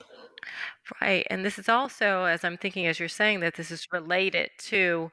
Right, 1.00 1.26
and 1.28 1.44
this 1.44 1.58
is 1.58 1.68
also, 1.68 2.24
as 2.24 2.44
I'm 2.44 2.56
thinking, 2.56 2.86
as 2.86 3.00
you're 3.00 3.08
saying 3.08 3.40
that 3.40 3.56
this 3.56 3.72
is 3.72 3.88
related 3.92 4.50
to 4.66 5.10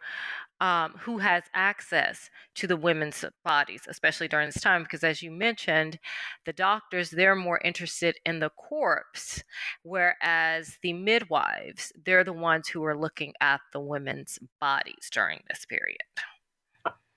um, 0.62 0.94
who 1.00 1.18
has 1.18 1.44
access 1.54 2.30
to 2.56 2.68
the 2.68 2.78
women's 2.78 3.26
bodies, 3.44 3.82
especially 3.88 4.28
during 4.28 4.48
this 4.48 4.62
time, 4.62 4.84
because 4.84 5.04
as 5.04 5.22
you 5.22 5.32
mentioned, 5.32 6.00
the 6.46 6.54
doctors, 6.54 7.10
they're 7.10 7.36
more 7.36 7.60
interested 7.64 8.16
in 8.26 8.40
the 8.40 8.50
corpse, 8.50 9.44
whereas 9.84 10.78
the 10.82 10.94
midwives, 10.94 11.92
they're 12.06 12.24
the 12.24 12.34
ones 12.34 12.68
who 12.70 12.84
are 12.84 12.98
looking 12.98 13.34
at 13.42 13.62
the 13.74 13.80
women's 13.80 14.40
bodies 14.60 15.10
during 15.12 15.42
this 15.50 15.66
period. 15.66 15.98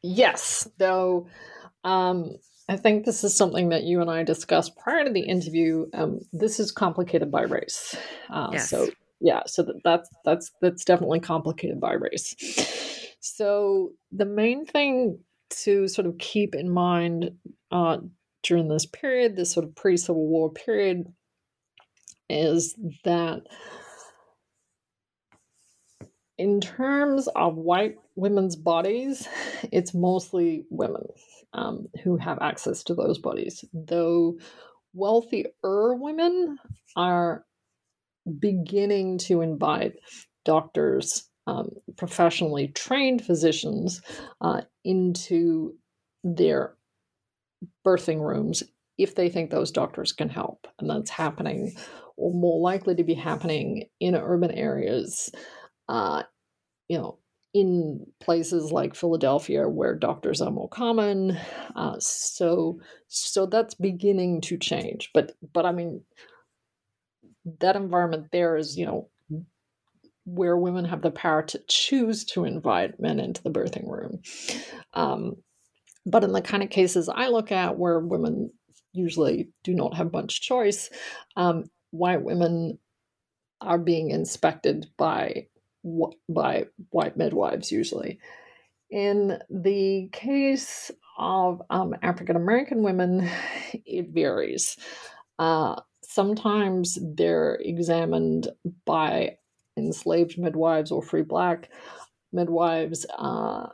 Yes, 0.03 0.68
though 0.79 1.29
um, 1.85 2.37
I 2.68 2.77
think 2.77 3.05
this 3.05 3.22
is 3.22 3.35
something 3.35 3.68
that 3.68 3.85
you 3.85 4.01
and 4.01 4.11
I 4.11 4.25
discussed 4.25 4.77
prior 4.77 5.05
to 5.05 5.11
the 5.11 5.20
interview. 5.20 5.87
Um, 5.94 6.20
this 6.33 6.59
is 6.59 6.72
complicated 6.72 7.31
by 7.31 7.42
race. 7.42 7.96
Uh, 8.29 8.51
yes. 8.53 8.70
So 8.70 8.88
yeah, 9.20 9.42
so 9.46 9.62
that, 9.62 9.81
that's 9.85 10.11
that's 10.25 10.51
that's 10.61 10.85
definitely 10.85 11.20
complicated 11.20 11.81
by 11.81 11.92
race. 11.92 12.35
So, 13.35 13.93
the 14.12 14.25
main 14.25 14.67
thing 14.67 15.19
to 15.65 15.89
sort 15.89 16.07
of 16.07 16.19
keep 16.19 16.55
in 16.55 16.71
mind 16.71 17.33
uh, 17.73 17.99
during 18.43 18.69
this 18.69 18.87
period, 18.87 19.35
this 19.35 19.51
sort 19.51 19.67
of 19.67 19.75
pre 19.75 19.97
Civil 19.97 20.27
War 20.27 20.53
period, 20.53 21.07
is 22.29 22.77
that 23.05 23.43
in 26.39 26.61
terms 26.61 27.29
of 27.35 27.57
white 27.57 27.97
women's 28.15 28.55
bodies, 28.55 29.27
it's 29.73 29.93
mostly 29.95 30.65
women 30.71 31.07
um, 31.53 31.89
who 32.05 32.17
have 32.17 32.39
access 32.41 32.85
to 32.85 32.95
those 32.95 33.19
bodies, 33.19 33.65
though 33.73 34.39
wealthier 34.95 35.51
women 35.65 36.59
are 36.95 37.45
beginning 38.39 39.19
to 39.19 39.41
invite 39.41 39.95
doctors 40.45 41.29
um, 41.47 41.71
professionally 41.97 42.69
trained 42.69 43.25
physicians 43.25 44.03
uh, 44.41 44.63
into 44.85 45.75
their 46.25 46.75
birthing 47.87 48.21
rooms 48.21 48.63
if 48.99 49.15
they 49.15 49.29
think 49.29 49.51
those 49.51 49.71
doctors 49.71 50.13
can 50.13 50.29
help. 50.29 50.67
And 50.79 50.89
that's 50.89 51.11
happening, 51.11 51.75
or 52.17 52.33
more 52.33 52.61
likely 52.61 52.95
to 52.95 53.05
be 53.05 53.15
happening 53.15 53.89
in 54.01 54.15
urban 54.15 54.51
areas, 54.51 55.31
uh, 55.89 56.23
you 56.89 56.99
know, 56.99 57.19
in 57.53 58.07
places 58.21 58.73
like 58.73 58.95
Philadelphia 58.95 59.69
where 59.69 59.95
doctors 59.95 60.43
are 60.43 60.51
more 60.51 60.69
common. 60.69 61.39
Uh, 61.75 61.97
so, 61.99 62.81
so 63.09 63.47
that's 63.47 63.75
beginning 63.75 64.41
to 64.43 64.59
change. 64.59 65.11
But, 65.15 65.33
but 65.55 65.65
I 65.65 65.73
mean, 65.73 66.03
that 67.61 67.77
environment 67.77 68.29
there 68.33 68.57
is, 68.57 68.77
you 68.77 68.85
know, 68.85 69.09
where 70.27 70.57
women 70.57 70.85
have 70.85 71.03
the 71.03 71.11
power 71.11 71.43
to 71.43 71.61
choose 71.69 72.25
to 72.25 72.45
invite 72.45 73.01
men 73.01 73.21
into 73.21 73.43
the 73.43 73.51
birthing 73.51 73.89
room. 73.89 74.21
Um, 74.93 75.37
but 76.05 76.25
in 76.25 76.33
the 76.33 76.43
kind 76.43 76.62
of 76.62 76.71
cases 76.71 77.09
I 77.09 77.29
look 77.29 77.53
at 77.53 77.79
where 77.79 78.01
women 78.01 78.51
usually 78.93 79.49
do 79.62 79.73
not 79.73 79.95
have 79.95 80.12
much 80.12 80.43
choice, 80.43 80.91
um, 81.37 81.65
white 81.91 82.23
women 82.23 82.79
are 83.61 83.79
being 83.79 84.11
inspected 84.11 84.87
by 84.99 85.47
by 86.29 86.67
white 86.91 87.17
midwives 87.17 87.71
usually. 87.71 88.19
In 88.91 89.39
the 89.49 90.09
case 90.12 90.91
of 91.17 91.62
um, 91.71 91.95
African 92.03 92.35
American 92.35 92.83
women, 92.83 93.29
it 93.73 94.09
varies. 94.09 94.77
Uh, 95.39 95.81
sometimes 96.03 96.99
they're 97.15 97.59
examined 97.61 98.49
by 98.85 99.37
enslaved 99.77 100.39
midwives 100.39 100.91
or 100.91 101.03
free 101.03 101.23
black 101.23 101.71
midwives, 102.33 103.07
uh, 103.19 103.69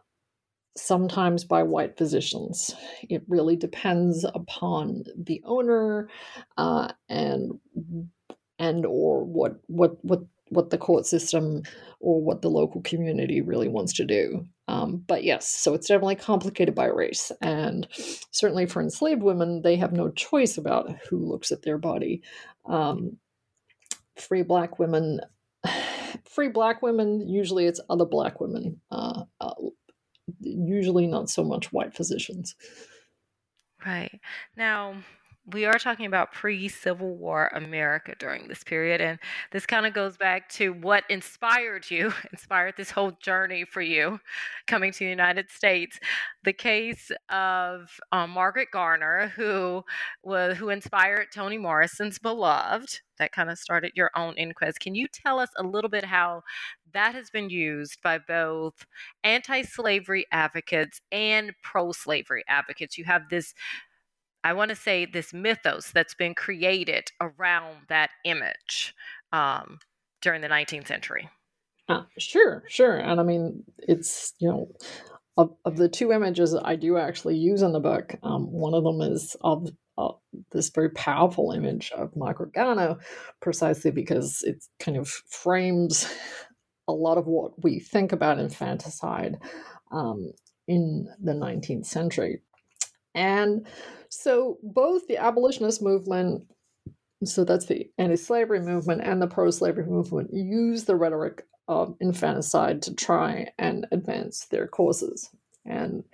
sometimes 0.76 1.44
by 1.44 1.62
white 1.62 1.96
physicians. 1.96 2.74
It 3.08 3.22
really 3.28 3.56
depends 3.56 4.24
upon 4.34 5.04
the 5.16 5.42
owner 5.44 6.08
uh, 6.56 6.92
and 7.08 7.52
and 8.58 8.86
or 8.86 9.24
what 9.24 9.60
what 9.66 10.02
what 10.04 10.22
what 10.48 10.70
the 10.70 10.78
court 10.78 11.06
system 11.06 11.62
or 12.00 12.22
what 12.22 12.42
the 12.42 12.50
local 12.50 12.82
community 12.82 13.40
really 13.40 13.68
wants 13.68 13.92
to 13.94 14.04
do. 14.04 14.46
Um, 14.68 15.02
but 15.06 15.24
yes, 15.24 15.48
so 15.48 15.74
it's 15.74 15.88
definitely 15.88 16.16
complicated 16.16 16.74
by 16.74 16.86
race. 16.86 17.32
And 17.40 17.88
certainly 18.30 18.66
for 18.66 18.82
enslaved 18.82 19.22
women, 19.22 19.62
they 19.62 19.76
have 19.76 19.92
no 19.92 20.10
choice 20.10 20.58
about 20.58 20.90
who 21.08 21.18
looks 21.18 21.52
at 21.52 21.62
their 21.62 21.78
body. 21.78 22.22
Um, 22.66 23.16
free 24.16 24.42
black 24.42 24.78
women 24.78 25.20
free 26.32 26.48
black 26.48 26.82
women, 26.82 27.28
usually 27.28 27.66
it's 27.66 27.80
other 27.90 28.04
black 28.04 28.40
women, 28.40 28.80
uh, 28.90 29.24
uh, 29.40 29.54
usually 30.40 31.06
not 31.06 31.28
so 31.28 31.44
much 31.44 31.72
white 31.72 31.94
physicians. 31.94 32.54
Right. 33.84 34.20
Now, 34.56 34.96
we 35.44 35.64
are 35.64 35.78
talking 35.78 36.06
about 36.06 36.32
pre 36.32 36.68
Civil 36.68 37.16
War 37.16 37.50
America 37.52 38.14
during 38.18 38.46
this 38.46 38.62
period. 38.62 39.00
And 39.00 39.18
this 39.50 39.66
kind 39.66 39.86
of 39.86 39.92
goes 39.92 40.16
back 40.16 40.48
to 40.50 40.72
what 40.72 41.04
inspired 41.10 41.90
you, 41.90 42.12
inspired 42.32 42.74
this 42.76 42.92
whole 42.92 43.12
journey 43.20 43.64
for 43.64 43.82
you 43.82 44.20
coming 44.66 44.92
to 44.92 44.98
the 45.00 45.10
United 45.10 45.50
States. 45.50 45.98
The 46.44 46.52
case 46.52 47.10
of 47.28 47.90
um, 48.12 48.30
Margaret 48.30 48.68
Garner, 48.72 49.32
who 49.34 49.82
was 50.22 50.56
who 50.58 50.68
inspired 50.68 51.28
Toni 51.34 51.58
Morrison's 51.58 52.20
Beloved, 52.20 53.00
that 53.18 53.32
kind 53.32 53.50
of 53.50 53.58
started 53.58 53.92
your 53.96 54.10
own 54.16 54.34
inquest. 54.34 54.80
Can 54.80 54.94
you 54.94 55.08
tell 55.08 55.40
us 55.40 55.50
a 55.58 55.64
little 55.64 55.90
bit 55.90 56.04
how 56.04 56.42
that 56.92 57.14
has 57.14 57.30
been 57.30 57.50
used 57.50 58.00
by 58.02 58.18
both 58.18 58.86
anti 59.24 59.62
slavery 59.62 60.26
advocates 60.30 61.00
and 61.10 61.52
pro 61.64 61.90
slavery 61.90 62.44
advocates? 62.48 62.96
You 62.96 63.04
have 63.06 63.28
this 63.28 63.54
I 64.44 64.52
want 64.52 64.70
to 64.70 64.76
say 64.76 65.04
this 65.04 65.32
mythos 65.32 65.92
that's 65.92 66.14
been 66.14 66.34
created 66.34 67.10
around 67.20 67.76
that 67.88 68.10
image 68.24 68.94
um, 69.32 69.78
during 70.20 70.40
the 70.40 70.48
19th 70.48 70.88
century. 70.88 71.28
Uh, 71.88 72.02
sure, 72.18 72.64
sure. 72.68 72.96
And 72.96 73.20
I 73.20 73.22
mean, 73.22 73.64
it's, 73.78 74.34
you 74.38 74.48
know, 74.48 74.68
of, 75.36 75.54
of 75.64 75.76
the 75.76 75.88
two 75.88 76.12
images 76.12 76.54
I 76.54 76.76
do 76.76 76.96
actually 76.96 77.36
use 77.36 77.62
in 77.62 77.72
the 77.72 77.80
book, 77.80 78.14
um, 78.22 78.50
one 78.50 78.74
of 78.74 78.84
them 78.84 79.00
is 79.00 79.36
of 79.40 79.68
uh, 79.98 80.12
this 80.52 80.70
very 80.70 80.90
powerful 80.90 81.52
image 81.52 81.92
of 81.92 82.16
Margaret 82.16 82.52
Garner, 82.52 82.96
precisely 83.40 83.90
because 83.90 84.42
it 84.42 84.64
kind 84.78 84.96
of 84.96 85.08
frames 85.08 86.12
a 86.88 86.92
lot 86.92 87.18
of 87.18 87.26
what 87.26 87.62
we 87.62 87.78
think 87.78 88.12
about 88.12 88.38
infanticide 88.38 89.36
um, 89.90 90.32
in 90.66 91.08
the 91.22 91.32
19th 91.32 91.86
century. 91.86 92.42
And 93.14 93.66
so 94.08 94.58
both 94.62 95.06
the 95.06 95.18
abolitionist 95.18 95.82
movement, 95.82 96.44
so 97.24 97.44
that's 97.44 97.66
the 97.66 97.90
anti 97.98 98.16
slavery 98.16 98.60
movement, 98.60 99.02
and 99.02 99.20
the 99.20 99.26
pro 99.26 99.50
slavery 99.50 99.86
movement 99.86 100.30
use 100.32 100.84
the 100.84 100.96
rhetoric 100.96 101.44
of 101.68 101.96
infanticide 102.00 102.82
to 102.82 102.94
try 102.94 103.48
and 103.58 103.86
advance 103.92 104.46
their 104.46 104.66
causes. 104.66 105.30
And 105.64 106.04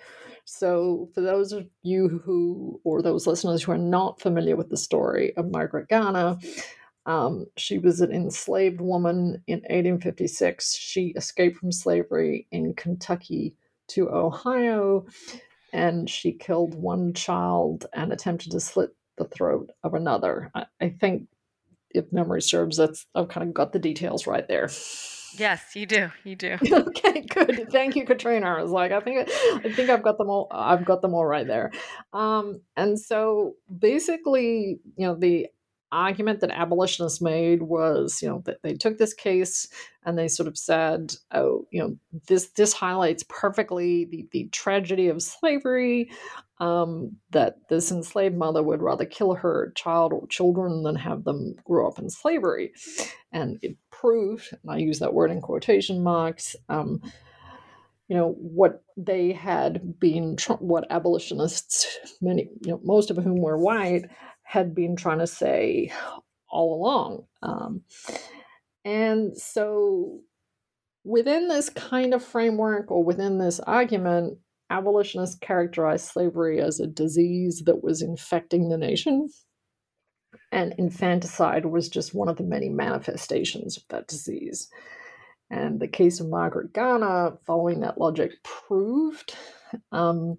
so, 0.44 1.11
for 1.14 1.20
those 1.20 1.53
of 1.53 1.66
you 1.82 2.22
who, 2.24 2.80
or 2.84 3.03
those 3.03 3.26
listeners 3.26 3.62
who 3.62 3.72
are 3.72 3.78
not 3.78 4.20
familiar 4.20 4.57
with 4.57 4.70
the 4.70 4.76
story 4.76 5.36
of 5.36 5.51
Margaret 5.51 5.88
Garner, 5.88 6.38
um, 7.07 7.46
she 7.57 7.78
was 7.78 8.01
an 8.01 8.12
enslaved 8.12 8.80
woman 8.80 9.42
in 9.46 9.61
1856. 9.61 10.74
She 10.74 11.09
escaped 11.16 11.57
from 11.57 11.72
slavery 11.72 12.46
in 12.51 12.74
Kentucky 12.74 13.55
to 13.88 14.11
Ohio, 14.11 15.07
and 15.73 16.09
she 16.09 16.33
killed 16.33 16.75
one 16.75 17.12
child 17.14 17.87
and 17.93 18.12
attempted 18.12 18.53
to 18.53 18.61
slit 18.61 18.91
the 19.16 19.25
throat 19.25 19.71
of 19.83 19.95
another. 19.95 20.51
I, 20.55 20.66
I 20.81 20.89
think, 20.91 21.29
if 21.91 22.12
memory 22.12 22.43
serves, 22.43 22.77
that's 22.77 23.07
I've 23.14 23.29
kind 23.29 23.49
of 23.49 23.55
got 23.55 23.73
the 23.73 23.79
details 23.79 24.27
right 24.27 24.47
there. 24.47 24.69
Yes, 25.37 25.75
you 25.75 25.87
do. 25.87 26.11
You 26.25 26.37
do. 26.37 26.57
okay, 26.73 27.21
good. 27.23 27.69
Thank 27.71 27.97
you, 27.97 28.05
Katrina. 28.05 28.47
I 28.47 28.62
was 28.62 28.71
like, 28.71 28.93
I 28.93 29.01
think 29.01 29.29
I 29.29 29.73
think 29.73 29.91
I've 29.91 30.03
got 30.03 30.19
them 30.19 30.31
all. 30.31 30.49
I've 30.51 30.85
got 30.85 31.03
them 31.03 31.14
all 31.14 31.27
right 31.27 31.47
there. 31.47 31.71
Um, 32.12 32.61
and 32.77 32.99
so 32.99 33.55
basically, 33.79 34.81
you 34.97 35.07
know, 35.07 35.14
the 35.14 35.49
argument 35.93 36.41
that 36.41 36.51
abolitionists 36.51 37.20
made 37.20 37.62
was, 37.62 38.22
you 38.22 38.28
know, 38.28 38.43
that 38.45 38.62
they 38.62 38.74
took 38.74 38.99
this 38.99 39.14
case 39.14 39.68
and 40.05 40.18
they 40.18 40.28
sort 40.28 40.47
of 40.47 40.57
said, 40.59 41.14
oh, 41.32 41.66
you 41.70 41.80
know, 41.80 41.97
this 42.28 42.49
this 42.49 42.72
highlights 42.72 43.24
perfectly 43.28 44.05
the, 44.07 44.26
the 44.32 44.49
tragedy 44.53 45.09
of 45.09 45.22
slavery, 45.22 46.11
um, 46.61 47.16
that 47.30 47.57
this 47.68 47.91
enslaved 47.91 48.36
mother 48.36 48.62
would 48.62 48.82
rather 48.82 49.05
kill 49.05 49.34
her 49.34 49.72
child 49.76 50.12
or 50.12 50.26
children 50.28 50.82
than 50.82 50.97
have 50.97 51.24
them 51.24 51.55
grow 51.64 51.89
up 51.89 51.99
in 51.99 52.11
slavery. 52.11 52.72
And 53.32 53.59
it 53.62 53.76
proved, 53.91 54.51
and 54.62 54.70
I 54.70 54.78
use 54.78 54.99
that 54.99 55.14
word 55.14 55.30
in 55.30 55.41
quotation 55.41 56.03
marks, 56.03 56.57
um, 56.68 57.01
you 58.09 58.16
know 58.16 58.30
what 58.39 58.82
they 58.97 59.32
had 59.32 60.01
been 60.01 60.36
what 60.59 60.91
abolitionists 60.91 61.99
many 62.20 62.49
you 62.64 62.72
know 62.72 62.80
most 62.82 63.11
of 63.11 63.18
whom 63.18 63.36
were 63.36 63.59
white 63.59 64.07
had 64.49 64.74
been 64.74 64.96
trying 64.96 65.18
to 65.18 65.26
say 65.26 65.92
all 66.49 66.74
along. 66.74 67.24
Um, 67.42 67.82
and 68.82 69.36
so, 69.36 70.20
within 71.05 71.49
this 71.49 71.68
kind 71.68 72.14
of 72.14 72.24
framework 72.24 72.90
or 72.90 73.05
within 73.05 73.36
this 73.36 73.61
argument, 73.61 74.38
abolitionists 74.70 75.36
characterized 75.36 76.07
slavery 76.07 76.62
as 76.62 76.80
a 76.80 76.86
disease 76.86 77.62
that 77.66 77.84
was 77.84 78.01
infecting 78.01 78.70
the 78.70 78.78
nation. 78.78 79.28
And 80.51 80.74
infanticide 80.78 81.66
was 81.66 81.90
just 81.90 82.14
one 82.14 82.30
of 82.30 82.38
the 82.38 82.42
many 82.42 82.70
manifestations 82.70 83.76
of 83.76 83.82
that 83.90 84.09
disease. 84.09 84.70
And 85.51 85.78
the 85.78 85.88
case 85.88 86.20
of 86.20 86.28
Margaret 86.30 86.72
Garner, 86.72 87.36
following 87.46 87.80
that 87.80 87.99
logic, 87.99 88.32
proved 88.44 89.34
um, 89.92 90.38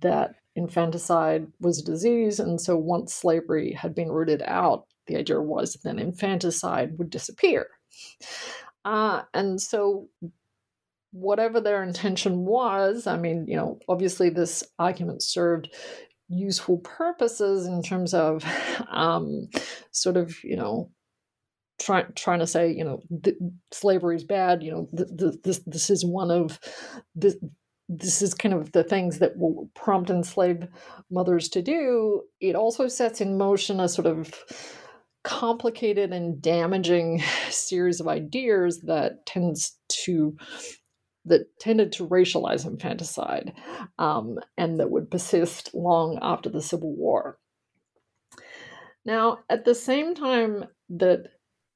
that 0.00 0.36
infanticide 0.56 1.46
was 1.60 1.78
a 1.78 1.84
disease. 1.84 2.40
And 2.40 2.60
so 2.60 2.76
once 2.76 3.14
slavery 3.14 3.72
had 3.72 3.94
been 3.94 4.10
rooted 4.10 4.42
out, 4.42 4.86
the 5.06 5.16
idea 5.16 5.40
was 5.40 5.72
that 5.72 5.82
then 5.82 5.98
infanticide 5.98 6.98
would 6.98 7.10
disappear. 7.10 7.66
Uh, 8.84 9.22
and 9.34 9.60
so 9.60 10.08
whatever 11.12 11.60
their 11.60 11.82
intention 11.82 12.44
was, 12.44 13.06
I 13.06 13.16
mean, 13.16 13.46
you 13.46 13.56
know, 13.56 13.78
obviously 13.88 14.30
this 14.30 14.64
argument 14.78 15.22
served 15.22 15.70
useful 16.28 16.78
purposes 16.78 17.66
in 17.66 17.82
terms 17.82 18.14
of 18.14 18.44
um, 18.90 19.48
sort 19.90 20.16
of, 20.16 20.42
you 20.42 20.56
know, 20.56 20.90
trying 21.80 22.06
trying 22.14 22.38
to 22.38 22.46
say, 22.46 22.72
you 22.72 22.84
know, 22.84 23.00
th- 23.22 23.36
slavery 23.72 24.16
is 24.16 24.24
bad. 24.24 24.62
You 24.62 24.70
know, 24.72 24.88
th- 24.96 25.08
th- 25.18 25.42
this 25.42 25.58
this 25.66 25.90
is 25.90 26.04
one 26.04 26.30
of 26.30 26.58
this 27.14 27.36
this 27.98 28.22
is 28.22 28.34
kind 28.34 28.54
of 28.54 28.72
the 28.72 28.84
things 28.84 29.18
that 29.18 29.36
will 29.36 29.70
prompt 29.74 30.10
enslaved 30.10 30.66
mothers 31.10 31.48
to 31.50 31.62
do, 31.62 32.22
it 32.40 32.54
also 32.54 32.88
sets 32.88 33.20
in 33.20 33.36
motion 33.36 33.80
a 33.80 33.88
sort 33.88 34.06
of 34.06 34.32
complicated 35.24 36.12
and 36.12 36.40
damaging 36.40 37.22
series 37.50 38.00
of 38.00 38.08
ideas 38.08 38.80
that 38.82 39.26
tends 39.26 39.78
to 39.88 40.36
that 41.24 41.42
tended 41.60 41.92
to 41.92 42.08
racialize 42.08 42.66
infanticide 42.66 43.52
um, 44.00 44.40
and 44.58 44.80
that 44.80 44.90
would 44.90 45.08
persist 45.08 45.72
long 45.72 46.18
after 46.20 46.48
the 46.48 46.60
Civil 46.60 46.96
War. 46.96 47.38
Now, 49.04 49.38
at 49.48 49.64
the 49.64 49.74
same 49.74 50.16
time 50.16 50.64
that 50.88 51.28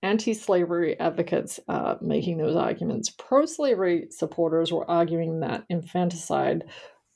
anti 0.07 0.35
slavery 0.35 0.99
advocates 1.01 1.59
uh, 1.69 1.97
making 2.01 2.39
those 2.39 2.57
arguments. 2.57 3.11
Pro 3.11 3.45
slavery 3.45 4.07
supporters 4.11 4.73
were 4.73 4.89
arguing 4.89 5.41
that 5.41 5.65
infanticide 5.69 6.65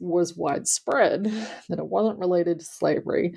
was 0.01 0.37
widespread, 0.37 1.25
that 1.69 1.79
it 1.79 1.87
wasn't 1.87 2.19
related 2.19 2.59
to 2.59 2.65
slavery, 2.65 3.35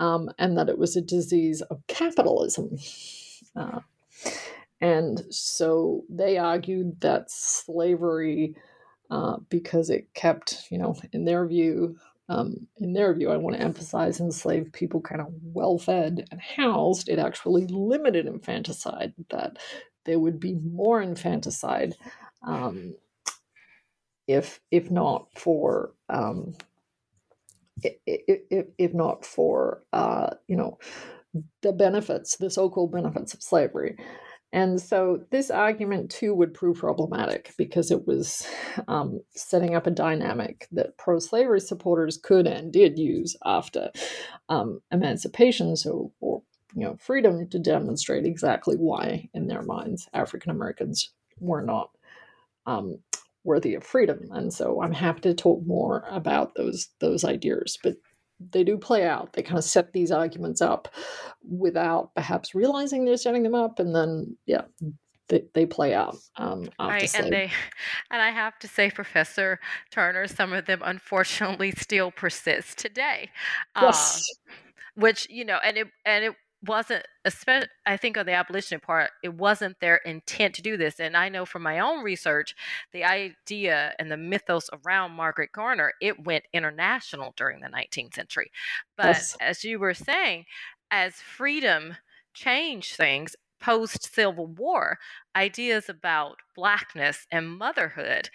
um, 0.00 0.30
and 0.38 0.58
that 0.58 0.68
it 0.68 0.78
was 0.78 0.96
a 0.96 1.00
disease 1.00 1.62
of 1.62 1.80
capitalism. 1.86 2.76
Uh, 3.56 3.80
and 4.80 5.22
so 5.30 6.04
they 6.08 6.36
argued 6.36 7.00
that 7.00 7.30
slavery, 7.30 8.54
uh, 9.10 9.36
because 9.48 9.90
it 9.90 10.12
kept, 10.14 10.66
you 10.70 10.78
know, 10.78 10.94
in 11.12 11.24
their 11.24 11.46
view, 11.46 11.96
um, 12.30 12.68
in 12.76 12.92
their 12.92 13.12
view, 13.12 13.30
I 13.30 13.36
want 13.36 13.56
to 13.56 13.62
emphasize 13.62 14.20
enslaved 14.20 14.72
people 14.72 15.00
kind 15.00 15.20
of 15.20 15.26
well 15.42 15.78
fed 15.78 16.28
and 16.30 16.40
housed, 16.40 17.08
it 17.08 17.18
actually 17.18 17.66
limited 17.66 18.26
infanticide, 18.26 19.12
that 19.30 19.58
there 20.04 20.20
would 20.20 20.38
be 20.38 20.54
more 20.54 21.02
infanticide 21.02 21.96
um, 22.46 22.94
if, 24.28 24.60
if 24.70 24.92
not 24.92 25.26
for. 25.36 25.92
Um, 26.08 26.54
if, 27.82 28.66
if, 28.76 28.92
not 28.94 29.24
for 29.24 29.82
uh, 29.94 30.34
you 30.46 30.54
know 30.54 30.78
the 31.62 31.72
benefits, 31.72 32.36
the 32.36 32.50
so-called 32.50 32.92
benefits 32.92 33.32
of 33.32 33.42
slavery, 33.42 33.96
and 34.52 34.80
so 34.80 35.20
this 35.30 35.50
argument 35.50 36.10
too 36.10 36.34
would 36.34 36.54
prove 36.54 36.78
problematic 36.78 37.52
because 37.56 37.90
it 37.90 38.06
was 38.06 38.46
um, 38.88 39.20
setting 39.30 39.74
up 39.76 39.86
a 39.86 39.92
dynamic 39.92 40.66
that 40.72 40.98
pro 40.98 41.20
slavery 41.20 41.60
supporters 41.60 42.16
could 42.16 42.46
and 42.46 42.72
did 42.72 42.98
use 42.98 43.36
after 43.44 43.90
um, 44.48 44.80
emancipation, 44.90 45.76
so 45.76 46.12
or 46.20 46.42
you 46.74 46.84
know 46.84 46.96
freedom 46.98 47.48
to 47.50 47.58
demonstrate 47.58 48.26
exactly 48.26 48.76
why, 48.76 49.28
in 49.34 49.46
their 49.46 49.62
minds, 49.62 50.08
African 50.14 50.50
Americans 50.50 51.12
were 51.38 51.62
not 51.62 51.90
um, 52.66 52.98
worthy 53.44 53.74
of 53.74 53.84
freedom. 53.84 54.28
And 54.32 54.52
so 54.52 54.82
I'm 54.82 54.92
happy 54.92 55.20
to 55.22 55.34
talk 55.34 55.64
more 55.64 56.04
about 56.10 56.54
those 56.56 56.88
those 56.98 57.24
ideas. 57.24 57.78
But 57.82 57.96
they 58.50 58.64
do 58.64 58.78
play 58.78 59.06
out. 59.06 59.32
They 59.32 59.42
kind 59.42 59.58
of 59.58 59.64
set 59.64 59.92
these 59.92 60.10
arguments 60.10 60.60
up 60.60 60.88
without 61.42 62.14
perhaps 62.14 62.54
realizing 62.54 63.04
they're 63.04 63.16
setting 63.16 63.42
them 63.42 63.54
up, 63.54 63.78
and 63.78 63.94
then 63.94 64.36
yeah, 64.46 64.62
they, 65.28 65.44
they 65.54 65.66
play 65.66 65.94
out. 65.94 66.16
Um, 66.36 66.68
right, 66.78 67.14
and 67.14 67.32
they, 67.32 67.50
and 68.10 68.22
I 68.22 68.30
have 68.30 68.58
to 68.60 68.68
say, 68.68 68.90
Professor 68.90 69.60
Turner, 69.90 70.26
some 70.26 70.52
of 70.52 70.66
them 70.66 70.80
unfortunately 70.84 71.72
still 71.72 72.10
persist 72.10 72.78
today. 72.78 73.30
Yes. 73.80 74.22
Uh, 74.48 74.52
which 74.96 75.28
you 75.30 75.44
know, 75.44 75.58
and 75.64 75.76
it 75.76 75.88
and 76.04 76.24
it 76.24 76.34
wasn't 76.66 77.04
especially 77.24 77.68
i 77.86 77.96
think 77.96 78.18
on 78.18 78.26
the 78.26 78.32
abolition 78.32 78.80
part 78.80 79.10
it 79.22 79.32
wasn't 79.34 79.78
their 79.80 79.96
intent 79.98 80.54
to 80.54 80.62
do 80.62 80.76
this 80.76 81.00
and 81.00 81.16
i 81.16 81.28
know 81.28 81.44
from 81.46 81.62
my 81.62 81.78
own 81.78 82.02
research 82.02 82.54
the 82.92 83.04
idea 83.04 83.92
and 83.98 84.10
the 84.10 84.16
mythos 84.16 84.68
around 84.84 85.12
margaret 85.12 85.50
garner 85.52 85.92
it 86.00 86.24
went 86.24 86.44
international 86.52 87.32
during 87.36 87.60
the 87.60 87.68
19th 87.68 88.14
century 88.14 88.50
but 88.96 89.06
yes. 89.06 89.36
as 89.40 89.64
you 89.64 89.78
were 89.78 89.94
saying 89.94 90.44
as 90.90 91.14
freedom 91.14 91.96
changed 92.34 92.94
things 92.94 93.34
post 93.60 94.12
civil 94.14 94.46
war 94.46 94.98
ideas 95.34 95.88
about 95.88 96.36
blackness 96.54 97.26
and 97.30 97.58
motherhood 97.58 98.28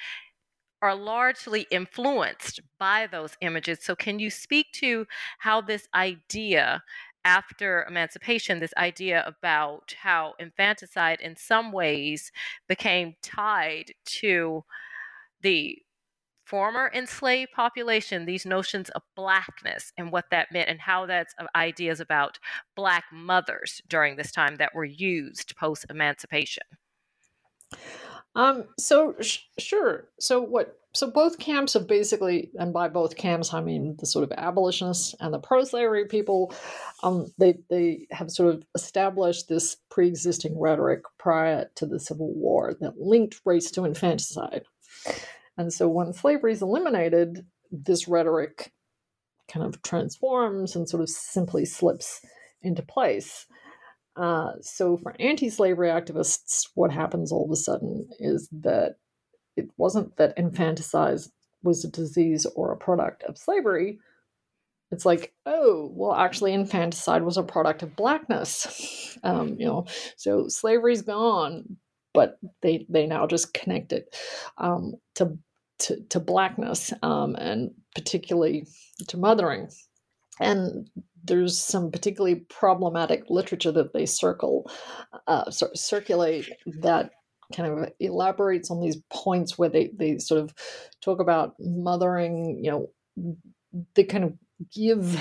are 0.81 0.95
largely 0.95 1.65
influenced 1.71 2.59
by 2.77 3.07
those 3.07 3.35
images. 3.41 3.79
So, 3.81 3.95
can 3.95 4.19
you 4.19 4.29
speak 4.29 4.67
to 4.73 5.07
how 5.39 5.61
this 5.61 5.87
idea 5.95 6.83
after 7.25 7.83
emancipation 7.89 8.59
this 8.59 8.73
idea 8.77 9.23
about 9.25 9.95
how 10.01 10.35
infanticide 10.39 11.19
in 11.19 11.35
some 11.35 11.71
ways 11.71 12.31
became 12.69 13.15
tied 13.21 13.91
to 14.05 14.63
the 15.41 15.77
former 16.45 16.91
enslaved 16.93 17.51
population 17.51 18.25
these 18.25 18.45
notions 18.45 18.89
of 18.89 19.01
blackness 19.15 19.91
and 19.97 20.11
what 20.11 20.25
that 20.29 20.51
meant 20.51 20.69
and 20.69 20.79
how 20.79 21.05
that's 21.07 21.33
uh, 21.39 21.45
ideas 21.55 21.99
about 21.99 22.37
black 22.75 23.05
mothers 23.11 23.81
during 23.89 24.15
this 24.15 24.31
time 24.31 24.55
that 24.57 24.75
were 24.75 24.85
used 24.85 25.55
post 25.57 25.85
emancipation 25.89 26.63
Um, 28.35 28.65
so 28.77 29.15
sh- 29.21 29.39
sure. 29.57 30.07
So 30.19 30.41
what? 30.41 30.77
So 30.93 31.11
both 31.11 31.39
camps 31.39 31.73
have 31.73 31.87
basically, 31.87 32.51
and 32.57 32.71
by 32.71 32.87
both 32.87 33.17
camps 33.17 33.53
I 33.53 33.61
mean 33.61 33.97
the 33.99 34.05
sort 34.05 34.23
of 34.23 34.31
abolitionists 34.37 35.13
and 35.19 35.33
the 35.33 35.39
pro-slavery 35.39 36.05
people. 36.05 36.53
Um, 37.03 37.31
they 37.37 37.55
they 37.69 38.07
have 38.11 38.31
sort 38.31 38.53
of 38.53 38.63
established 38.75 39.47
this 39.47 39.77
pre-existing 39.89 40.59
rhetoric 40.59 41.03
prior 41.17 41.69
to 41.75 41.85
the 41.85 41.99
Civil 41.99 42.33
War 42.33 42.75
that 42.79 42.97
linked 42.97 43.41
race 43.45 43.71
to 43.71 43.85
infanticide, 43.85 44.63
and 45.57 45.73
so 45.73 45.87
when 45.87 46.13
slavery 46.13 46.53
is 46.53 46.61
eliminated, 46.61 47.45
this 47.71 48.07
rhetoric 48.07 48.71
kind 49.47 49.65
of 49.65 49.81
transforms 49.81 50.75
and 50.75 50.89
sort 50.89 51.03
of 51.03 51.09
simply 51.09 51.65
slips 51.65 52.21
into 52.61 52.81
place. 52.81 53.45
Uh, 54.15 54.53
so 54.61 54.97
for 54.97 55.15
anti-slavery 55.19 55.89
activists, 55.89 56.69
what 56.75 56.91
happens 56.91 57.31
all 57.31 57.45
of 57.45 57.51
a 57.51 57.55
sudden 57.55 58.07
is 58.19 58.47
that 58.51 58.95
it 59.57 59.69
wasn't 59.77 60.15
that 60.17 60.33
infanticide 60.37 61.19
was 61.63 61.83
a 61.83 61.89
disease 61.89 62.45
or 62.55 62.71
a 62.71 62.77
product 62.77 63.23
of 63.23 63.37
slavery. 63.37 63.99
It's 64.91 65.05
like, 65.05 65.33
oh, 65.45 65.91
well, 65.93 66.13
actually, 66.13 66.53
infanticide 66.53 67.23
was 67.23 67.37
a 67.37 67.43
product 67.43 67.83
of 67.83 67.95
blackness. 67.95 68.91
Um, 69.23 69.55
you 69.57 69.65
know, 69.65 69.85
so 70.17 70.49
slavery's 70.49 71.01
gone, 71.01 71.77
but 72.13 72.37
they 72.61 72.85
they 72.89 73.07
now 73.07 73.25
just 73.25 73.53
connect 73.53 73.93
it 73.93 74.13
um, 74.57 74.95
to, 75.15 75.37
to 75.79 76.03
to 76.09 76.19
blackness 76.19 76.93
um, 77.01 77.35
and 77.35 77.71
particularly 77.95 78.67
to 79.07 79.17
mothering. 79.17 79.69
And 80.39 80.89
there's 81.25 81.57
some 81.57 81.91
particularly 81.91 82.35
problematic 82.49 83.23
literature 83.29 83.71
that 83.71 83.93
they 83.93 84.05
circle, 84.05 84.69
uh, 85.27 85.49
circulate 85.51 86.49
that 86.81 87.11
kind 87.55 87.71
of 87.71 87.89
elaborates 87.99 88.71
on 88.71 88.81
these 88.81 88.97
points 89.11 89.57
where 89.57 89.69
they, 89.69 89.91
they 89.97 90.17
sort 90.17 90.41
of 90.41 90.53
talk 91.01 91.19
about 91.19 91.53
mothering, 91.59 92.59
you 92.63 92.71
know, 92.71 93.35
they 93.95 94.03
kind 94.03 94.23
of 94.23 94.33
give 94.73 95.19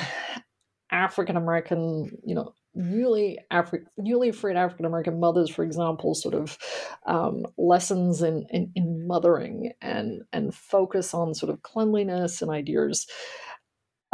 African 0.90 1.36
American, 1.36 2.10
you 2.24 2.34
know, 2.34 2.54
newly 2.74 3.38
Afri- 3.52 3.84
newly 3.98 4.32
freed 4.32 4.56
African 4.56 4.86
American 4.86 5.20
mothers, 5.20 5.50
for 5.50 5.64
example, 5.64 6.14
sort 6.14 6.34
of 6.34 6.58
um, 7.06 7.46
lessons 7.56 8.22
in, 8.22 8.46
in, 8.50 8.70
in 8.74 9.06
mothering 9.06 9.72
and 9.80 10.22
and 10.32 10.54
focus 10.54 11.14
on 11.14 11.34
sort 11.34 11.52
of 11.52 11.62
cleanliness 11.62 12.42
and 12.42 12.50
ideas 12.50 13.06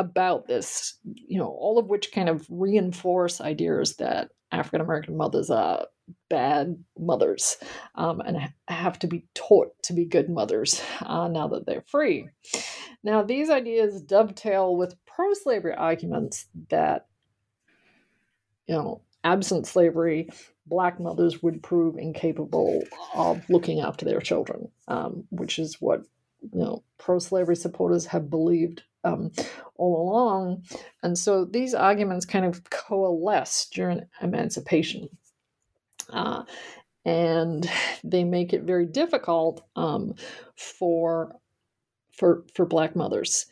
about 0.01 0.47
this, 0.47 0.99
you 1.05 1.39
know, 1.39 1.49
all 1.49 1.79
of 1.79 1.87
which 1.87 2.13
kind 2.13 2.29
of 2.29 2.47
reinforce 2.49 3.41
ideas 3.41 3.97
that 3.97 4.31
African 4.51 4.81
American 4.81 5.17
mothers 5.17 5.51
are 5.51 5.87
bad 6.29 6.83
mothers 6.99 7.57
um, 7.95 8.21
and 8.21 8.53
have 8.67 8.99
to 8.99 9.07
be 9.07 9.27
taught 9.35 9.71
to 9.85 9.93
be 9.93 10.05
good 10.05 10.29
mothers 10.29 10.83
uh, 11.03 11.29
now 11.29 11.49
that 11.49 11.67
they're 11.67 11.85
free. 11.87 12.29
Now, 13.03 13.23
these 13.23 13.51
ideas 13.51 14.03
dovetail 14.03 14.77
with 14.77 14.97
pro 15.07 15.33
slavery 15.35 15.75
arguments 15.75 16.47
that, 16.71 17.07
you 18.67 18.75
know, 18.75 19.03
absent 19.23 19.67
slavery, 19.67 20.29
black 20.67 20.99
mothers 20.99 21.43
would 21.43 21.63
prove 21.63 21.99
incapable 21.99 22.83
of 23.15 23.49
looking 23.49 23.81
after 23.81 24.05
their 24.05 24.21
children, 24.21 24.69
um, 24.89 25.25
which 25.31 25.59
is 25.59 25.77
what 25.81 26.03
you 26.41 26.61
know 26.61 26.83
pro-slavery 26.99 27.57
supporters 27.57 28.07
have 28.07 28.31
believed 28.31 28.83
um, 29.05 29.31
all 29.77 30.09
along. 30.09 30.65
And 31.03 31.17
so 31.17 31.45
these 31.45 31.75
arguments 31.75 32.27
kind 32.27 32.45
of 32.45 32.69
coalesce 32.71 33.69
during 33.73 34.03
emancipation. 34.23 35.09
Uh, 36.13 36.45
and 37.05 37.69
they 38.05 38.25
make 38.25 38.53
it 38.53 38.63
very 38.63 38.87
difficult 38.87 39.65
um, 39.77 40.15
for 40.57 41.37
for 42.13 42.45
for 42.55 42.67
black 42.67 42.95
mothers 42.95 43.47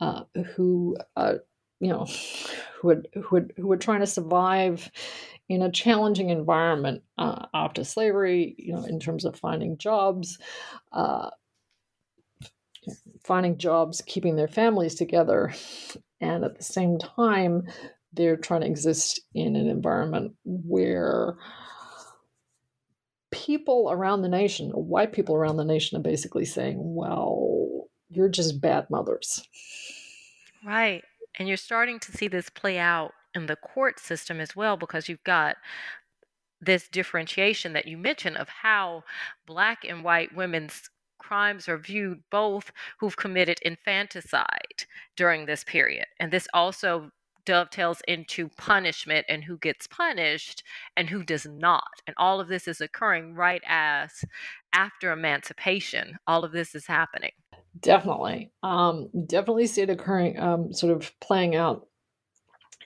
uh, 0.00 0.24
who 0.54 0.96
uh, 1.16 1.34
you 1.80 1.88
know 1.88 2.06
who 2.80 2.88
would 2.88 3.08
who 3.14 3.28
would 3.32 3.52
who 3.56 3.66
were 3.66 3.76
trying 3.76 4.00
to 4.00 4.06
survive 4.06 4.90
in 5.48 5.62
a 5.62 5.70
challenging 5.70 6.30
environment 6.30 7.02
uh, 7.18 7.46
after 7.54 7.84
slavery. 7.84 8.54
You 8.58 8.74
know, 8.74 8.84
in 8.84 9.00
terms 9.00 9.24
of 9.24 9.36
finding 9.36 9.78
jobs, 9.78 10.38
uh, 10.92 11.30
finding 13.24 13.58
jobs, 13.58 14.02
keeping 14.06 14.36
their 14.36 14.48
families 14.48 14.94
together, 14.94 15.52
and 16.20 16.44
at 16.44 16.56
the 16.56 16.64
same 16.64 16.98
time, 16.98 17.66
they're 18.12 18.36
trying 18.36 18.62
to 18.62 18.66
exist 18.66 19.20
in 19.34 19.56
an 19.56 19.68
environment 19.68 20.32
where 20.44 21.36
people 23.30 23.88
around 23.90 24.22
the 24.22 24.28
nation, 24.28 24.70
white 24.70 25.12
people 25.12 25.34
around 25.34 25.56
the 25.56 25.64
nation, 25.64 25.96
are 25.98 26.02
basically 26.02 26.44
saying, 26.44 26.76
well, 26.78 27.88
you're 28.08 28.28
just 28.28 28.60
bad 28.60 28.88
mothers. 28.90 29.46
Right. 30.64 31.02
And 31.38 31.46
you're 31.46 31.56
starting 31.56 32.00
to 32.00 32.12
see 32.12 32.28
this 32.28 32.50
play 32.50 32.78
out 32.78 33.12
in 33.34 33.46
the 33.46 33.56
court 33.56 34.00
system 34.00 34.40
as 34.40 34.56
well 34.56 34.76
because 34.76 35.08
you've 35.08 35.24
got 35.24 35.56
this 36.60 36.88
differentiation 36.88 37.72
that 37.72 37.86
you 37.86 37.96
mentioned 37.96 38.36
of 38.36 38.48
how 38.48 39.04
black 39.46 39.84
and 39.88 40.04
white 40.04 40.34
women's 40.34 40.90
crimes 41.20 41.68
are 41.68 41.78
viewed 41.78 42.22
both 42.30 42.72
who've 42.98 43.16
committed 43.16 43.58
infanticide 43.62 44.86
during 45.16 45.46
this 45.46 45.62
period. 45.62 46.06
And 46.18 46.32
this 46.32 46.48
also 46.52 47.12
dovetails 47.44 48.02
into 48.06 48.48
punishment 48.56 49.26
and 49.28 49.44
who 49.44 49.56
gets 49.58 49.86
punished 49.86 50.62
and 50.96 51.08
who 51.08 51.22
does 51.22 51.46
not. 51.46 52.02
And 52.06 52.14
all 52.16 52.40
of 52.40 52.48
this 52.48 52.68
is 52.68 52.80
occurring 52.80 53.34
right 53.34 53.62
as 53.66 54.24
after 54.72 55.12
emancipation, 55.12 56.18
all 56.26 56.44
of 56.44 56.52
this 56.52 56.74
is 56.74 56.86
happening. 56.86 57.32
Definitely. 57.78 58.50
Um, 58.62 59.08
definitely 59.26 59.66
see 59.66 59.82
it 59.82 59.90
occurring, 59.90 60.38
um, 60.38 60.72
sort 60.72 60.92
of 60.92 61.12
playing 61.20 61.54
out 61.56 61.86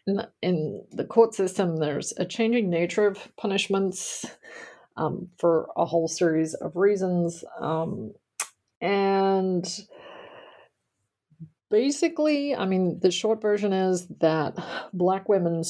in 0.07 0.17
the, 0.17 0.31
in 0.43 0.85
the 0.93 1.05
court 1.05 1.35
system. 1.35 1.77
There's 1.77 2.13
a 2.17 2.25
changing 2.25 2.71
nature 2.71 3.07
of 3.07 3.19
punishments 3.37 4.27
um, 4.97 5.29
for 5.39 5.69
a 5.77 5.85
whole 5.85 6.09
series 6.09 6.55
of 6.55 6.77
reasons. 6.77 7.45
Um, 7.61 8.13
and 8.85 9.67
basically, 11.71 12.55
I 12.55 12.67
mean, 12.67 13.01
the 13.01 13.11
short 13.11 13.41
version 13.41 13.73
is 13.73 14.07
that 14.21 14.57
black 14.93 15.29
women 15.29 15.63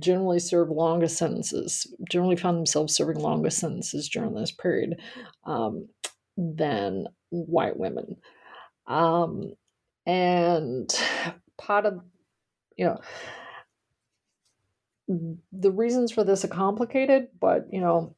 generally 0.00 0.40
serve 0.40 0.68
longer 0.68 1.08
sentences, 1.08 1.86
generally 2.10 2.36
found 2.36 2.58
themselves 2.58 2.94
serving 2.94 3.20
longer 3.20 3.50
sentences 3.50 4.08
during 4.08 4.34
this 4.34 4.50
period 4.50 5.00
um, 5.46 5.88
than 6.36 7.06
white 7.30 7.78
women. 7.78 8.16
Um, 8.88 9.54
and 10.04 10.92
part 11.56 11.86
of, 11.86 12.00
you 12.76 12.86
know, 12.86 13.00
the 15.52 15.70
reasons 15.70 16.12
for 16.12 16.24
this 16.24 16.44
are 16.44 16.48
complicated, 16.48 17.28
but, 17.40 17.68
you 17.70 17.80
know, 17.80 18.16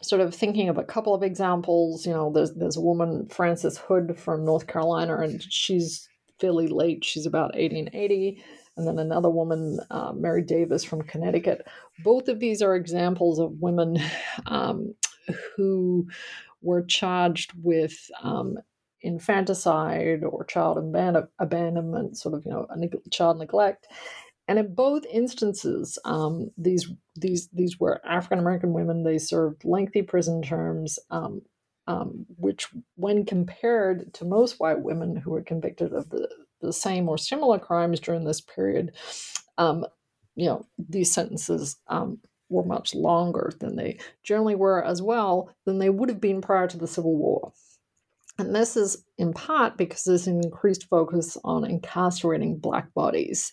sort 0.00 0.20
of 0.20 0.34
thinking 0.34 0.68
of 0.68 0.78
a 0.78 0.84
couple 0.84 1.14
of 1.14 1.22
examples. 1.22 2.06
You 2.06 2.12
know, 2.12 2.32
there's 2.32 2.52
there's 2.54 2.76
a 2.76 2.80
woman, 2.80 3.28
Frances 3.28 3.78
Hood 3.78 4.18
from 4.18 4.44
North 4.44 4.66
Carolina, 4.66 5.18
and 5.18 5.42
she's 5.42 6.08
fairly 6.40 6.68
late. 6.68 7.04
She's 7.04 7.26
about 7.26 7.54
1880. 7.54 8.42
And 8.76 8.86
then 8.86 8.98
another 8.98 9.28
woman, 9.28 9.80
uh, 9.90 10.12
Mary 10.14 10.42
Davis 10.42 10.82
from 10.82 11.02
Connecticut. 11.02 11.66
Both 12.02 12.28
of 12.28 12.40
these 12.40 12.62
are 12.62 12.74
examples 12.74 13.38
of 13.38 13.60
women 13.60 13.98
um, 14.46 14.94
who 15.56 16.08
were 16.62 16.82
charged 16.82 17.52
with 17.62 18.10
um, 18.22 18.58
infanticide 19.02 20.24
or 20.24 20.44
child 20.44 20.78
abandonment, 20.78 22.16
sort 22.16 22.34
of, 22.34 22.44
you 22.46 22.50
know, 22.50 22.66
child 23.10 23.38
neglect. 23.38 23.88
And 24.52 24.58
in 24.58 24.74
both 24.74 25.06
instances, 25.06 25.98
um, 26.04 26.50
these 26.58 26.86
these 27.16 27.48
these 27.54 27.80
were 27.80 28.06
African 28.06 28.38
American 28.38 28.74
women. 28.74 29.02
They 29.02 29.16
served 29.16 29.64
lengthy 29.64 30.02
prison 30.02 30.42
terms, 30.42 30.98
um, 31.10 31.40
um, 31.86 32.26
which, 32.36 32.68
when 32.96 33.24
compared 33.24 34.12
to 34.12 34.26
most 34.26 34.60
white 34.60 34.82
women 34.82 35.16
who 35.16 35.30
were 35.30 35.40
convicted 35.40 35.94
of 35.94 36.10
the, 36.10 36.28
the 36.60 36.70
same 36.70 37.08
or 37.08 37.16
similar 37.16 37.58
crimes 37.58 37.98
during 37.98 38.24
this 38.24 38.42
period, 38.42 38.92
um, 39.56 39.86
you 40.34 40.44
know, 40.44 40.66
these 40.78 41.10
sentences 41.10 41.76
um, 41.88 42.18
were 42.50 42.62
much 42.62 42.94
longer 42.94 43.54
than 43.58 43.76
they 43.76 44.00
generally 44.22 44.54
were, 44.54 44.84
as 44.84 45.00
well 45.00 45.48
than 45.64 45.78
they 45.78 45.88
would 45.88 46.10
have 46.10 46.20
been 46.20 46.42
prior 46.42 46.66
to 46.66 46.76
the 46.76 46.86
Civil 46.86 47.16
War. 47.16 47.54
And 48.38 48.54
this 48.54 48.76
is 48.76 49.04
in 49.16 49.32
part 49.32 49.76
because 49.76 50.04
there's 50.04 50.26
an 50.26 50.42
increased 50.42 50.88
focus 50.88 51.36
on 51.42 51.64
incarcerating 51.64 52.58
Black 52.58 52.92
bodies 52.94 53.52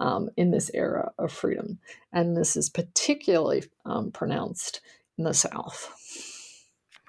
um, 0.00 0.30
in 0.36 0.50
this 0.50 0.70
era 0.74 1.12
of 1.18 1.30
freedom. 1.30 1.78
And 2.12 2.36
this 2.36 2.56
is 2.56 2.68
particularly 2.68 3.64
um, 3.84 4.10
pronounced 4.10 4.80
in 5.16 5.24
the 5.24 5.34
South. 5.34 5.94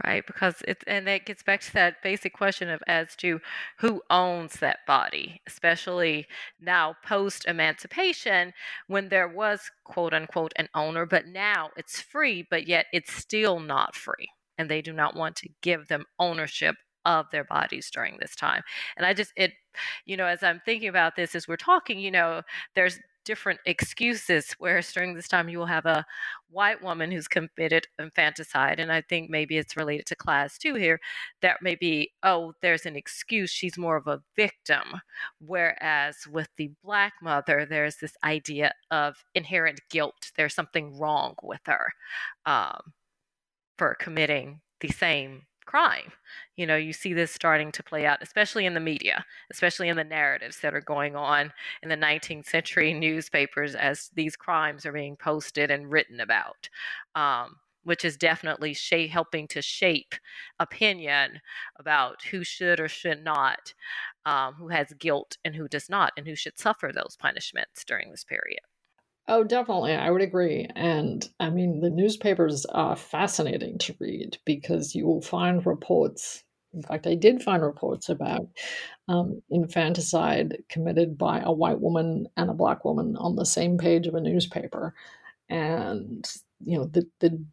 Right, 0.03 0.25
because 0.25 0.55
it 0.67 0.83
and 0.87 1.05
that 1.05 1.27
gets 1.27 1.43
back 1.43 1.61
to 1.61 1.73
that 1.73 2.01
basic 2.01 2.33
question 2.33 2.69
of 2.69 2.81
as 2.87 3.15
to 3.17 3.39
who 3.77 4.01
owns 4.09 4.53
that 4.53 4.79
body, 4.87 5.41
especially 5.47 6.25
now 6.59 6.95
post 7.05 7.45
emancipation 7.45 8.53
when 8.87 9.09
there 9.09 9.27
was 9.27 9.69
quote 9.83 10.13
unquote 10.13 10.53
an 10.55 10.69
owner, 10.73 11.05
but 11.05 11.27
now 11.27 11.69
it's 11.77 12.01
free, 12.01 12.47
but 12.49 12.67
yet 12.67 12.87
it's 12.91 13.13
still 13.13 13.59
not 13.59 13.95
free 13.95 14.29
and 14.57 14.69
they 14.69 14.81
do 14.81 14.93
not 14.93 15.15
want 15.15 15.35
to 15.35 15.49
give 15.61 15.87
them 15.87 16.05
ownership 16.19 16.75
of 17.05 17.25
their 17.31 17.43
bodies 17.43 17.89
during 17.91 18.17
this 18.19 18.35
time. 18.35 18.61
And 18.97 19.05
I 19.05 19.13
just, 19.13 19.31
it, 19.35 19.53
you 20.05 20.17
know, 20.17 20.25
as 20.25 20.43
I'm 20.43 20.61
thinking 20.65 20.89
about 20.89 21.15
this, 21.15 21.35
as 21.35 21.47
we're 21.47 21.57
talking, 21.57 21.99
you 21.99 22.11
know, 22.11 22.41
there's 22.75 22.99
different 23.25 23.59
excuses. 23.65 24.55
Whereas 24.57 24.91
during 24.91 25.13
this 25.13 25.27
time, 25.27 25.49
you 25.49 25.59
will 25.59 25.65
have 25.65 25.85
a 25.85 26.05
white 26.49 26.81
woman 26.81 27.11
who's 27.11 27.27
committed 27.27 27.87
infanticide. 27.99 28.79
And 28.79 28.91
I 28.91 29.01
think 29.01 29.29
maybe 29.29 29.57
it's 29.57 29.77
related 29.77 30.05
to 30.07 30.15
class 30.15 30.57
too 30.57 30.75
here. 30.75 30.99
That 31.41 31.61
may 31.61 31.75
be, 31.75 32.11
oh, 32.23 32.53
there's 32.61 32.85
an 32.85 32.95
excuse. 32.95 33.51
She's 33.51 33.77
more 33.77 33.97
of 33.97 34.07
a 34.07 34.21
victim. 34.35 35.01
Whereas 35.39 36.27
with 36.29 36.49
the 36.57 36.71
black 36.83 37.13
mother, 37.21 37.65
there's 37.69 37.97
this 37.97 38.15
idea 38.23 38.73
of 38.89 39.23
inherent 39.35 39.79
guilt. 39.89 40.31
There's 40.35 40.55
something 40.55 40.97
wrong 40.97 41.35
with 41.43 41.61
her 41.65 41.93
um, 42.45 42.93
for 43.77 43.95
committing 43.99 44.61
the 44.79 44.89
same 44.89 45.43
crime. 45.65 46.11
You 46.55 46.65
know, 46.67 46.75
you 46.75 46.93
see 46.93 47.13
this 47.13 47.31
starting 47.31 47.71
to 47.73 47.83
play 47.83 48.05
out, 48.05 48.21
especially 48.21 48.65
in 48.65 48.73
the 48.73 48.79
media, 48.79 49.25
especially 49.51 49.89
in 49.89 49.97
the 49.97 50.03
narratives 50.03 50.59
that 50.61 50.73
are 50.73 50.81
going 50.81 51.15
on 51.15 51.51
in 51.83 51.89
the 51.89 51.97
19th 51.97 52.45
century 52.45 52.93
newspapers 52.99 53.75
as 53.75 54.09
these 54.15 54.35
crimes 54.35 54.85
are 54.85 54.91
being 54.91 55.15
posted 55.15 55.71
and 55.71 55.91
written 55.91 56.19
about. 56.19 56.69
Um, 57.15 57.57
which 57.83 58.05
is 58.05 58.15
definitely 58.15 58.75
sh- 58.75 59.09
helping 59.09 59.47
to 59.47 59.61
shape 59.61 60.13
opinion 60.59 61.41
about 61.79 62.21
who 62.25 62.43
should 62.43 62.79
or 62.79 62.87
should 62.87 63.23
not, 63.23 63.73
um, 64.25 64.53
who 64.53 64.67
has 64.67 64.93
guilt 64.99 65.37
and 65.43 65.55
who 65.55 65.67
does 65.67 65.89
not, 65.89 66.13
and 66.15 66.27
who 66.27 66.35
should 66.35 66.59
suffer 66.59 66.91
those 66.93 67.17
punishments 67.19 67.83
during 67.83 68.11
this 68.11 68.23
period. 68.23 68.59
Oh, 69.27 69.43
definitely. 69.43 69.93
I 69.93 70.09
would 70.11 70.21
agree. 70.21 70.67
And 70.75 71.27
I 71.39 71.49
mean, 71.49 71.79
the 71.79 71.89
newspapers 71.89 72.65
are 72.65 72.95
fascinating 72.95 73.77
to 73.79 73.95
read 73.99 74.37
because 74.45 74.95
you 74.95 75.05
will 75.05 75.21
find 75.21 75.65
reports. 75.65 76.43
In 76.73 76.81
fact, 76.81 77.07
I 77.07 77.15
did 77.15 77.41
find 77.43 77.61
reports 77.63 78.09
about 78.09 78.47
um, 79.07 79.41
infanticide 79.51 80.63
committed 80.69 81.17
by 81.17 81.41
a 81.41 81.51
white 81.51 81.81
woman 81.81 82.27
and 82.37 82.49
a 82.49 82.53
black 82.55 82.85
woman 82.85 83.17
on 83.17 83.35
the 83.35 83.45
same 83.45 83.77
page 83.77 84.07
of 84.07 84.15
a 84.15 84.21
newspaper. 84.21 84.93
And, 85.49 86.25
you 86.65 86.77
know, 86.77 86.85
the, 86.85 87.07
the 87.19 87.43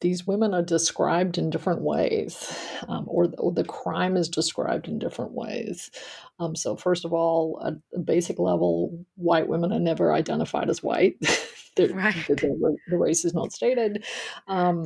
these 0.00 0.26
women 0.26 0.54
are 0.54 0.62
described 0.62 1.38
in 1.38 1.50
different 1.50 1.82
ways, 1.82 2.56
um, 2.88 3.04
or, 3.08 3.28
or, 3.38 3.52
the 3.52 3.64
crime 3.64 4.16
is 4.16 4.28
described 4.28 4.86
in 4.86 4.98
different 4.98 5.32
ways. 5.32 5.90
Um, 6.38 6.54
so, 6.54 6.76
first 6.76 7.04
of 7.04 7.12
all, 7.12 7.60
at 7.66 7.74
a 7.94 7.98
basic 7.98 8.38
level, 8.38 9.04
white 9.16 9.48
women 9.48 9.72
are 9.72 9.80
never 9.80 10.12
identified 10.12 10.70
as 10.70 10.82
white. 10.82 11.16
right. 11.78 12.14
the, 12.28 12.76
the, 12.88 12.96
race 12.96 13.24
is 13.24 13.34
not 13.34 13.52
stated. 13.52 14.04
Um, 14.46 14.84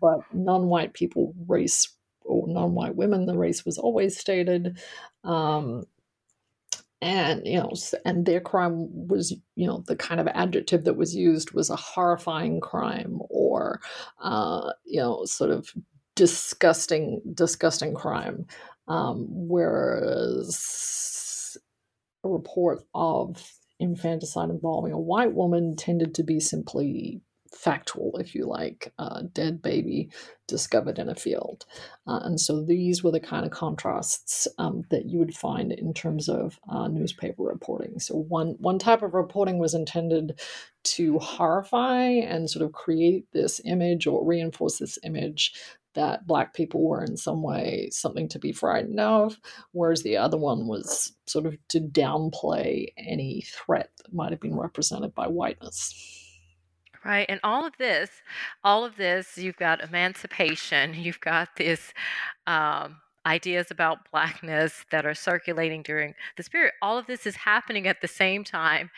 but 0.00 0.20
non 0.32 0.66
white 0.66 0.94
people, 0.94 1.34
race, 1.48 1.88
or 2.24 2.46
non 2.46 2.74
white 2.74 2.94
women, 2.94 3.26
the 3.26 3.38
race 3.38 3.64
was 3.64 3.78
always 3.78 4.16
stated. 4.16 4.78
And 7.02 7.44
you 7.44 7.58
know 7.58 7.72
and 8.04 8.24
their 8.24 8.40
crime 8.40 8.86
was 9.08 9.34
you 9.56 9.66
know 9.66 9.82
the 9.88 9.96
kind 9.96 10.20
of 10.20 10.28
adjective 10.28 10.84
that 10.84 10.96
was 10.96 11.16
used 11.16 11.50
was 11.50 11.68
a 11.68 11.74
horrifying 11.74 12.60
crime 12.60 13.18
or 13.28 13.80
uh, 14.22 14.72
you 14.84 15.00
know 15.00 15.24
sort 15.24 15.50
of 15.50 15.68
disgusting 16.14 17.20
disgusting 17.34 17.92
crime 17.92 18.46
um, 18.86 19.26
whereas 19.28 20.52
a 22.22 22.28
report 22.28 22.84
of 22.94 23.52
infanticide 23.80 24.50
involving 24.50 24.92
a 24.92 25.00
white 25.00 25.34
woman 25.34 25.74
tended 25.74 26.14
to 26.14 26.22
be 26.22 26.38
simply 26.38 27.20
factual, 27.54 28.16
if 28.18 28.34
you 28.34 28.46
like, 28.46 28.92
uh, 28.98 29.22
dead 29.32 29.62
baby 29.62 30.10
discovered 30.48 30.98
in 30.98 31.08
a 31.08 31.14
field. 31.14 31.64
Uh, 32.06 32.20
and 32.24 32.40
so 32.40 32.62
these 32.62 33.02
were 33.02 33.10
the 33.10 33.20
kind 33.20 33.44
of 33.44 33.52
contrasts 33.52 34.48
um, 34.58 34.82
that 34.90 35.06
you 35.06 35.18
would 35.18 35.34
find 35.34 35.72
in 35.72 35.94
terms 35.94 36.28
of 36.28 36.58
uh, 36.68 36.88
newspaper 36.88 37.42
reporting. 37.42 37.98
So 37.98 38.16
one 38.16 38.56
one 38.58 38.78
type 38.78 39.02
of 39.02 39.14
reporting 39.14 39.58
was 39.58 39.74
intended 39.74 40.38
to 40.84 41.18
horrify 41.18 42.04
and 42.04 42.50
sort 42.50 42.64
of 42.64 42.72
create 42.72 43.26
this 43.32 43.60
image 43.64 44.06
or 44.06 44.26
reinforce 44.26 44.78
this 44.78 44.98
image 45.04 45.54
that 45.94 46.26
black 46.26 46.54
people 46.54 46.82
were 46.82 47.04
in 47.04 47.16
some 47.16 47.42
way 47.42 47.88
something 47.92 48.26
to 48.26 48.38
be 48.38 48.50
frightened 48.50 48.98
of, 48.98 49.38
whereas 49.72 50.02
the 50.02 50.16
other 50.16 50.38
one 50.38 50.66
was 50.66 51.12
sort 51.26 51.44
of 51.44 51.56
to 51.68 51.80
downplay 51.80 52.86
any 52.96 53.42
threat 53.42 53.90
that 53.98 54.12
might 54.12 54.30
have 54.30 54.40
been 54.40 54.56
represented 54.56 55.14
by 55.14 55.26
whiteness 55.26 56.21
right? 57.04 57.26
And 57.28 57.40
all 57.42 57.66
of 57.66 57.76
this, 57.78 58.10
all 58.62 58.84
of 58.84 58.96
this, 58.96 59.36
you've 59.36 59.56
got 59.56 59.82
emancipation, 59.82 60.94
you've 60.98 61.20
got 61.20 61.56
this 61.56 61.92
um, 62.46 62.96
ideas 63.26 63.70
about 63.70 64.10
blackness 64.10 64.84
that 64.90 65.06
are 65.06 65.14
circulating 65.14 65.82
during 65.82 66.14
the 66.36 66.44
period. 66.44 66.72
All 66.82 66.98
of 66.98 67.06
this 67.06 67.26
is 67.26 67.36
happening 67.36 67.86
at 67.86 68.00
the 68.00 68.08
same 68.08 68.44
time 68.44 68.90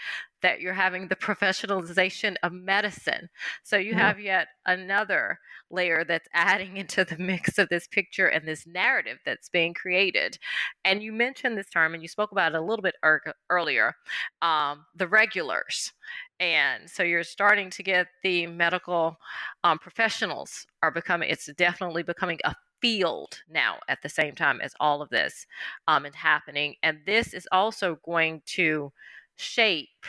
that 0.42 0.60
you're 0.60 0.74
having 0.74 1.08
the 1.08 1.16
professionalization 1.28 2.36
of 2.42 2.52
medicine. 2.52 3.28
So 3.62 3.76
you 3.76 3.92
yeah. 3.92 3.98
have 3.98 4.20
yet 4.20 4.48
another 4.66 5.38
layer 5.70 6.04
that's 6.04 6.28
adding 6.32 6.76
into 6.76 7.04
the 7.04 7.16
mix 7.18 7.58
of 7.58 7.68
this 7.68 7.86
picture 7.88 8.26
and 8.26 8.46
this 8.46 8.66
narrative 8.66 9.18
that's 9.24 9.48
being 9.48 9.74
created. 9.74 10.38
And 10.84 11.02
you 11.02 11.12
mentioned 11.12 11.56
this 11.58 11.70
term 11.70 11.94
and 11.94 12.02
you 12.02 12.08
spoke 12.08 12.32
about 12.32 12.54
it 12.54 12.58
a 12.58 12.60
little 12.60 12.82
bit 12.82 12.94
er- 13.04 13.34
earlier 13.50 13.94
um, 14.42 14.84
the 14.94 15.08
regulars. 15.08 15.92
And 16.40 16.90
so 16.90 17.02
you're 17.02 17.24
starting 17.24 17.70
to 17.70 17.82
get 17.82 18.08
the 18.22 18.46
medical 18.46 19.16
um, 19.62 19.78
professionals 19.78 20.66
are 20.82 20.90
becoming, 20.90 21.30
it's 21.30 21.50
definitely 21.56 22.02
becoming 22.02 22.38
a 22.44 22.54
field 22.84 23.40
now 23.48 23.78
at 23.88 24.02
the 24.02 24.10
same 24.10 24.34
time 24.34 24.60
as 24.60 24.74
all 24.78 25.00
of 25.00 25.08
this 25.08 25.46
um, 25.88 26.04
is 26.04 26.14
happening. 26.14 26.74
And 26.82 26.98
this 27.06 27.32
is 27.32 27.48
also 27.50 27.96
going 28.04 28.42
to 28.56 28.92
shape 29.36 30.04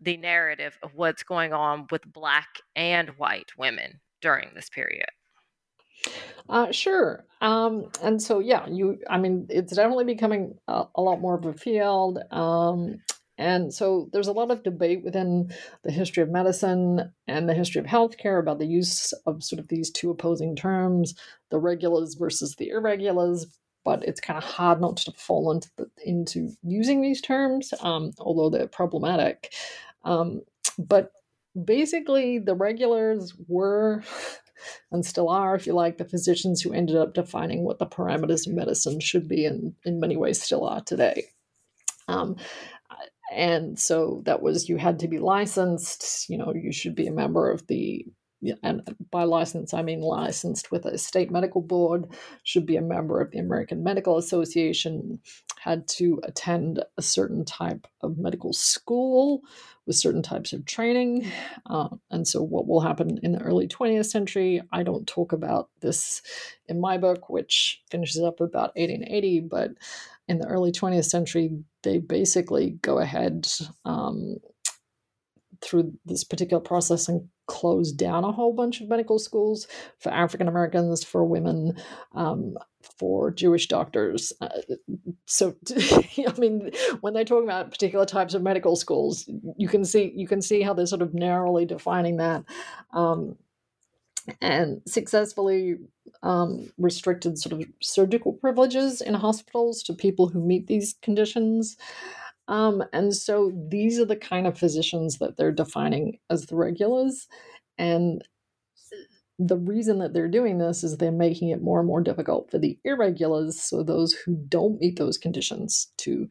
the 0.00 0.16
narrative 0.16 0.76
of 0.82 0.90
what's 0.96 1.22
going 1.22 1.52
on 1.52 1.86
with 1.88 2.12
Black 2.12 2.48
and 2.74 3.10
white 3.10 3.52
women 3.56 4.00
during 4.20 4.48
this 4.56 4.68
period. 4.68 5.06
Uh, 6.48 6.72
sure. 6.72 7.26
Um, 7.42 7.92
and 8.02 8.20
so, 8.20 8.40
yeah, 8.40 8.66
you, 8.66 8.98
I 9.08 9.16
mean, 9.16 9.46
it's 9.48 9.76
definitely 9.76 10.06
becoming 10.06 10.58
a, 10.66 10.86
a 10.96 11.00
lot 11.00 11.20
more 11.20 11.36
of 11.36 11.46
a 11.46 11.52
field. 11.52 12.18
Um, 12.32 12.96
and 13.40 13.72
so 13.72 14.10
there's 14.12 14.28
a 14.28 14.32
lot 14.32 14.50
of 14.50 14.62
debate 14.62 15.02
within 15.02 15.50
the 15.82 15.90
history 15.90 16.22
of 16.22 16.28
medicine 16.28 17.10
and 17.26 17.48
the 17.48 17.54
history 17.54 17.80
of 17.80 17.86
healthcare 17.86 18.38
about 18.38 18.58
the 18.58 18.66
use 18.66 19.14
of 19.24 19.42
sort 19.42 19.58
of 19.58 19.68
these 19.68 19.90
two 19.90 20.10
opposing 20.10 20.54
terms, 20.54 21.14
the 21.50 21.58
regulars 21.58 22.14
versus 22.14 22.56
the 22.56 22.68
irregulars. 22.68 23.46
But 23.82 24.04
it's 24.04 24.20
kind 24.20 24.36
of 24.36 24.44
hard 24.44 24.82
not 24.82 24.98
to 24.98 25.12
fall 25.12 25.50
into, 25.50 25.70
the, 25.78 25.90
into 26.04 26.50
using 26.62 27.00
these 27.00 27.22
terms, 27.22 27.72
um, 27.80 28.12
although 28.18 28.50
they're 28.50 28.68
problematic. 28.68 29.54
Um, 30.04 30.42
but 30.78 31.12
basically, 31.64 32.38
the 32.38 32.54
regulars 32.54 33.34
were 33.48 34.04
and 34.92 35.06
still 35.06 35.30
are, 35.30 35.54
if 35.54 35.66
you 35.66 35.72
like, 35.72 35.96
the 35.96 36.04
physicians 36.04 36.60
who 36.60 36.74
ended 36.74 36.96
up 36.96 37.14
defining 37.14 37.64
what 37.64 37.78
the 37.78 37.86
parameters 37.86 38.46
of 38.46 38.52
medicine 38.52 39.00
should 39.00 39.26
be, 39.26 39.46
and 39.46 39.74
in 39.86 39.98
many 39.98 40.18
ways 40.18 40.42
still 40.42 40.66
are 40.68 40.82
today. 40.82 41.24
Um, 42.06 42.36
and 43.30 43.78
so 43.78 44.22
that 44.24 44.42
was 44.42 44.68
you 44.68 44.76
had 44.76 44.98
to 44.98 45.08
be 45.08 45.18
licensed 45.18 46.28
you 46.28 46.36
know 46.36 46.52
you 46.54 46.72
should 46.72 46.94
be 46.94 47.06
a 47.06 47.12
member 47.12 47.50
of 47.50 47.66
the 47.68 48.04
and 48.62 48.82
by 49.10 49.24
license 49.24 49.74
i 49.74 49.82
mean 49.82 50.00
licensed 50.00 50.70
with 50.72 50.86
a 50.86 50.96
state 50.98 51.30
medical 51.30 51.60
board 51.60 52.06
should 52.42 52.66
be 52.66 52.76
a 52.76 52.82
member 52.82 53.20
of 53.20 53.30
the 53.30 53.38
american 53.38 53.84
medical 53.84 54.16
association 54.16 55.20
had 55.60 55.86
to 55.86 56.18
attend 56.24 56.82
a 56.96 57.02
certain 57.02 57.44
type 57.44 57.86
of 58.00 58.16
medical 58.16 58.52
school 58.52 59.42
with 59.86 59.94
certain 59.94 60.22
types 60.22 60.54
of 60.54 60.64
training. 60.64 61.30
Uh, 61.66 61.88
and 62.10 62.26
so 62.26 62.42
what 62.42 62.66
will 62.66 62.80
happen 62.80 63.18
in 63.22 63.32
the 63.32 63.42
early 63.42 63.68
20th 63.68 64.06
century 64.06 64.62
i 64.72 64.82
don't 64.82 65.06
talk 65.06 65.32
about 65.32 65.68
this 65.80 66.22
in 66.68 66.80
my 66.80 66.96
book 66.96 67.28
which 67.28 67.82
finishes 67.90 68.22
up 68.22 68.40
about 68.40 68.74
1880 68.74 69.40
but 69.40 69.72
in 70.30 70.38
the 70.38 70.46
early 70.46 70.70
20th 70.70 71.06
century, 71.06 71.50
they 71.82 71.98
basically 71.98 72.78
go 72.82 72.98
ahead 72.98 73.46
um, 73.84 74.36
through 75.62 75.92
this 76.04 76.24
particular 76.24 76.60
process 76.60 77.08
and 77.08 77.28
close 77.46 77.90
down 77.90 78.22
a 78.22 78.32
whole 78.32 78.52
bunch 78.52 78.80
of 78.80 78.88
medical 78.88 79.18
schools 79.18 79.66
for 79.98 80.12
African 80.12 80.46
Americans, 80.46 81.02
for 81.02 81.24
women, 81.24 81.76
um, 82.14 82.56
for 82.98 83.30
Jewish 83.30 83.66
doctors. 83.66 84.32
Uh, 84.40 84.48
so, 85.26 85.56
I 85.76 86.32
mean, 86.38 86.70
when 87.00 87.14
they 87.14 87.24
talk 87.24 87.42
about 87.42 87.72
particular 87.72 88.06
types 88.06 88.34
of 88.34 88.42
medical 88.42 88.76
schools, 88.76 89.28
you 89.56 89.68
can 89.68 89.84
see 89.84 90.12
you 90.14 90.28
can 90.28 90.40
see 90.40 90.62
how 90.62 90.74
they're 90.74 90.86
sort 90.86 91.02
of 91.02 91.12
narrowly 91.12 91.66
defining 91.66 92.18
that. 92.18 92.44
Um, 92.92 93.36
and 94.40 94.82
successfully 94.86 95.76
um, 96.22 96.72
restricted 96.78 97.38
sort 97.38 97.52
of 97.52 97.66
surgical 97.80 98.32
privileges 98.32 99.00
in 99.00 99.14
hospitals 99.14 99.82
to 99.84 99.92
people 99.92 100.28
who 100.28 100.44
meet 100.44 100.66
these 100.66 100.96
conditions. 101.02 101.76
Um, 102.48 102.82
and 102.92 103.14
so 103.14 103.52
these 103.68 103.98
are 104.00 104.04
the 104.04 104.16
kind 104.16 104.46
of 104.46 104.58
physicians 104.58 105.18
that 105.18 105.36
they're 105.36 105.52
defining 105.52 106.18
as 106.30 106.46
the 106.46 106.56
regulars. 106.56 107.28
And 107.78 108.26
the 109.38 109.56
reason 109.56 110.00
that 110.00 110.12
they're 110.12 110.28
doing 110.28 110.58
this 110.58 110.84
is 110.84 110.96
they're 110.96 111.12
making 111.12 111.48
it 111.48 111.62
more 111.62 111.78
and 111.78 111.86
more 111.86 112.02
difficult 112.02 112.50
for 112.50 112.58
the 112.58 112.78
irregulars, 112.84 113.58
so 113.60 113.82
those 113.82 114.12
who 114.12 114.34
don't 114.48 114.80
meet 114.80 114.98
those 114.98 115.16
conditions, 115.16 115.92
to 115.98 116.28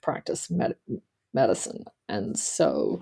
practice 0.00 0.48
med- 0.50 0.76
medicine. 1.34 1.84
And 2.08 2.38
so 2.38 3.00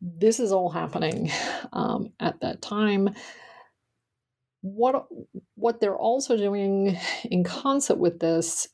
this 0.00 0.40
is 0.40 0.52
all 0.52 0.70
happening 0.70 1.30
um, 1.72 2.12
at 2.20 2.40
that 2.40 2.62
time. 2.62 3.10
What 4.64 5.06
what 5.56 5.80
they're 5.80 5.96
also 5.96 6.38
doing 6.38 6.96
in 7.24 7.44
concert 7.44 7.98
with 7.98 8.18
this 8.20 8.66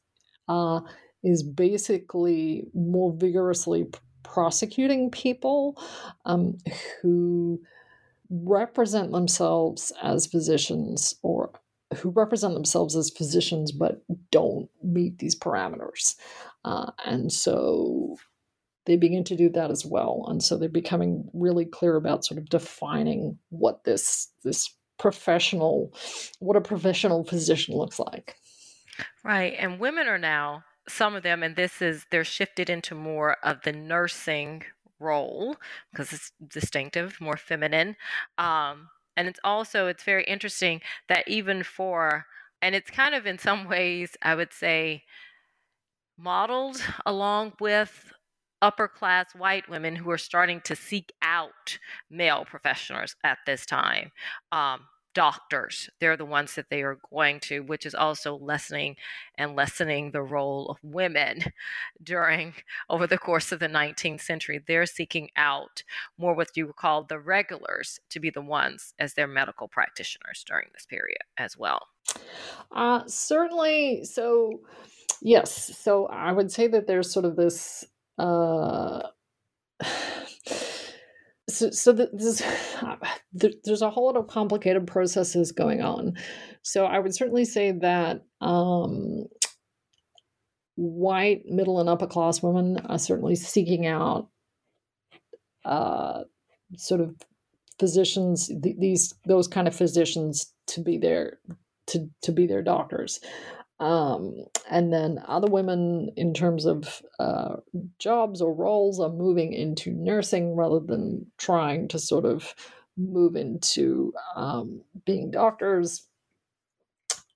uh, 0.48 0.80
is 1.24 1.42
basically 1.42 2.68
more 2.74 3.12
vigorously 3.12 3.86
prosecuting 4.22 5.10
people 5.10 5.82
um, 6.24 6.58
who 7.02 7.60
represent 8.30 9.10
themselves 9.10 9.92
as 10.00 10.28
physicians 10.28 11.16
or 11.22 11.50
who 11.96 12.10
represent 12.10 12.54
themselves 12.54 12.94
as 12.94 13.10
physicians 13.10 13.72
but 13.72 14.02
don't 14.30 14.68
meet 14.84 15.18
these 15.18 15.36
parameters. 15.36 16.14
Uh, 16.64 16.92
and 17.04 17.32
so 17.32 18.16
they 18.86 18.96
begin 18.96 19.24
to 19.24 19.36
do 19.36 19.48
that 19.48 19.70
as 19.72 19.84
well. 19.84 20.24
And 20.28 20.42
so 20.42 20.56
they're 20.56 20.68
becoming 20.68 21.28
really 21.32 21.64
clear 21.64 21.96
about 21.96 22.24
sort 22.24 22.38
of 22.38 22.48
defining 22.48 23.38
what 23.48 23.82
this 23.84 24.28
this 24.44 24.76
professional, 25.00 25.92
what 26.38 26.56
a 26.56 26.60
professional 26.60 27.24
physician 27.24 27.74
looks 27.74 27.98
like. 27.98 28.36
Right. 29.24 29.56
And 29.58 29.80
women 29.80 30.06
are 30.06 30.18
now, 30.18 30.64
some 30.88 31.14
of 31.14 31.22
them, 31.22 31.42
and 31.42 31.56
this 31.56 31.80
is, 31.80 32.04
they're 32.10 32.24
shifted 32.24 32.68
into 32.68 32.94
more 32.94 33.36
of 33.42 33.62
the 33.64 33.72
nursing 33.72 34.62
role 34.98 35.56
because 35.90 36.12
it's 36.12 36.32
distinctive, 36.46 37.20
more 37.20 37.36
feminine. 37.36 37.96
Um, 38.36 38.90
and 39.16 39.26
it's 39.26 39.40
also, 39.42 39.86
it's 39.86 40.04
very 40.04 40.24
interesting 40.24 40.82
that 41.08 41.26
even 41.26 41.62
for, 41.62 42.26
and 42.60 42.74
it's 42.74 42.90
kind 42.90 43.14
of 43.14 43.26
in 43.26 43.38
some 43.38 43.66
ways, 43.66 44.16
I 44.22 44.34
would 44.34 44.52
say, 44.52 45.04
modeled 46.18 46.82
along 47.06 47.54
with 47.60 48.12
upper 48.62 48.88
class 48.88 49.34
white 49.34 49.68
women 49.68 49.96
who 49.96 50.10
are 50.10 50.18
starting 50.18 50.60
to 50.62 50.76
seek 50.76 51.12
out 51.22 51.78
male 52.10 52.44
professionals 52.44 53.16
at 53.24 53.38
this 53.46 53.66
time. 53.66 54.10
Um, 54.52 54.80
doctors, 55.14 55.90
they're 55.98 56.16
the 56.16 56.24
ones 56.24 56.54
that 56.54 56.70
they 56.70 56.82
are 56.82 56.98
going 57.12 57.40
to, 57.40 57.60
which 57.60 57.84
is 57.84 57.94
also 57.94 58.36
lessening 58.36 58.96
and 59.36 59.56
lessening 59.56 60.10
the 60.10 60.22
role 60.22 60.68
of 60.68 60.78
women 60.82 61.42
during 62.02 62.54
over 62.88 63.06
the 63.06 63.18
course 63.18 63.52
of 63.52 63.58
the 63.58 63.68
19th 63.68 64.20
century. 64.20 64.62
They're 64.64 64.86
seeking 64.86 65.30
out 65.36 65.82
more 66.18 66.34
what 66.34 66.56
you 66.56 66.66
would 66.66 66.76
call 66.76 67.04
the 67.04 67.18
regulars 67.18 68.00
to 68.10 68.20
be 68.20 68.30
the 68.30 68.42
ones 68.42 68.94
as 68.98 69.14
their 69.14 69.26
medical 69.26 69.68
practitioners 69.68 70.44
during 70.46 70.68
this 70.72 70.86
period 70.86 71.22
as 71.36 71.56
well. 71.56 71.88
Uh, 72.72 73.02
certainly. 73.06 74.04
So, 74.04 74.60
yes. 75.20 75.76
So 75.78 76.06
I 76.06 76.32
would 76.32 76.52
say 76.52 76.66
that 76.68 76.86
there's 76.86 77.12
sort 77.12 77.24
of 77.24 77.36
this 77.36 77.84
uh, 78.20 79.02
so, 81.48 81.70
so 81.70 81.92
this, 81.92 82.42
there's 83.32 83.82
a 83.82 83.90
whole 83.90 84.06
lot 84.06 84.16
of 84.16 84.28
complicated 84.28 84.86
processes 84.86 85.52
going 85.52 85.80
on. 85.80 86.14
So 86.62 86.84
I 86.84 86.98
would 86.98 87.14
certainly 87.14 87.44
say 87.44 87.72
that 87.72 88.22
um, 88.40 89.26
white, 90.76 91.42
middle, 91.46 91.80
and 91.80 91.88
upper 91.88 92.06
class 92.06 92.42
women 92.42 92.78
are 92.86 92.98
certainly 92.98 93.36
seeking 93.36 93.86
out 93.86 94.28
uh, 95.64 96.22
sort 96.76 97.00
of 97.00 97.14
physicians, 97.78 98.48
th- 98.48 98.76
these 98.78 99.14
those 99.26 99.48
kind 99.48 99.66
of 99.66 99.74
physicians 99.74 100.52
to 100.66 100.80
be 100.82 100.98
their 100.98 101.38
to 101.88 102.08
to 102.22 102.32
be 102.32 102.46
their 102.46 102.62
doctors. 102.62 103.20
Um, 103.80 104.44
and 104.70 104.92
then 104.92 105.22
other 105.26 105.50
women, 105.50 106.10
in 106.14 106.34
terms 106.34 106.66
of 106.66 107.00
uh, 107.18 107.56
jobs 107.98 108.42
or 108.42 108.54
roles, 108.54 109.00
are 109.00 109.08
moving 109.08 109.54
into 109.54 109.90
nursing 109.92 110.54
rather 110.54 110.80
than 110.80 111.26
trying 111.38 111.88
to 111.88 111.98
sort 111.98 112.26
of 112.26 112.54
move 112.98 113.36
into 113.36 114.12
um, 114.36 114.82
being 115.06 115.30
doctors. 115.30 116.06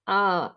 Uh, 0.06 0.50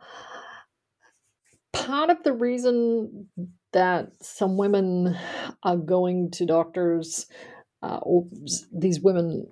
part 1.72 2.10
of 2.10 2.22
the 2.24 2.34
reason 2.34 3.30
that 3.72 4.12
some 4.22 4.58
women 4.58 5.18
are 5.64 5.78
going 5.78 6.32
to 6.32 6.46
doctors, 6.46 7.28
uh, 7.82 8.00
or 8.02 8.28
these 8.74 9.00
women, 9.00 9.48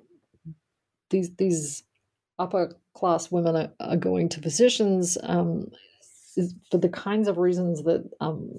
these 1.12 1.34
these 1.38 1.84
upper 2.40 2.76
class 2.94 3.32
women 3.32 3.56
are, 3.56 3.72
are 3.80 3.98
going 3.98 4.28
to 4.28 4.42
physicians 4.42 5.18
um, 5.24 5.70
for 6.72 6.78
the 6.78 6.90
kinds 6.90 7.28
of 7.28 7.38
reasons 7.38 7.84
that 7.84 8.10
um, 8.20 8.58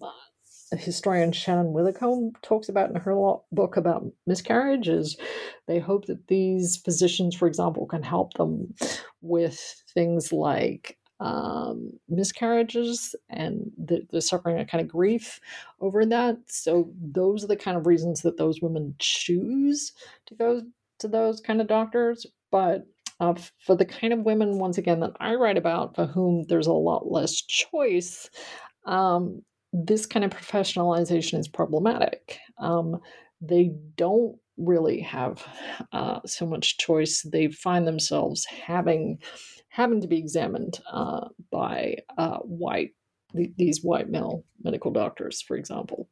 historian 0.72 1.32
Shannon 1.32 1.72
Withycombe 1.72 2.32
talks 2.42 2.68
about 2.68 2.90
in 2.90 2.96
her 2.96 3.14
book 3.52 3.76
about 3.76 4.04
miscarriage 4.26 4.88
is 4.88 5.16
they 5.66 5.78
hope 5.78 6.06
that 6.06 6.26
these 6.26 6.76
physicians, 6.76 7.34
for 7.34 7.46
example, 7.46 7.86
can 7.86 8.02
help 8.02 8.34
them 8.34 8.74
with 9.20 9.82
things 9.94 10.32
like 10.32 10.98
um, 11.20 11.92
miscarriages 12.08 13.14
and 13.30 13.70
they're 13.78 14.20
suffering 14.20 14.58
a 14.58 14.66
kind 14.66 14.82
of 14.82 14.88
grief 14.88 15.40
over 15.80 16.04
that. 16.04 16.36
So 16.46 16.90
those 17.00 17.44
are 17.44 17.48
the 17.48 17.56
kind 17.56 17.76
of 17.76 17.86
reasons 17.86 18.22
that 18.22 18.36
those 18.36 18.60
women 18.60 18.94
choose 18.98 19.92
to 20.26 20.34
go 20.34 20.62
to 20.98 21.08
those 21.08 21.40
kind 21.40 21.60
of 21.60 21.68
doctors. 21.68 22.26
But 22.50 22.86
uh, 23.20 23.34
for 23.64 23.76
the 23.76 23.84
kind 23.84 24.12
of 24.12 24.20
women, 24.20 24.58
once 24.58 24.78
again, 24.78 25.00
that 25.00 25.12
I 25.20 25.34
write 25.34 25.56
about, 25.56 25.94
for 25.94 26.06
whom 26.06 26.44
there's 26.48 26.66
a 26.66 26.72
lot 26.72 27.10
less 27.10 27.40
choice, 27.42 28.28
um, 28.86 29.42
this 29.72 30.06
kind 30.06 30.24
of 30.24 30.30
professionalization 30.30 31.38
is 31.38 31.48
problematic. 31.48 32.38
Um, 32.58 32.98
they 33.40 33.72
don't 33.96 34.38
really 34.56 35.00
have 35.00 35.46
uh, 35.92 36.20
so 36.24 36.46
much 36.46 36.78
choice. 36.78 37.22
They 37.22 37.48
find 37.48 37.86
themselves 37.86 38.44
having 38.46 39.18
having 39.68 40.00
to 40.00 40.08
be 40.08 40.16
examined 40.16 40.80
uh, 40.90 41.28
by 41.52 41.96
uh, 42.16 42.38
white 42.38 42.92
these 43.34 43.82
white 43.82 44.08
male 44.08 44.44
medical 44.62 44.90
doctors, 44.90 45.42
for 45.42 45.56
example. 45.56 46.08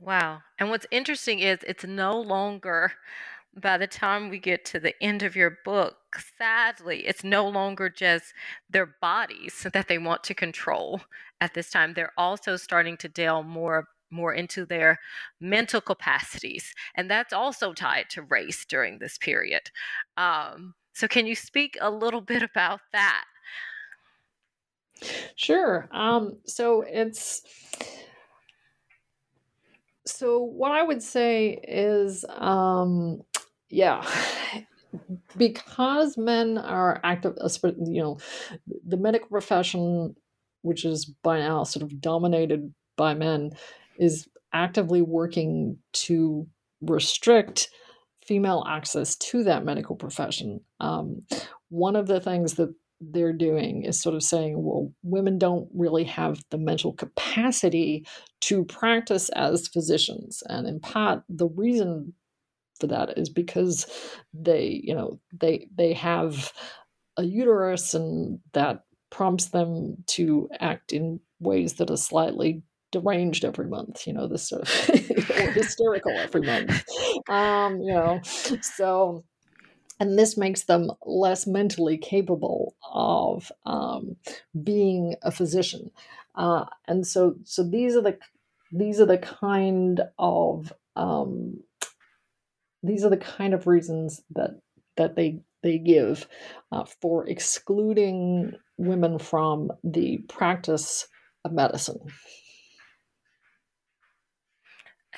Wow. 0.00 0.40
And 0.58 0.70
what's 0.70 0.86
interesting 0.90 1.40
is 1.40 1.58
it's 1.66 1.84
no 1.84 2.20
longer 2.20 2.92
by 3.60 3.78
the 3.78 3.86
time 3.86 4.28
we 4.28 4.38
get 4.38 4.64
to 4.66 4.80
the 4.80 4.94
end 5.02 5.22
of 5.22 5.36
your 5.36 5.58
book, 5.64 5.96
sadly, 6.38 7.06
it's 7.06 7.24
no 7.24 7.46
longer 7.48 7.88
just 7.88 8.32
their 8.70 8.94
bodies 9.00 9.66
that 9.72 9.88
they 9.88 9.98
want 9.98 10.24
to 10.24 10.34
control 10.34 11.02
at 11.40 11.54
this 11.54 11.70
time. 11.70 11.94
They're 11.94 12.12
also 12.16 12.56
starting 12.56 12.96
to 12.98 13.08
delve 13.08 13.46
more 13.46 13.88
more 14.10 14.32
into 14.32 14.64
their 14.64 14.98
mental 15.38 15.82
capacities, 15.82 16.72
and 16.94 17.10
that's 17.10 17.32
also 17.32 17.74
tied 17.74 18.08
to 18.10 18.22
race 18.22 18.64
during 18.64 18.98
this 18.98 19.18
period. 19.18 19.70
Um, 20.16 20.74
so, 20.94 21.06
can 21.06 21.26
you 21.26 21.34
speak 21.34 21.76
a 21.80 21.90
little 21.90 22.22
bit 22.22 22.42
about 22.42 22.80
that? 22.92 23.24
Sure. 25.36 25.88
Um, 25.92 26.38
so 26.44 26.82
it's 26.86 27.42
so 30.04 30.40
what 30.40 30.72
I 30.72 30.82
would 30.82 31.02
say 31.02 31.60
is 31.66 32.24
um, 32.28 33.22
yeah 33.70 34.04
because 35.36 36.16
men 36.16 36.58
are 36.58 37.00
active 37.04 37.36
you 37.62 38.02
know 38.02 38.18
the 38.86 38.96
medical 38.96 39.28
profession 39.28 40.14
which 40.62 40.84
is 40.84 41.04
by 41.22 41.38
now 41.38 41.62
sort 41.64 41.82
of 41.82 42.00
dominated 42.00 42.72
by 42.96 43.14
men 43.14 43.50
is 43.98 44.28
actively 44.52 45.02
working 45.02 45.76
to 45.92 46.46
restrict 46.80 47.68
female 48.24 48.64
access 48.68 49.16
to 49.16 49.44
that 49.44 49.64
medical 49.64 49.96
profession 49.96 50.60
um, 50.80 51.20
one 51.68 51.96
of 51.96 52.06
the 52.06 52.20
things 52.20 52.54
that 52.54 52.74
they're 53.00 53.32
doing 53.32 53.84
is 53.84 54.00
sort 54.00 54.14
of 54.14 54.22
saying, 54.22 54.62
well, 54.62 54.92
women 55.02 55.38
don't 55.38 55.68
really 55.72 56.04
have 56.04 56.42
the 56.50 56.58
mental 56.58 56.92
capacity 56.92 58.06
to 58.40 58.64
practice 58.64 59.28
as 59.30 59.68
physicians. 59.68 60.42
And 60.46 60.66
in 60.66 60.80
part, 60.80 61.22
the 61.28 61.48
reason 61.48 62.14
for 62.80 62.86
that 62.88 63.16
is 63.18 63.28
because 63.28 63.86
they 64.32 64.80
you 64.82 64.94
know 64.94 65.20
they 65.32 65.68
they 65.76 65.92
have 65.92 66.52
a 67.16 67.24
uterus 67.24 67.94
and 67.94 68.40
that 68.52 68.84
prompts 69.10 69.46
them 69.46 69.96
to 70.06 70.48
act 70.60 70.92
in 70.92 71.20
ways 71.40 71.74
that 71.74 71.90
are 71.90 71.96
slightly 71.96 72.62
deranged 72.90 73.44
every 73.44 73.66
month 73.66 74.06
you 74.06 74.12
know 74.12 74.26
this 74.26 74.48
sort 74.48 74.62
of 74.62 74.68
hysterical 75.54 76.12
every 76.16 76.42
month. 76.42 76.84
Um 77.28 77.80
you 77.80 77.92
know 77.92 78.20
so 78.62 79.24
and 80.00 80.18
this 80.18 80.36
makes 80.36 80.64
them 80.64 80.90
less 81.04 81.46
mentally 81.46 81.98
capable 81.98 82.76
of 82.92 83.50
um, 83.66 84.16
being 84.62 85.16
a 85.22 85.30
physician. 85.30 85.90
Uh, 86.34 86.66
and 86.86 87.06
so 87.06 87.34
so 87.44 87.68
these 87.68 87.96
are 87.96 88.02
the 88.02 88.18
these 88.70 89.00
are 89.00 89.06
the 89.06 89.18
kind 89.18 90.02
of 90.18 90.72
um, 90.94 91.58
these 92.82 93.04
are 93.04 93.10
the 93.10 93.16
kind 93.16 93.54
of 93.54 93.66
reasons 93.66 94.22
that 94.34 94.60
that 94.96 95.16
they 95.16 95.40
they 95.62 95.78
give 95.78 96.28
uh, 96.72 96.84
for 97.00 97.26
excluding 97.28 98.52
women 98.76 99.18
from 99.18 99.70
the 99.82 100.18
practice 100.28 101.08
of 101.44 101.52
medicine. 101.52 101.98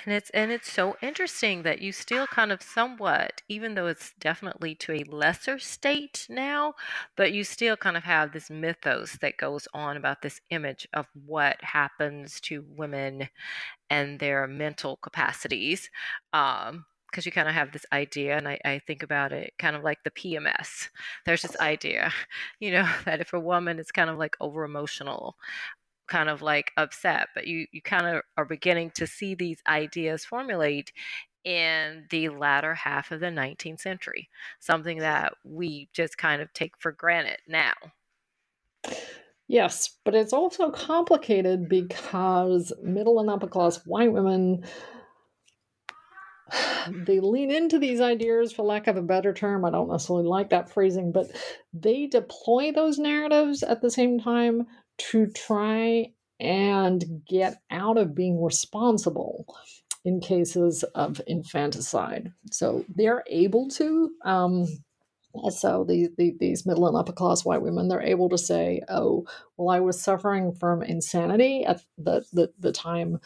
And 0.05 0.15
it's 0.15 0.31
and 0.31 0.51
it's 0.51 0.73
so 0.73 0.97
interesting 1.03 1.63
that 1.65 1.83
you 1.83 1.93
still 1.93 2.27
kind 2.27 2.53
of 2.53 2.63
somewhat, 2.63 3.43
even 3.49 3.75
though 3.75 3.87
it's 3.87 4.15
definitely 4.19 4.75
to 4.77 4.93
a 4.93 5.05
lesser 5.05 5.59
state 5.59 6.27
now, 6.31 6.75
but 7.17 7.33
you 7.33 7.45
still 7.45 7.77
kind 7.77 7.99
of 7.99 8.05
have 8.05 8.33
this 8.33 8.49
mythos 8.49 9.19
that 9.21 9.37
goes 9.37 9.69
on 9.75 9.99
about 9.99 10.23
this 10.23 10.41
image 10.49 10.89
of 10.95 11.07
what 11.27 11.63
happens 11.63 12.41
to 12.43 12.65
women 12.67 13.29
and 13.91 14.19
their 14.21 14.47
mental 14.47 14.97
capacities. 14.97 15.91
Um, 16.33 16.87
because 17.11 17.27
you 17.27 17.33
kind 17.33 17.49
of 17.49 17.55
have 17.55 17.73
this 17.73 17.87
idea, 17.93 18.37
and 18.37 18.49
I, 18.49 18.59
I, 18.65 18.79
think 18.87 19.03
about 19.03 19.33
it 19.33 19.53
kind 19.59 19.75
of 19.75 19.83
like 19.83 20.03
the 20.05 20.11
PMS. 20.11 20.89
There's 21.27 21.43
this 21.43 21.57
idea, 21.59 22.13
you 22.61 22.71
know, 22.71 22.89
that 23.05 23.21
if 23.21 23.33
a 23.33 23.41
woman 23.41 23.79
is 23.79 23.91
kind 23.91 24.11
of 24.11 24.19
like 24.19 24.37
over 24.41 24.65
emotional 24.65 25.37
kind 26.09 26.29
of 26.29 26.43
like 26.43 26.73
upset, 26.77 27.29
but 27.35 27.47
you, 27.47 27.67
you 27.73 27.81
kind 27.81 28.07
of 28.07 28.23
are 28.37 28.45
beginning 28.45 28.91
to 28.97 29.07
see 29.07 29.35
these 29.35 29.63
ideas 29.69 30.25
formulate 30.25 30.93
in 31.45 32.05
the 32.11 32.29
latter 32.29 32.75
half 32.75 33.13
of 33.13 33.21
the 33.21 33.27
19th 33.27 33.81
century, 33.81 34.29
something 34.59 34.99
that 34.99 35.33
we 35.45 35.89
just 35.93 36.19
kind 36.19 36.43
of 36.43 36.53
take 36.53 36.77
for 36.79 36.93
granted 36.93 37.39
now. 37.49 37.73
Yes, 39.49 39.97
but 40.05 40.15
it's 40.15 40.33
also 40.33 40.71
complicated 40.71 41.69
because 41.69 42.73
middle 42.83 43.19
and 43.21 43.31
upper 43.31 43.49
class 43.49 43.85
white 43.87 44.13
women 44.13 44.65
they 47.07 47.21
lean 47.21 47.51
into 47.51 47.79
these 47.79 48.01
ideas 48.01 48.53
for 48.53 48.63
lack 48.65 48.87
of 48.87 48.97
a 48.97 49.03
better 49.03 49.33
term 49.33 49.65
i 49.65 49.71
don't 49.71 49.91
necessarily 49.91 50.27
like 50.27 50.51
that 50.51 50.71
phrasing 50.71 51.13
but 51.13 51.31
they 51.73 52.07
deploy 52.07 52.73
those 52.73 52.99
narratives 52.99 53.63
at 53.63 53.81
the 53.81 53.91
same 53.91 54.19
time 54.21 54.67
to 54.99 55.27
try 55.29 56.13
and 56.41 57.23
get 57.29 57.61
out 57.71 57.99
of 57.99 58.15
being 58.15 58.43
responsible 58.43 59.47
in 60.05 60.21
cases 60.21 60.83
of 60.95 61.21
infanticide. 61.27 62.33
So 62.51 62.85
they're 62.89 63.23
able 63.29 63.69
to. 63.71 64.11
Um, 64.25 64.67
so 65.51 65.85
the, 65.85 66.09
the, 66.17 66.35
these 66.41 66.67
middle 66.67 66.89
and 66.89 66.97
upper 66.97 67.13
class 67.13 67.45
white 67.45 67.63
women, 67.63 67.89
they're 67.89 68.03
able 68.03 68.29
to 68.31 68.39
say, 68.39 68.83
"Oh, 68.89 69.27
well, 69.57 69.75
I 69.75 69.81
was 69.81 70.01
suffering 70.01 70.53
from 70.53 70.83
insanity 70.83 71.65
at 71.65 71.83
the 71.99 72.25
the, 72.33 72.53
the 72.59 72.73
time 72.73 73.21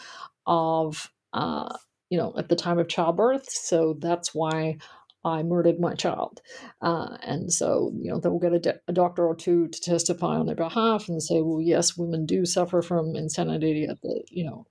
of." 0.47 1.11
Uh, 1.33 1.75
you 2.11 2.19
know, 2.19 2.35
at 2.37 2.49
the 2.49 2.57
time 2.57 2.79
of 2.79 2.89
childbirth. 2.89 3.47
So 3.51 3.97
that's 3.99 4.35
why 4.35 4.79
I 5.25 5.43
murdered 5.43 5.81
my 5.81 5.95
child. 5.95 6.43
Uh, 6.83 7.17
and 7.23 7.53
so, 7.53 7.91
you 7.97 8.11
know, 8.11 8.19
they'll 8.19 8.39
get 8.39 8.53
a, 8.53 8.59
de- 8.59 8.81
a, 8.87 8.93
doctor 8.93 9.27
or 9.27 9.35
two 9.35 9.69
to 9.69 9.81
testify 9.81 10.37
on 10.37 10.47
their 10.47 10.55
behalf 10.55 11.09
and 11.09 11.23
say, 11.23 11.41
well, 11.41 11.63
yes, 11.63 11.97
women 11.97 12.27
do 12.27 12.45
suffer 12.45 12.83
from 12.83 13.17
insanity 13.17 13.87
at 13.87 14.03
the, 14.03 14.23
you 14.29 14.45
know, 14.45 14.67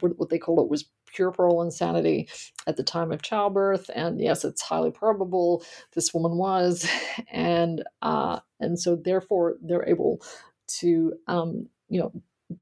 what, 0.00 0.30
they 0.30 0.38
call 0.38 0.60
it 0.60 0.68
was 0.68 0.86
puerperal 1.14 1.62
insanity 1.62 2.28
at 2.66 2.76
the 2.76 2.82
time 2.82 3.12
of 3.12 3.22
childbirth. 3.22 3.88
And 3.94 4.20
yes, 4.20 4.44
it's 4.44 4.62
highly 4.62 4.90
probable 4.90 5.64
this 5.94 6.12
woman 6.12 6.36
was. 6.36 6.88
And, 7.30 7.84
uh, 8.00 8.40
and 8.58 8.78
so 8.78 8.96
therefore 8.96 9.56
they're 9.62 9.88
able 9.88 10.22
to, 10.80 11.12
um, 11.26 11.68
you 11.88 12.00
know, 12.00 12.12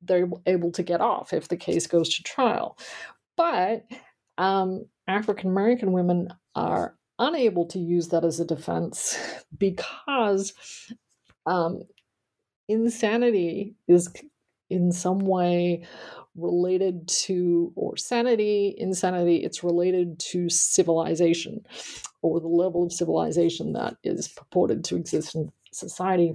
they're 0.03 0.29
able 0.47 0.73
to 0.73 0.83
get 0.83 1.01
off 1.01 1.33
if 1.33 1.49
the 1.49 1.57
case 1.57 1.87
goes 1.87 2.15
to 2.15 2.23
trial. 2.23 2.77
But 3.41 3.87
um, 4.37 4.85
African 5.09 5.49
American 5.49 5.93
women 5.93 6.29
are 6.55 6.95
unable 7.19 7.65
to 7.69 7.79
use 7.79 8.09
that 8.09 8.23
as 8.23 8.39
a 8.39 8.45
defense 8.45 9.17
because 9.59 10.53
um, 11.47 11.81
insanity 12.69 13.77
is 13.89 14.13
in 14.69 14.93
some 14.93 15.21
way 15.21 15.87
related 16.37 17.09
to 17.09 17.73
or 17.75 17.97
sanity 17.97 18.73
insanity 18.79 19.39
it's 19.39 19.65
related 19.65 20.17
to 20.19 20.49
civilization 20.49 21.67
or 22.23 22.41
the 22.41 22.47
level 22.47 22.85
of 22.85 22.93
civilization 22.93 23.73
that 23.73 23.97
is 24.05 24.29
purported 24.29 24.85
to 24.85 24.97
exist 24.97 25.35
in 25.35 25.51
society. 25.73 26.35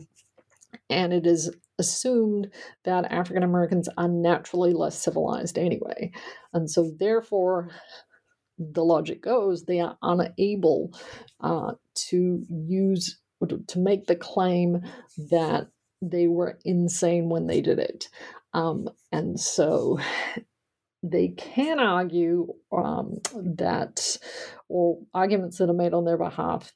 And 0.89 1.13
it 1.13 1.27
is 1.27 1.55
assumed 1.79 2.49
that 2.83 3.11
african 3.11 3.43
americans 3.43 3.89
are 3.97 4.07
naturally 4.07 4.73
less 4.73 4.97
civilized 5.01 5.57
anyway 5.57 6.11
and 6.53 6.69
so 6.69 6.91
therefore 6.99 7.69
the 8.57 8.83
logic 8.83 9.21
goes, 9.21 9.65
they 9.65 9.79
are 9.79 9.97
unable 10.01 10.97
uh, 11.41 11.73
to 12.09 12.43
use 12.49 13.19
to 13.67 13.79
make 13.79 14.07
the 14.07 14.15
claim 14.15 14.81
that 15.29 15.67
they 16.01 16.25
were 16.27 16.57
insane 16.63 17.29
when 17.29 17.47
they 17.47 17.61
did 17.61 17.79
it. 17.79 18.07
Um, 18.53 18.89
and 19.11 19.39
so 19.39 19.99
they 21.03 21.27
can 21.29 21.79
argue 21.79 22.53
um, 22.71 23.19
that, 23.33 24.17
or 24.69 24.99
arguments 25.13 25.57
that 25.57 25.69
are 25.69 25.73
made 25.73 25.93
on 25.93 26.05
their 26.05 26.17
behalf, 26.17 26.71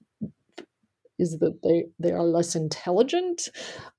is 1.20 1.38
that 1.39 1.61
they, 1.63 1.86
they 1.99 2.11
are 2.11 2.24
less 2.24 2.55
intelligent. 2.55 3.49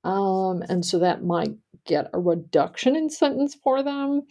Um, 0.04 0.62
and 0.68 0.84
so 0.84 0.98
that 0.98 1.22
might 1.22 1.54
get 1.86 2.10
a 2.12 2.20
reduction 2.20 2.96
in 2.96 3.10
sentence 3.10 3.54
for 3.62 3.82
them, 3.82 4.22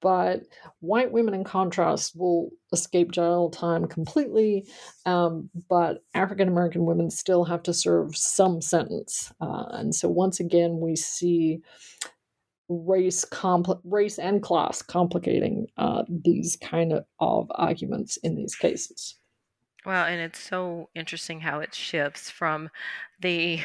but 0.00 0.42
white 0.80 1.10
women, 1.10 1.34
in 1.34 1.44
contrast, 1.44 2.14
will 2.16 2.50
escape 2.72 3.12
jail 3.12 3.50
time 3.50 3.86
completely. 3.86 4.66
Um, 5.04 5.50
but 5.68 6.04
African 6.14 6.48
American 6.48 6.86
women 6.86 7.10
still 7.10 7.44
have 7.44 7.62
to 7.64 7.74
serve 7.74 8.14
some 8.16 8.60
sentence. 8.60 9.32
Uh, 9.40 9.64
and 9.70 9.94
so, 9.94 10.08
once 10.08 10.38
again, 10.38 10.78
we 10.80 10.96
see 10.96 11.60
race 12.68 13.24
compl- 13.24 13.80
race 13.84 14.18
and 14.18 14.42
class 14.42 14.82
complicating 14.82 15.66
uh, 15.76 16.02
these 16.08 16.56
kind 16.56 16.92
of, 16.92 17.04
of 17.20 17.50
arguments 17.54 18.16
in 18.18 18.34
these 18.34 18.54
cases. 18.54 19.16
Well, 19.86 20.04
and 20.04 20.20
it's 20.20 20.40
so 20.40 20.88
interesting 20.96 21.40
how 21.40 21.60
it 21.60 21.72
shifts 21.72 22.28
from 22.28 22.70
the 23.20 23.60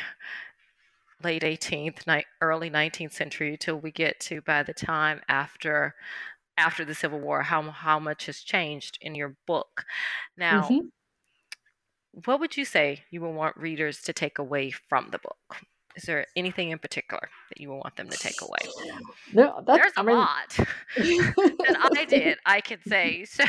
late 1.24 1.42
18th, 1.42 2.06
ni- 2.06 2.26
early 2.42 2.70
19th 2.70 3.14
century 3.14 3.58
till 3.60 3.78
we 3.78 3.92
get 3.92 4.20
to 4.22 4.42
by 4.42 4.62
the 4.62 4.74
time 4.74 5.22
after 5.28 5.96
after 6.58 6.86
the 6.86 6.94
Civil 6.94 7.20
War, 7.20 7.42
how 7.42 7.64
how 7.72 7.98
much 7.98 8.28
has 8.28 8.42
changed 8.42 9.00
in 9.02 9.16
your 9.16 9.36
book. 9.48 9.84
Now, 10.38 10.64
mm-hmm. 10.64 10.88
what 12.26 12.40
would 12.40 12.56
you 12.56 12.66
say 12.66 13.02
you 13.10 13.22
would 13.22 13.32
want 13.32 13.58
readers 13.58 14.04
to 14.04 14.14
take 14.14 14.38
away 14.38 14.70
from 14.70 15.10
the 15.10 15.18
book? 15.18 15.58
Is 15.96 16.04
there 16.04 16.28
anything 16.36 16.70
in 16.70 16.78
particular 16.78 17.30
that 17.50 17.60
you 17.60 17.70
would 17.70 17.78
want 17.78 17.96
them 17.96 18.10
to 18.10 18.18
take 18.18 18.42
away? 18.44 18.60
No, 19.34 19.64
there's 19.66 19.92
a 19.98 20.02
I 20.02 20.04
mean... 20.04 20.18
lot 20.18 20.50
that 20.98 21.92
I 21.98 22.06
did. 22.06 22.38
I 22.46 22.62
could 22.62 22.84
say 22.88 23.26
so 23.26 23.44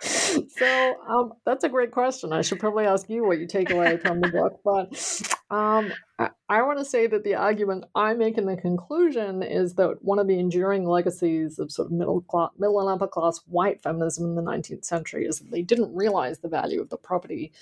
so 0.00 0.94
um, 1.08 1.32
that's 1.44 1.64
a 1.64 1.68
great 1.68 1.90
question. 1.90 2.32
I 2.32 2.42
should 2.42 2.58
probably 2.58 2.86
ask 2.86 3.08
you 3.10 3.24
what 3.24 3.38
you 3.38 3.46
take 3.46 3.70
away 3.70 3.96
from 3.98 4.20
the 4.20 4.28
book. 4.28 4.60
But 4.64 5.54
um, 5.54 5.92
I, 6.18 6.30
I 6.48 6.62
want 6.62 6.78
to 6.78 6.84
say 6.84 7.06
that 7.06 7.24
the 7.24 7.34
argument 7.34 7.84
I 7.94 8.14
make 8.14 8.38
in 8.38 8.46
the 8.46 8.56
conclusion 8.56 9.42
is 9.42 9.74
that 9.74 10.02
one 10.02 10.18
of 10.18 10.26
the 10.26 10.38
enduring 10.38 10.86
legacies 10.86 11.58
of 11.58 11.70
sort 11.70 11.86
of 11.86 11.92
middle 11.92 12.22
class, 12.22 12.50
middle 12.58 12.80
and 12.80 12.88
upper 12.88 13.08
class 13.08 13.40
white 13.46 13.82
feminism 13.82 14.24
in 14.26 14.34
the 14.36 14.42
19th 14.42 14.84
century 14.84 15.26
is 15.26 15.38
that 15.38 15.50
they 15.50 15.62
didn't 15.62 15.94
realize 15.94 16.38
the 16.38 16.48
value 16.48 16.80
of 16.80 16.88
the 16.88 16.96
property 16.96 17.52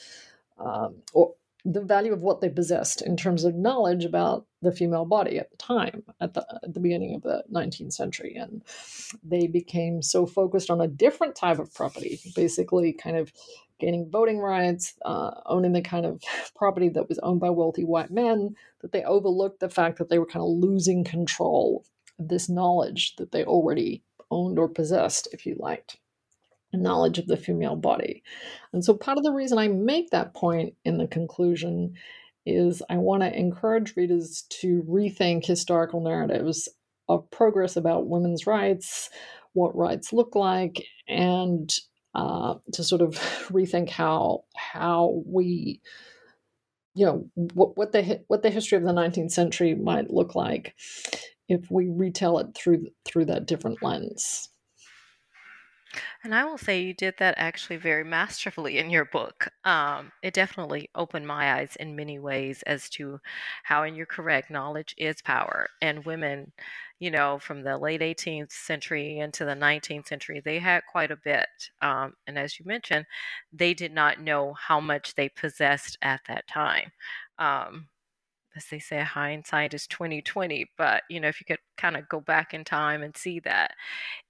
um, 0.59 0.97
or 1.13 1.35
the 1.65 1.83
value 1.83 2.13
of 2.13 2.23
what 2.23 2.41
they 2.41 2.49
possessed 2.49 3.03
in 3.03 3.17
terms 3.17 3.45
of 3.45 3.55
knowledge 3.55 4.05
about 4.05 4.47
the 4.63 4.73
female 4.73 5.05
body 5.05 5.39
at 5.39 5.51
the 5.51 5.57
time, 5.57 6.03
at 6.21 6.35
the, 6.35 6.47
at 6.63 6.73
the 6.73 6.81
beginning 6.81 7.15
of 7.15 7.23
the 7.23 7.45
19th 7.53 7.93
century. 7.93 8.35
And 8.37 8.63
they 9.23 9.47
became 9.47 10.03
so 10.03 10.27
focused 10.27 10.71
on 10.71 10.81
a 10.81 10.89
different 10.89 11.35
type 11.35 11.59
of 11.59 11.73
property, 11.75 12.21
basically, 12.35 12.93
kind 12.93 13.17
of 13.17 13.33
gaining 13.81 14.09
voting 14.11 14.39
rights, 14.39 14.95
uh, 15.05 15.31
owning 15.47 15.73
the 15.73 15.83
kind 15.83 16.07
of 16.07 16.23
property 16.57 16.89
that 16.91 17.09
was 17.09 17.19
owned 17.21 17.41
by 17.41 17.51
wealthy 17.51 17.85
white 17.85 18.11
men, 18.11 18.55
that 18.81 18.93
they 18.93 19.03
overlooked 19.05 19.61
the 19.61 19.69
fact 19.69 19.99
that 19.99 20.09
they 20.11 20.19
were 20.19 20.27
kind 20.27 20.43
of 20.43 20.49
losing 20.49 21.05
control 21.05 21.85
of 22.19 22.29
this 22.29 22.49
knowledge 22.49 23.17
that 23.17 23.33
they 23.33 23.45
already 23.45 24.03
owned 24.31 24.59
or 24.59 24.69
possessed, 24.69 25.29
if 25.33 25.47
you 25.47 25.57
liked 25.59 25.99
knowledge 26.77 27.19
of 27.19 27.27
the 27.27 27.37
female 27.37 27.77
body. 27.77 28.23
And 28.73 28.85
so, 28.85 28.95
part 28.95 29.19
of 29.19 29.25
the 29.25 29.33
reason 29.33 29.59
I 29.59 29.69
make 29.69 30.11
that 30.11 30.35
point 30.35 30.75
in 30.85 30.99
the 30.99 31.07
conclusion 31.07 31.95
is 32.45 32.83
I 32.89 32.97
want 32.97 33.23
to 33.23 33.39
encourage 33.39 33.97
readers 33.97 34.45
to 34.61 34.83
rethink 34.89 35.45
historical 35.45 36.01
narratives 36.01 36.69
of 37.09 37.31
progress 37.31 37.77
about 37.77 38.09
women's 38.09 38.47
rights, 38.47 39.11
what 39.53 39.77
rights 39.77 40.13
look 40.13 40.35
like, 40.35 40.85
and 41.07 41.75
uh, 42.15 42.55
to 42.73 42.85
sort 42.85 43.03
of 43.03 43.15
rethink 43.51 43.91
how 43.91 44.45
how 44.57 45.23
we 45.27 45.81
you 46.95 47.07
know 47.07 47.31
what, 47.35 47.77
what 47.77 47.93
the 47.93 48.23
what 48.29 48.43
the 48.43 48.51
history 48.51 48.77
of 48.77 48.85
the 48.85 48.93
19th 48.93 49.31
century 49.31 49.75
might 49.75 50.11
look 50.11 50.35
like 50.35 50.75
if 51.49 51.71
we 51.71 51.89
retell 51.89 52.39
it 52.39 52.49
through 52.55 52.87
through 53.05 53.25
that 53.27 53.47
different 53.47 53.83
lens 53.83 54.49
And 56.23 56.35
I 56.35 56.45
will 56.45 56.59
say 56.59 56.81
you 56.81 56.95
did 56.95 57.15
that 57.19 57.35
actually 57.39 57.77
very 57.77 58.05
masterfully 58.05 58.79
in 58.79 58.91
your 58.91 59.05
book. 59.05 59.49
Um, 59.65 60.13
it 60.23 60.35
definitely 60.35 60.91
opened 60.95 61.27
my 61.27 61.55
eyes 61.55 61.77
in 61.77 61.97
many 61.97 62.19
ways 62.19 62.63
as 62.67 62.89
to 62.91 63.21
how, 63.65 63.83
and 63.83 63.97
you're 63.97 64.07
correct, 64.07 64.51
knowledge 64.51 64.95
is 64.99 65.23
power. 65.23 65.69
And 65.81 66.05
women, 66.05 66.53
you 66.99 67.11
know, 67.11 67.39
from 67.39 67.63
the 67.63 67.79
late 67.79 68.01
18th 68.01 68.53
century 68.53 69.19
into 69.19 69.45
the 69.45 69.55
19th 69.55 70.09
century, 70.09 70.41
they 70.45 70.59
had 70.59 70.83
quite 70.91 71.11
a 71.11 71.17
bit. 71.17 71.49
Um, 71.81 72.15
and 72.27 72.39
as 72.39 72.59
you 72.59 72.67
mentioned, 72.67 73.07
they 73.53 73.73
did 73.75 73.93
not 73.93 74.21
know 74.21 74.55
how 74.55 74.81
much 74.81 75.15
they 75.15 75.29
possessed 75.29 75.97
at 76.03 76.21
that 76.29 76.47
time. 76.49 76.93
Um, 77.39 77.89
as 78.57 78.67
they 78.71 78.79
say, 78.79 79.01
hindsight 79.01 79.75
is 79.75 79.87
2020. 79.87 80.71
But 80.77 81.03
you 81.09 81.21
know, 81.21 81.29
if 81.29 81.41
you 81.41 81.47
could 81.47 81.59
kind 81.77 81.97
of 81.97 82.09
go 82.09 82.21
back 82.21 82.55
in 82.55 82.65
time 82.65 83.03
and 83.03 83.17
see 83.17 83.41
that, 83.41 83.73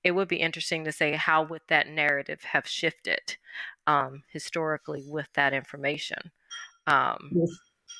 it 0.04 0.12
would 0.12 0.28
be 0.28 0.36
interesting 0.36 0.84
to 0.84 0.92
say 0.92 1.12
how 1.14 1.42
would 1.44 1.62
that 1.68 1.88
narrative 1.88 2.42
have 2.42 2.66
shifted 2.66 3.36
um, 3.86 4.22
historically 4.32 5.04
with 5.08 5.28
that 5.34 5.52
information. 5.52 6.30
Um, 6.86 7.30
yes. 7.32 7.50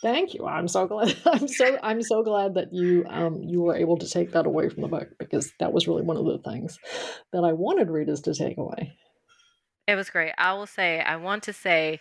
Thank 0.03 0.35
you. 0.35 0.47
I'm 0.47 0.69
so 0.69 0.87
glad. 0.87 1.17
I'm 1.27 1.49
so 1.49 1.79
I'm 1.83 2.03
so 2.03 2.23
glad 2.23 2.55
that 2.55 2.73
you 2.73 3.05
um, 3.09 3.43
you 3.43 3.63
were 3.63 3.75
able 3.75 3.97
to 3.99 4.09
take 4.09 4.33
that 4.33 4.47
away 4.47 4.69
from 4.69 4.83
the 4.83 4.89
book 4.89 5.09
because 5.19 5.51
that 5.59 5.73
was 5.73 5.89
really 5.89 6.03
one 6.03 6.17
of 6.17 6.25
the 6.25 6.39
things 6.39 6.79
that 7.33 7.43
I 7.43 7.53
wanted 7.53 7.91
readers 7.91 8.21
to 8.23 8.35
take 8.35 8.59
away. 8.59 8.93
It 9.89 9.95
was 9.95 10.11
great. 10.11 10.33
I 10.39 10.53
will 10.53 10.67
say 10.67 11.01
I 11.01 11.17
want 11.17 11.45
to 11.45 11.53
say 11.53 12.01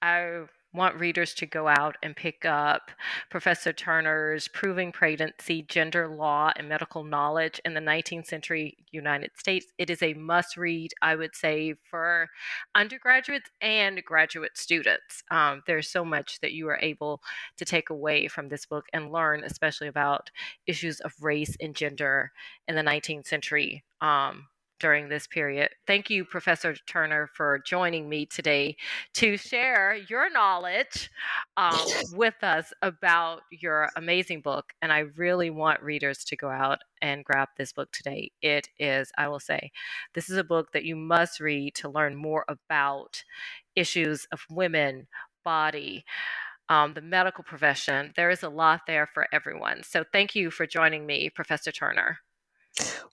I 0.00 0.46
want 0.72 1.00
readers 1.00 1.34
to 1.34 1.46
go 1.46 1.68
out 1.68 1.96
and 2.02 2.14
pick 2.14 2.44
up 2.44 2.90
Professor 3.30 3.72
Turner's 3.72 4.48
Proving 4.48 4.92
Pregnancy, 4.92 5.62
Gender 5.62 6.08
Law, 6.08 6.52
and 6.56 6.68
Medical 6.68 7.02
Knowledge 7.02 7.60
in 7.64 7.74
the 7.74 7.80
19th 7.80 8.26
Century 8.26 8.76
United 8.90 9.30
States. 9.36 9.66
It 9.78 9.90
is 9.90 10.02
a 10.02 10.14
must 10.14 10.56
read, 10.56 10.92
I 11.00 11.16
would 11.16 11.34
say, 11.34 11.74
for 11.90 12.28
undergraduates 12.74 13.50
and 13.60 14.04
graduate 14.04 14.58
students. 14.58 15.22
Um, 15.30 15.62
there's 15.66 15.88
so 15.88 16.04
much 16.04 16.40
that 16.40 16.52
you 16.52 16.68
are 16.68 16.78
able 16.80 17.22
to 17.56 17.64
take 17.64 17.90
away 17.90 18.28
from 18.28 18.48
this 18.48 18.66
book 18.66 18.86
and 18.92 19.10
learn, 19.10 19.42
especially 19.44 19.88
about 19.88 20.30
issues 20.66 21.00
of 21.00 21.14
race 21.20 21.56
and 21.60 21.74
gender 21.74 22.32
in 22.68 22.74
the 22.74 22.82
19th 22.82 23.26
century. 23.26 23.84
Um, 24.00 24.48
during 24.80 25.08
this 25.08 25.26
period. 25.26 25.70
Thank 25.86 26.10
you, 26.10 26.24
Professor 26.24 26.74
Turner, 26.86 27.28
for 27.34 27.58
joining 27.60 28.08
me 28.08 28.26
today 28.26 28.76
to 29.14 29.36
share 29.36 29.96
your 30.08 30.30
knowledge 30.30 31.10
um, 31.56 31.78
with 32.14 32.42
us 32.42 32.72
about 32.82 33.42
your 33.50 33.90
amazing 33.96 34.40
book. 34.42 34.72
And 34.82 34.92
I 34.92 35.00
really 35.16 35.50
want 35.50 35.82
readers 35.82 36.24
to 36.26 36.36
go 36.36 36.48
out 36.50 36.80
and 37.02 37.24
grab 37.24 37.48
this 37.56 37.72
book 37.72 37.92
today. 37.92 38.32
It 38.42 38.68
is, 38.78 39.10
I 39.18 39.28
will 39.28 39.40
say, 39.40 39.70
this 40.14 40.30
is 40.30 40.38
a 40.38 40.44
book 40.44 40.72
that 40.72 40.84
you 40.84 40.96
must 40.96 41.40
read 41.40 41.74
to 41.76 41.88
learn 41.90 42.16
more 42.16 42.44
about 42.48 43.24
issues 43.76 44.26
of 44.32 44.40
women, 44.50 45.08
body. 45.44 46.04
Um, 46.68 46.94
the 46.94 47.02
medical 47.02 47.44
profession. 47.44 48.12
There 48.16 48.30
is 48.30 48.42
a 48.42 48.48
lot 48.48 48.82
there 48.86 49.06
for 49.06 49.28
everyone. 49.32 49.82
So, 49.84 50.04
thank 50.12 50.34
you 50.34 50.50
for 50.50 50.66
joining 50.66 51.06
me, 51.06 51.30
Professor 51.30 51.72
Turner. 51.72 52.18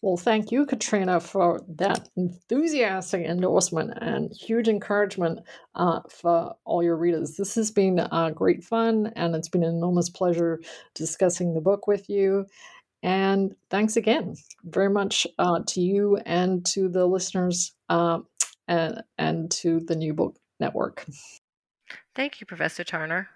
Well, 0.01 0.17
thank 0.17 0.51
you, 0.51 0.65
Katrina, 0.65 1.21
for 1.21 1.61
that 1.77 2.09
enthusiastic 2.17 3.25
endorsement 3.25 3.93
and 4.01 4.33
huge 4.33 4.67
encouragement 4.67 5.39
uh, 5.75 6.01
for 6.09 6.55
all 6.65 6.83
your 6.83 6.97
readers. 6.97 7.37
This 7.37 7.55
has 7.55 7.71
been 7.71 7.99
uh, 7.99 8.31
great 8.31 8.65
fun, 8.65 9.13
and 9.15 9.33
it's 9.33 9.47
been 9.47 9.63
an 9.63 9.75
enormous 9.75 10.09
pleasure 10.09 10.61
discussing 10.93 11.53
the 11.53 11.61
book 11.61 11.87
with 11.87 12.09
you. 12.09 12.45
And 13.01 13.55
thanks 13.69 13.95
again 13.95 14.35
very 14.65 14.89
much 14.89 15.25
uh, 15.39 15.61
to 15.67 15.81
you 15.81 16.17
and 16.25 16.65
to 16.67 16.89
the 16.89 17.05
listeners 17.05 17.73
uh, 17.87 18.19
and, 18.67 19.03
and 19.17 19.51
to 19.51 19.79
the 19.81 19.95
New 19.95 20.13
Book 20.13 20.35
Network. 20.59 21.05
Thank 22.13 22.41
you, 22.41 22.45
Professor 22.45 22.83
Turner. 22.83 23.29